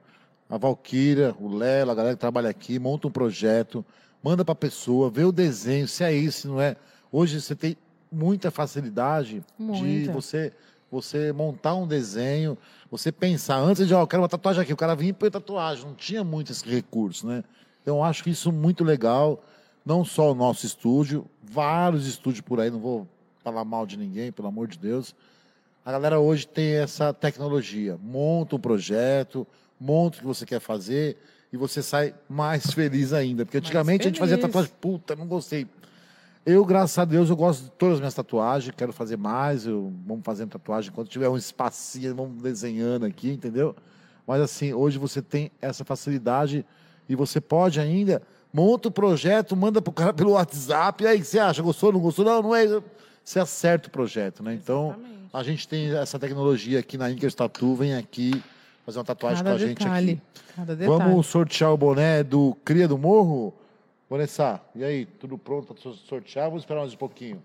[0.50, 3.82] A Valquíria, o Lela, a galera que trabalha aqui, monta um projeto,
[4.22, 6.76] manda para a pessoa, vê o desenho, se é isso, se não é.
[7.10, 7.76] Hoje você tem
[8.10, 10.12] muita facilidade de Muita.
[10.12, 10.52] você
[10.90, 12.58] você montar um desenho,
[12.90, 15.30] você pensar antes de, ó, eu quero uma tatuagem aqui, o cara vinha e põe
[15.30, 17.44] tatuagem, não tinha muito esse recurso, né?
[17.80, 19.42] Então eu acho que isso muito legal,
[19.86, 23.06] não só o nosso estúdio, vários estúdios por aí, não vou
[23.42, 25.14] falar mal de ninguém, pelo amor de Deus.
[25.84, 29.46] A galera hoje tem essa tecnologia, monta um projeto,
[29.78, 31.16] monta o que você quer fazer
[31.52, 35.66] e você sai mais feliz ainda, porque antigamente a gente fazia tatuagem, puta, não gostei.
[36.50, 39.92] Eu, graças a Deus, eu gosto de todas as minhas tatuagens, quero fazer mais, eu,
[40.04, 43.76] vamos fazendo tatuagem, quando tiver um espacinho, vamos desenhando aqui, entendeu?
[44.26, 46.66] Mas assim, hoje você tem essa facilidade
[47.08, 48.20] e você pode ainda,
[48.52, 51.62] monta o projeto, manda pro cara pelo WhatsApp, e aí, você acha?
[51.62, 52.24] Gostou, não gostou?
[52.24, 52.66] Não, não é.
[53.22, 54.52] Você acerta o projeto, né?
[54.54, 55.30] Então, Exatamente.
[55.32, 58.42] a gente tem essa tecnologia aqui na Inkers Tattoo, vem aqui
[58.84, 60.12] fazer uma tatuagem Cada com a gente detalhe.
[60.12, 60.22] aqui.
[60.56, 60.98] Cada detalhe.
[60.98, 63.54] Vamos sortear o boné do Cria do Morro?
[64.10, 66.46] Vanessa, e aí, tudo pronto para sortear?
[66.46, 67.40] Vamos esperar mais um pouquinho.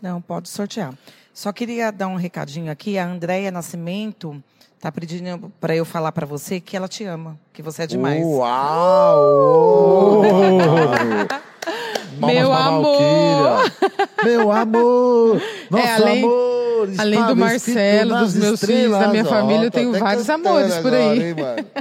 [0.00, 0.94] Não, pode sortear.
[1.32, 2.96] Só queria dar um recadinho aqui.
[2.96, 4.40] A Andréia Nascimento
[4.76, 8.22] está pedindo para eu falar para você que ela te ama, que você é demais.
[8.24, 10.22] Uau!
[12.24, 13.72] Meu amor!
[14.22, 15.42] Meu amor!
[15.68, 16.88] Nosso além- amor!
[16.98, 19.28] além do Marcelo, dos meus filhos, da minha estrelas.
[19.28, 21.22] família, Ó, eu tenho vários amores por agora, aí.
[21.24, 21.66] hein, mano?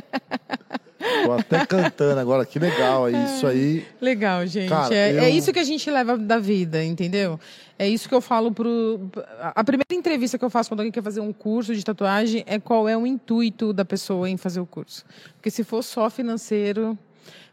[1.26, 3.86] Tô até cantando agora, que legal, é isso aí.
[4.02, 4.70] Legal, gente.
[4.70, 7.40] Cara, é, eu- é isso que a gente leva da vida, entendeu?
[7.78, 9.00] É isso que eu falo pro.
[9.42, 12.60] A primeira entrevista que eu faço quando alguém quer fazer um curso de tatuagem é
[12.60, 15.04] qual é o intuito da pessoa em fazer o curso.
[15.36, 16.98] Porque se for só financeiro,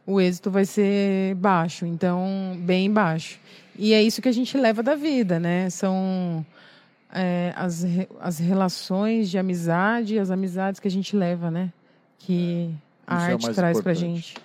[0.07, 1.87] o êxito vai ser baixo.
[1.87, 3.39] Então, bem baixo.
[3.79, 5.71] E é isso que a gente leva da vida, né?
[5.71, 6.45] São
[7.13, 7.85] é, as,
[8.21, 11.73] as relações de amizade, as amizades que a gente leva, né?
[12.19, 12.71] Que
[13.11, 14.17] a Isso é o arte mais traz pra importante.
[14.17, 14.37] gente.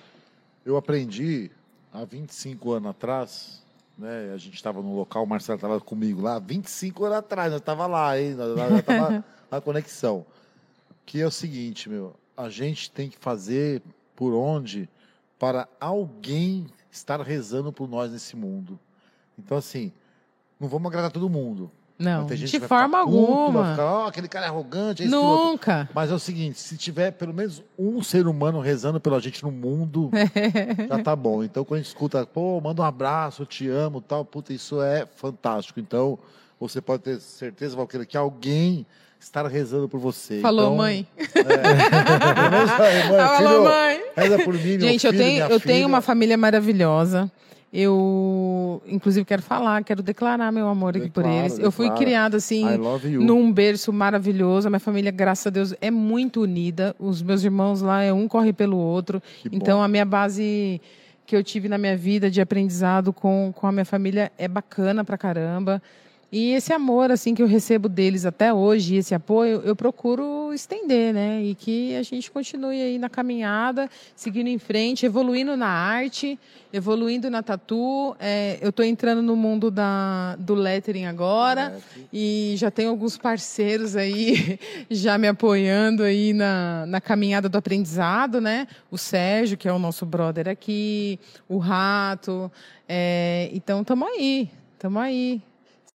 [0.66, 1.52] Eu aprendi
[1.94, 3.64] há 25 anos atrás,
[3.98, 4.32] né?
[4.34, 7.86] A gente estava no local, o Marcelo estava comigo lá, 25 anos atrás, nós estava
[7.86, 8.34] lá, hein?
[8.34, 10.26] Nós nós tava na conexão.
[11.06, 13.84] Que é o seguinte, meu, a gente tem que fazer
[14.16, 14.90] por onde
[15.38, 18.80] para alguém estar rezando por nós nesse mundo.
[19.38, 19.92] Então, assim,
[20.60, 21.70] não vamos agradar todo mundo.
[21.98, 23.72] Não, de forma ficar puto, vai alguma.
[23.72, 25.90] ficar, ó, aquele cara é arrogante, é isso, aquilo outro." Nunca.
[25.94, 29.52] Mas é o seguinte, se tiver pelo menos um ser humano rezando pela gente no
[29.52, 30.10] mundo,
[30.90, 31.44] já tá bom.
[31.44, 34.82] Então, quando a gente escuta, pô, manda um abraço, eu te amo, tal, puta, isso
[34.82, 35.80] é fantástico.
[35.80, 36.20] Então,
[36.60, 38.86] você pode ter certeza, Valqueira, que alguém
[39.18, 40.40] está rezando por você.
[40.42, 41.08] Falou, Então, mãe.
[41.18, 44.02] aí, mãe, Falou, filho, mãe.
[44.16, 45.88] Reza por mim, meu Gente, eu filho, tenho, eu tenho filha.
[45.88, 47.32] uma família maravilhosa.
[47.78, 51.60] Eu, inclusive, quero falar, quero declarar meu amor aqui por eles.
[51.60, 52.64] Eu fui criada assim,
[53.20, 54.68] num berço maravilhoso.
[54.68, 56.96] A minha família, graças a Deus, é muito unida.
[56.98, 59.22] Os meus irmãos lá, é um corre pelo outro.
[59.42, 59.58] Que bom.
[59.58, 60.80] Então, a minha base
[61.26, 65.04] que eu tive na minha vida de aprendizado com, com a minha família é bacana
[65.04, 65.82] pra caramba.
[66.32, 71.14] E esse amor, assim, que eu recebo deles até hoje, esse apoio, eu procuro estender,
[71.14, 71.42] né?
[71.44, 76.38] E que a gente continue aí na caminhada, seguindo em frente, evoluindo na arte,
[76.74, 78.16] evoluindo na tatu.
[78.20, 81.78] É, eu estou entrando no mundo da, do lettering agora.
[82.12, 88.42] E já tenho alguns parceiros aí já me apoiando aí na, na caminhada do aprendizado,
[88.42, 88.68] né?
[88.90, 92.52] O Sérgio, que é o nosso brother aqui, o Rato.
[92.90, 95.42] é, então, estamos aí, estamos aí,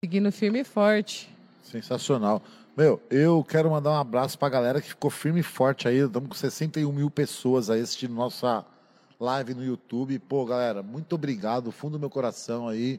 [0.03, 1.29] seguindo firme e forte.
[1.63, 2.43] Sensacional.
[2.75, 5.99] Meu, eu quero mandar um abraço pra galera que ficou firme e forte aí.
[5.99, 8.65] Estamos com 61 mil pessoas aí assistindo nossa
[9.19, 10.19] live no YouTube.
[10.21, 12.99] Pô, galera, muito obrigado, do fundo do meu coração aí.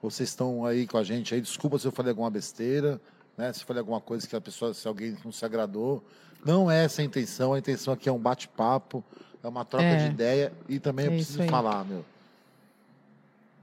[0.00, 1.40] Vocês estão aí com a gente aí.
[1.42, 2.98] Desculpa se eu falei alguma besteira,
[3.36, 3.52] né?
[3.52, 6.02] Se eu falei alguma coisa que a pessoa, se alguém não se agradou.
[6.42, 7.52] Não é essa a intenção.
[7.52, 9.04] A intenção aqui é um bate-papo,
[9.42, 10.06] é uma troca É.
[10.06, 10.52] de ideia.
[10.66, 11.50] E também eu É preciso isso aí.
[11.50, 12.02] falar, meu.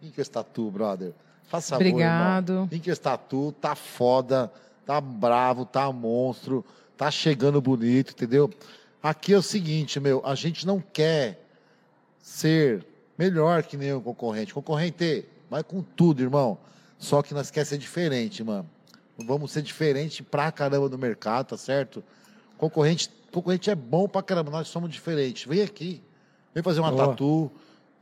[0.04, 1.14] Incas Tatu, brother.
[1.48, 2.52] Faça favor, Obrigado.
[2.52, 2.70] irmão.
[2.72, 4.52] Incas Tatu tá foda,
[4.86, 6.66] tá bravo, tá monstro.
[6.98, 8.50] Tá chegando bonito, entendeu?
[9.04, 11.46] Aqui é o seguinte, meu, a gente não quer
[12.20, 12.86] ser
[13.18, 14.54] melhor que nenhum concorrente.
[14.54, 16.58] Concorrente, vai com tudo, irmão.
[16.98, 18.68] Só que nós quer ser diferente, mano.
[19.18, 22.04] Vamos ser diferente pra caramba no mercado, tá certo?
[22.58, 25.46] Concorrente, concorrente é bom pra caramba, nós somos diferentes.
[25.46, 26.02] Vem aqui,
[26.54, 27.10] vem fazer uma Boa.
[27.10, 27.52] tatu,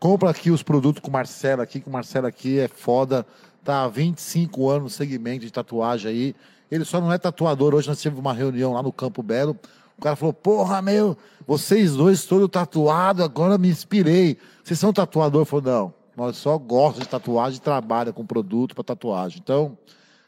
[0.04, 3.26] compra aqui os produtos com o Marcelo aqui, que o Marcelo aqui é foda,
[3.64, 6.36] tá há 25 anos no segmento de tatuagem aí.
[6.70, 7.74] Ele só não é tatuador.
[7.74, 9.58] Hoje nós tivemos uma reunião lá no Campo Belo.
[9.98, 11.16] O cara falou: Porra, meu,
[11.48, 14.38] vocês dois todos tatuados, agora me inspirei.
[14.62, 15.44] Vocês são tatuador?
[15.44, 19.40] Eu falei: Não, nós só gostamos de tatuagem e trabalha com produto para tatuagem.
[19.42, 19.78] Então,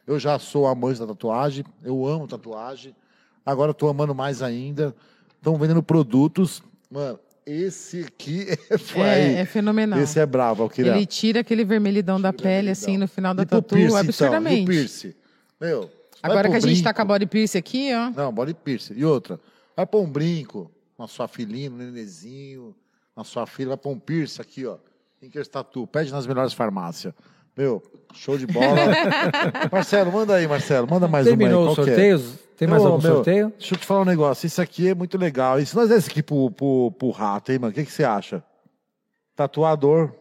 [0.08, 2.96] eu já sou amante da tatuagem, eu amo tatuagem.
[3.46, 4.96] Agora estou amando mais ainda.
[5.36, 6.64] Estão vendendo produtos.
[6.90, 8.48] Mano, esse aqui
[8.98, 10.00] é, é, é, fenomenal.
[10.00, 10.72] Esse é bravo.
[10.78, 14.62] Ele tira aquele vermelhidão tira da pele, assim, no final da e tatu, piercing, absurdamente.
[14.62, 15.14] Então, e o piercing?
[15.60, 15.92] Meu,
[16.22, 18.10] Agora que a gente está com a body piercing aqui, ó.
[18.10, 18.96] Não, body piercing.
[18.96, 19.40] E outra,
[19.76, 22.76] vai pôr um brinco na sua filhinha, no nenezinho,
[23.16, 24.78] na sua filha, vai pôr um piercing aqui, ó.
[25.20, 27.14] Tinker Tatu, pede nas melhores farmácias.
[27.56, 27.82] Meu,
[28.14, 28.66] show de bola.
[29.72, 31.76] Marcelo, manda aí, Marcelo, manda mais Terminou uma aí.
[31.76, 32.45] Terminou os é?
[32.58, 33.54] Tem mais algum meu, sorteio?
[33.58, 34.48] Deixa eu te falar um negócio.
[34.48, 35.60] Isso aqui é muito legal.
[35.60, 37.72] E se nós desse aqui pro, pro, pro rato, hein, mano?
[37.72, 38.44] O que, que você acha?
[39.36, 40.12] Tatuador.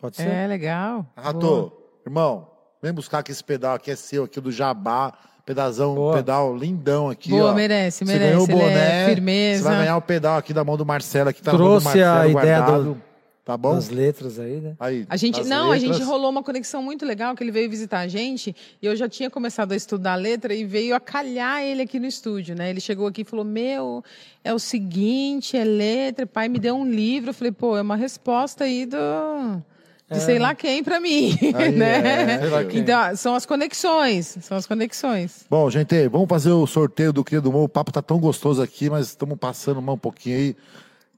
[0.00, 0.28] Pode ser?
[0.28, 1.06] É, legal.
[1.16, 1.72] Rato,
[2.04, 2.48] irmão,
[2.82, 5.12] vem buscar que esse pedal aqui é seu, aqui do Jabá.
[5.44, 6.16] Pedazão, Boa.
[6.16, 7.54] pedal lindão aqui, Boa, ó.
[7.54, 8.24] merece, merece.
[8.24, 9.62] Você ganhou o boné, é firmeza.
[9.62, 11.78] Você vai ganhar o pedal aqui da mão do Marcelo, aqui tá Trouxe na mão
[11.78, 12.82] do Marcelo a ideia guardado.
[12.82, 13.02] do,
[13.46, 13.76] Tá bom?
[13.76, 14.74] As letras aí, né?
[14.80, 15.88] Aí, a gente, não, letras...
[15.88, 18.96] a gente rolou uma conexão muito legal, que ele veio visitar a gente, e eu
[18.96, 22.56] já tinha começado a estudar a letra e veio a calhar ele aqui no estúdio,
[22.56, 22.70] né?
[22.70, 24.02] Ele chegou aqui e falou, meu,
[24.42, 27.30] é o seguinte, é letra, pai me deu um livro.
[27.30, 28.96] Eu falei, pô, é uma resposta aí do
[30.10, 30.20] de é.
[30.20, 32.40] sei lá quem para mim, Aí, né?
[32.42, 35.46] É, então, são as conexões, são as conexões.
[35.48, 37.66] Bom, gente, vamos fazer o sorteio do Cria do Morro.
[37.66, 40.56] O papo tá tão gostoso aqui, mas estamos passando um pouquinho aí.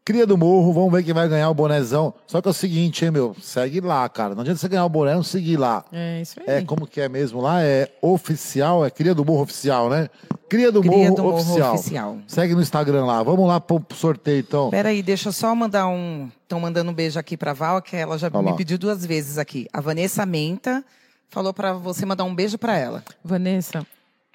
[0.08, 2.14] Cria do Morro, vamos ver quem vai ganhar o bonezão.
[2.26, 3.36] Só que é o seguinte, hein, meu?
[3.42, 4.34] Segue lá, cara.
[4.34, 5.84] Não adianta você ganhar o boné, não seguir lá.
[5.92, 6.46] É isso aí.
[6.46, 7.62] É como que é mesmo lá?
[7.62, 10.08] É oficial, é Cria do Morro Oficial, né?
[10.48, 11.74] Cria do, Cria Morro, do Morro oficial.
[11.74, 12.18] oficial.
[12.26, 13.22] Segue no Instagram lá.
[13.22, 14.70] Vamos lá pro sorteio, então.
[14.70, 16.30] Peraí, deixa eu só mandar um...
[16.42, 19.68] Estão mandando um beijo aqui pra Val, que ela já me pediu duas vezes aqui.
[19.74, 20.82] A Vanessa Menta
[21.28, 23.04] falou para você mandar um beijo para ela.
[23.22, 23.86] Vanessa,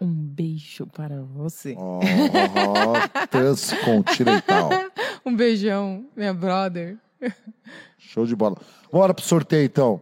[0.06, 1.76] um beijo para você.
[1.78, 2.00] Oh,
[3.28, 4.70] transcontinental.
[5.26, 6.98] um beijão, minha brother.
[7.98, 8.58] Show de bola.
[8.92, 10.02] Bora pro sorteio, então.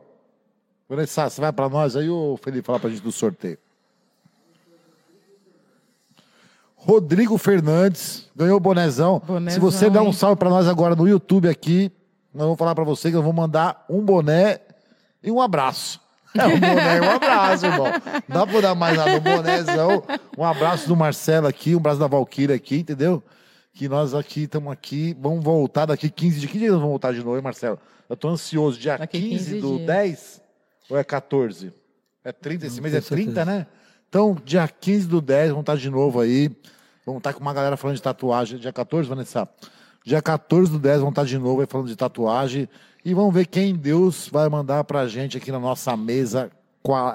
[0.89, 3.57] Vanessa, você vai para nós aí ou o Felipe falar pra gente do sorteio?
[6.75, 9.21] Rodrigo Fernandes ganhou o bonezão.
[9.25, 11.91] bonezão Se você der um salve para nós agora no YouTube aqui,
[12.33, 14.59] nós vamos falar para você que eu vou mandar um boné
[15.21, 16.01] e um abraço.
[16.33, 17.85] É um boné e um abraço, irmão.
[18.27, 19.11] Não dá pra dar mais nada.
[19.11, 20.03] Um bonézão,
[20.37, 23.21] um abraço do Marcelo aqui, um abraço da Valquíria aqui, entendeu?
[23.73, 26.51] Que nós aqui estamos aqui, vamos voltar daqui 15 dias.
[26.51, 27.79] Que dia nós vamos voltar de novo, hein, Marcelo?
[28.09, 28.79] Eu tô ansioso.
[28.79, 29.87] Dia daqui 15, 15 do dias.
[29.87, 30.41] 10
[30.89, 31.73] ou é 14?
[32.23, 33.45] É 30, esse Não mês é 30, certeza.
[33.45, 33.67] né?
[34.07, 36.51] Então, dia 15 do 10, vamos estar de novo aí.
[37.05, 38.59] Vamos estar com uma galera falando de tatuagem.
[38.59, 39.47] Dia 14, Vanessa?
[40.05, 42.67] Dia 14 do 10, vamos estar de novo aí falando de tatuagem.
[43.03, 46.51] E vamos ver quem Deus vai mandar pra gente aqui na nossa mesa.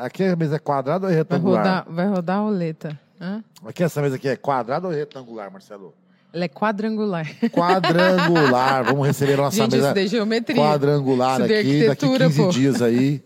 [0.00, 1.62] Aqui a mesa é quadrada ou é retangular?
[1.62, 3.00] Vai rodar, vai rodar a roleta.
[3.20, 3.42] Hã?
[3.64, 5.94] Aqui essa mesa aqui é quadrada ou retangular, Marcelo?
[6.32, 7.26] Ela é quadrangular.
[7.50, 8.84] Quadrangular.
[8.84, 10.56] Vamos receber a nossa gente, mesa isso geometria.
[10.56, 11.86] quadrangular aqui.
[11.86, 12.48] Daqui 15 pô.
[12.50, 13.22] dias aí.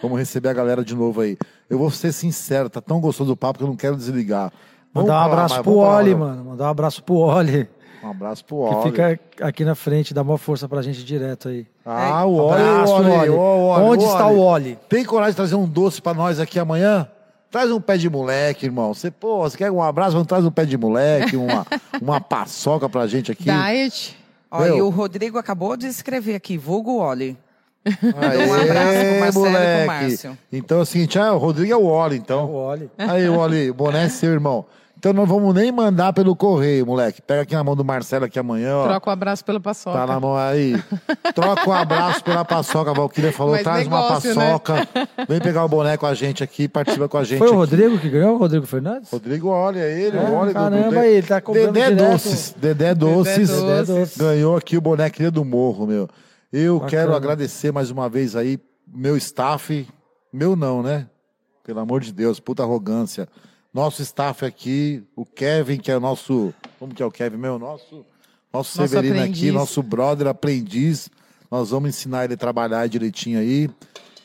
[0.00, 1.36] Vamos receber a galera de novo aí.
[1.68, 4.52] Eu vou ser sincero, tá tão gostoso o papo que eu não quero desligar.
[4.94, 6.44] Mandar um abraço pro Oli, mano.
[6.44, 7.68] Mandar um abraço pro Oli.
[8.04, 8.76] Um abraço pro Oli.
[8.76, 11.66] Que fica aqui na frente, dá uma força pra gente direto aí.
[11.84, 12.24] Ah, é.
[12.24, 13.28] o Oli, abraço, o Oli, Oli.
[13.30, 13.84] O Oli.
[13.84, 14.78] Onde o está o Oli?
[14.88, 17.08] Tem coragem de trazer um doce pra nós aqui amanhã?
[17.50, 18.92] Traz um pé de moleque, irmão.
[18.92, 20.12] Você, pô, você quer um abraço?
[20.12, 21.66] Vamos trazer um pé de moleque, uma,
[22.02, 23.44] uma paçoca pra gente aqui.
[23.44, 24.18] Diet.
[24.50, 27.36] Olha, e o Rodrigo acabou de escrever aqui, vulgo Oli.
[27.86, 29.66] Aê, um abraço pro Marcelo moleque.
[29.66, 30.38] e pro Márcio.
[30.52, 32.40] Então é o seguinte, ah, o Rodrigo é o Oli, então.
[32.40, 32.90] É o Oli.
[32.98, 34.64] Aí, Oli, boné é seu, irmão.
[35.04, 37.20] Então não vamos nem mandar pelo correio, moleque.
[37.20, 38.84] Pega aqui na mão do Marcelo aqui amanhã, ó.
[38.84, 39.98] Troca o um abraço pela paçoca.
[39.98, 40.82] Tá na mão aí.
[41.34, 42.90] Troca o um abraço pela paçoca.
[42.90, 44.46] A Valquíria falou, Mas traz negócio, uma né?
[44.52, 44.76] paçoca.
[44.76, 45.26] Né?
[45.28, 47.54] Vem pegar o boné com a gente aqui, participa com a gente Foi aqui.
[47.54, 48.36] o Rodrigo que ganhou?
[48.36, 49.10] O Rodrigo Fernandes?
[49.10, 50.16] Rodrigo, olha ele.
[50.16, 51.04] É, olha, caramba, do...
[51.04, 52.10] ele tá comprando Dedé direto.
[52.10, 52.54] Doces.
[52.56, 53.50] Dedé Doces.
[53.50, 54.16] Dedé Doces.
[54.16, 56.08] Ganhou aqui o boné aqui do Morro, meu.
[56.50, 56.90] Eu Bacana.
[56.90, 58.58] quero agradecer mais uma vez aí
[58.90, 59.86] meu staff.
[60.32, 61.06] Meu não, né?
[61.62, 63.28] Pelo amor de Deus, puta arrogância
[63.74, 66.54] nosso staff aqui, o Kevin, que é o nosso.
[66.78, 67.58] Como que é o Kevin meu?
[67.58, 67.96] Nosso,
[68.52, 69.42] nosso, nosso Severino aprendiz.
[69.42, 71.10] aqui, nosso brother aprendiz.
[71.50, 73.68] Nós vamos ensinar ele a trabalhar direitinho aí.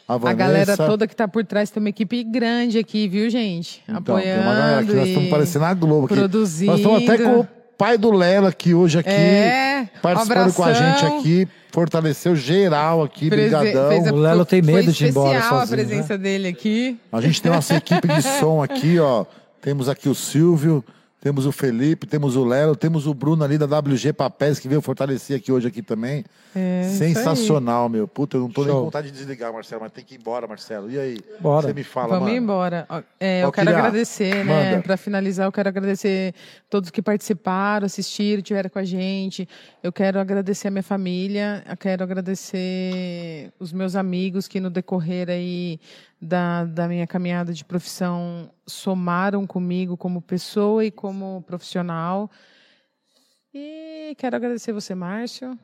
[0.07, 3.83] A, a, galera toda que tá por trás tem uma equipe grande aqui, viu, gente?
[3.83, 4.23] Então, Apoiando.
[4.23, 6.15] Tem uma galera aqui, nós estamos parecendo a Globo aqui.
[6.15, 6.71] Produzindo.
[6.71, 9.09] Nós estamos até com pai do Lela aqui hoje aqui.
[9.09, 11.47] É, participando com a gente aqui.
[11.71, 14.13] Fortaleceu geral aqui, Prese brigadão.
[14.13, 15.61] o Lelo tem medo de ir embora sozinho.
[15.61, 16.23] a presença né?
[16.23, 16.99] dele aqui.
[17.11, 19.25] A gente tem nossa equipe de som aqui, ó.
[19.61, 20.83] Temos aqui o Silvio,
[21.21, 24.81] temos o Felipe, temos o Lelo, temos o Bruno ali da WG Papéis, que veio
[24.81, 26.23] fortalecer aqui hoje aqui também.
[26.55, 28.07] É, Sensacional, meu.
[28.07, 28.65] Puta, eu não tô Show.
[28.65, 30.89] nem com vontade de desligar, Marcelo, mas tem que ir embora, Marcelo.
[30.89, 31.19] E aí?
[31.41, 31.67] Bora.
[31.67, 32.37] Você me fala, Vamos mano.
[32.37, 32.87] embora.
[33.19, 34.81] É, eu quero agradecer, né?
[34.81, 36.33] Para finalizar, eu quero agradecer
[36.69, 39.47] todos que participaram, assistiram, estiveram com a gente.
[39.83, 45.29] Eu quero agradecer a minha família, eu quero agradecer os meus amigos que no decorrer
[45.29, 45.79] aí
[46.21, 52.29] da, da minha caminhada de profissão somaram comigo como pessoa e como profissional.
[53.53, 55.57] E quero agradecer você, Márcio.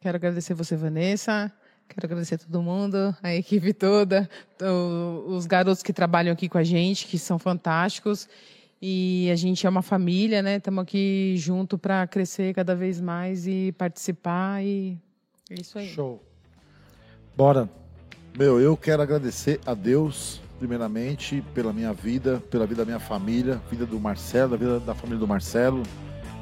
[0.00, 1.52] Quero agradecer você, Vanessa.
[1.88, 4.28] Quero agradecer todo mundo, a equipe toda,
[5.28, 8.28] os garotos que trabalham aqui com a gente, que são fantásticos.
[8.82, 10.56] E a gente é uma família, né?
[10.56, 14.62] Estamos aqui junto para crescer cada vez mais e participar.
[14.64, 14.98] E
[15.50, 15.88] é isso aí.
[15.88, 16.22] Show.
[17.36, 17.85] Bora.
[18.38, 23.58] Meu, eu quero agradecer a Deus, primeiramente, pela minha vida, pela vida da minha família,
[23.70, 25.82] vida do Marcelo, da vida da família do Marcelo,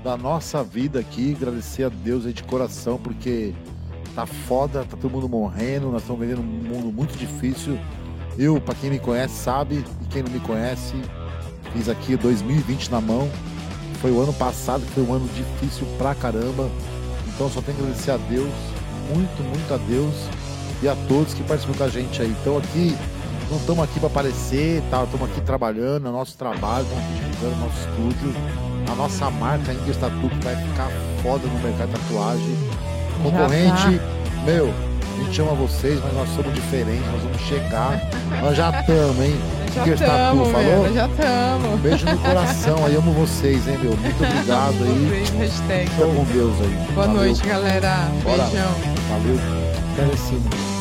[0.03, 1.37] da nossa vida aqui.
[1.37, 3.55] Agradecer a Deus aí de coração, porque
[4.13, 7.79] tá foda, tá todo mundo morrendo, nós estamos vivendo um mundo muito difícil.
[8.37, 10.97] Eu, para quem me conhece, sabe, e quem não me conhece,
[11.73, 13.31] fiz aqui 2020 na mão.
[14.01, 16.69] Foi o ano passado que foi um ano difícil pra caramba.
[17.29, 18.53] Então só tenho que agradecer a Deus,
[19.09, 20.34] muito, muito a Deus
[20.85, 22.37] e a todos que participam com a gente aí.
[22.43, 22.95] Então aqui,
[23.51, 25.03] não estamos aqui para aparecer, tá?
[25.03, 28.35] Estamos aqui trabalhando, é nosso trabalho, estamos aqui divulgando nosso estúdio,
[28.93, 30.91] a nossa marca ainda está tudo que vai ficar
[31.23, 32.57] foda no mercado de tatuagem.
[33.23, 34.43] Concorrente, tá.
[34.45, 38.11] meu, a gente ama vocês, mas nós somos diferentes, nós vamos chegar.
[38.43, 39.35] nós já estamos, hein?
[39.75, 40.93] Já falou?
[40.93, 41.81] já estamos.
[41.81, 43.97] Beijo no coração, aí amo vocês, hein, meu?
[43.97, 45.25] Muito obrigado aí.
[45.39, 45.91] Hashtag.
[45.91, 46.93] Fica com Deus aí.
[46.95, 47.23] Boa Valeu.
[47.23, 47.97] noite, galera.
[48.23, 48.45] Bora.
[48.45, 48.75] Beijão.
[49.09, 49.65] Valeu.
[49.95, 50.74] Agradecido.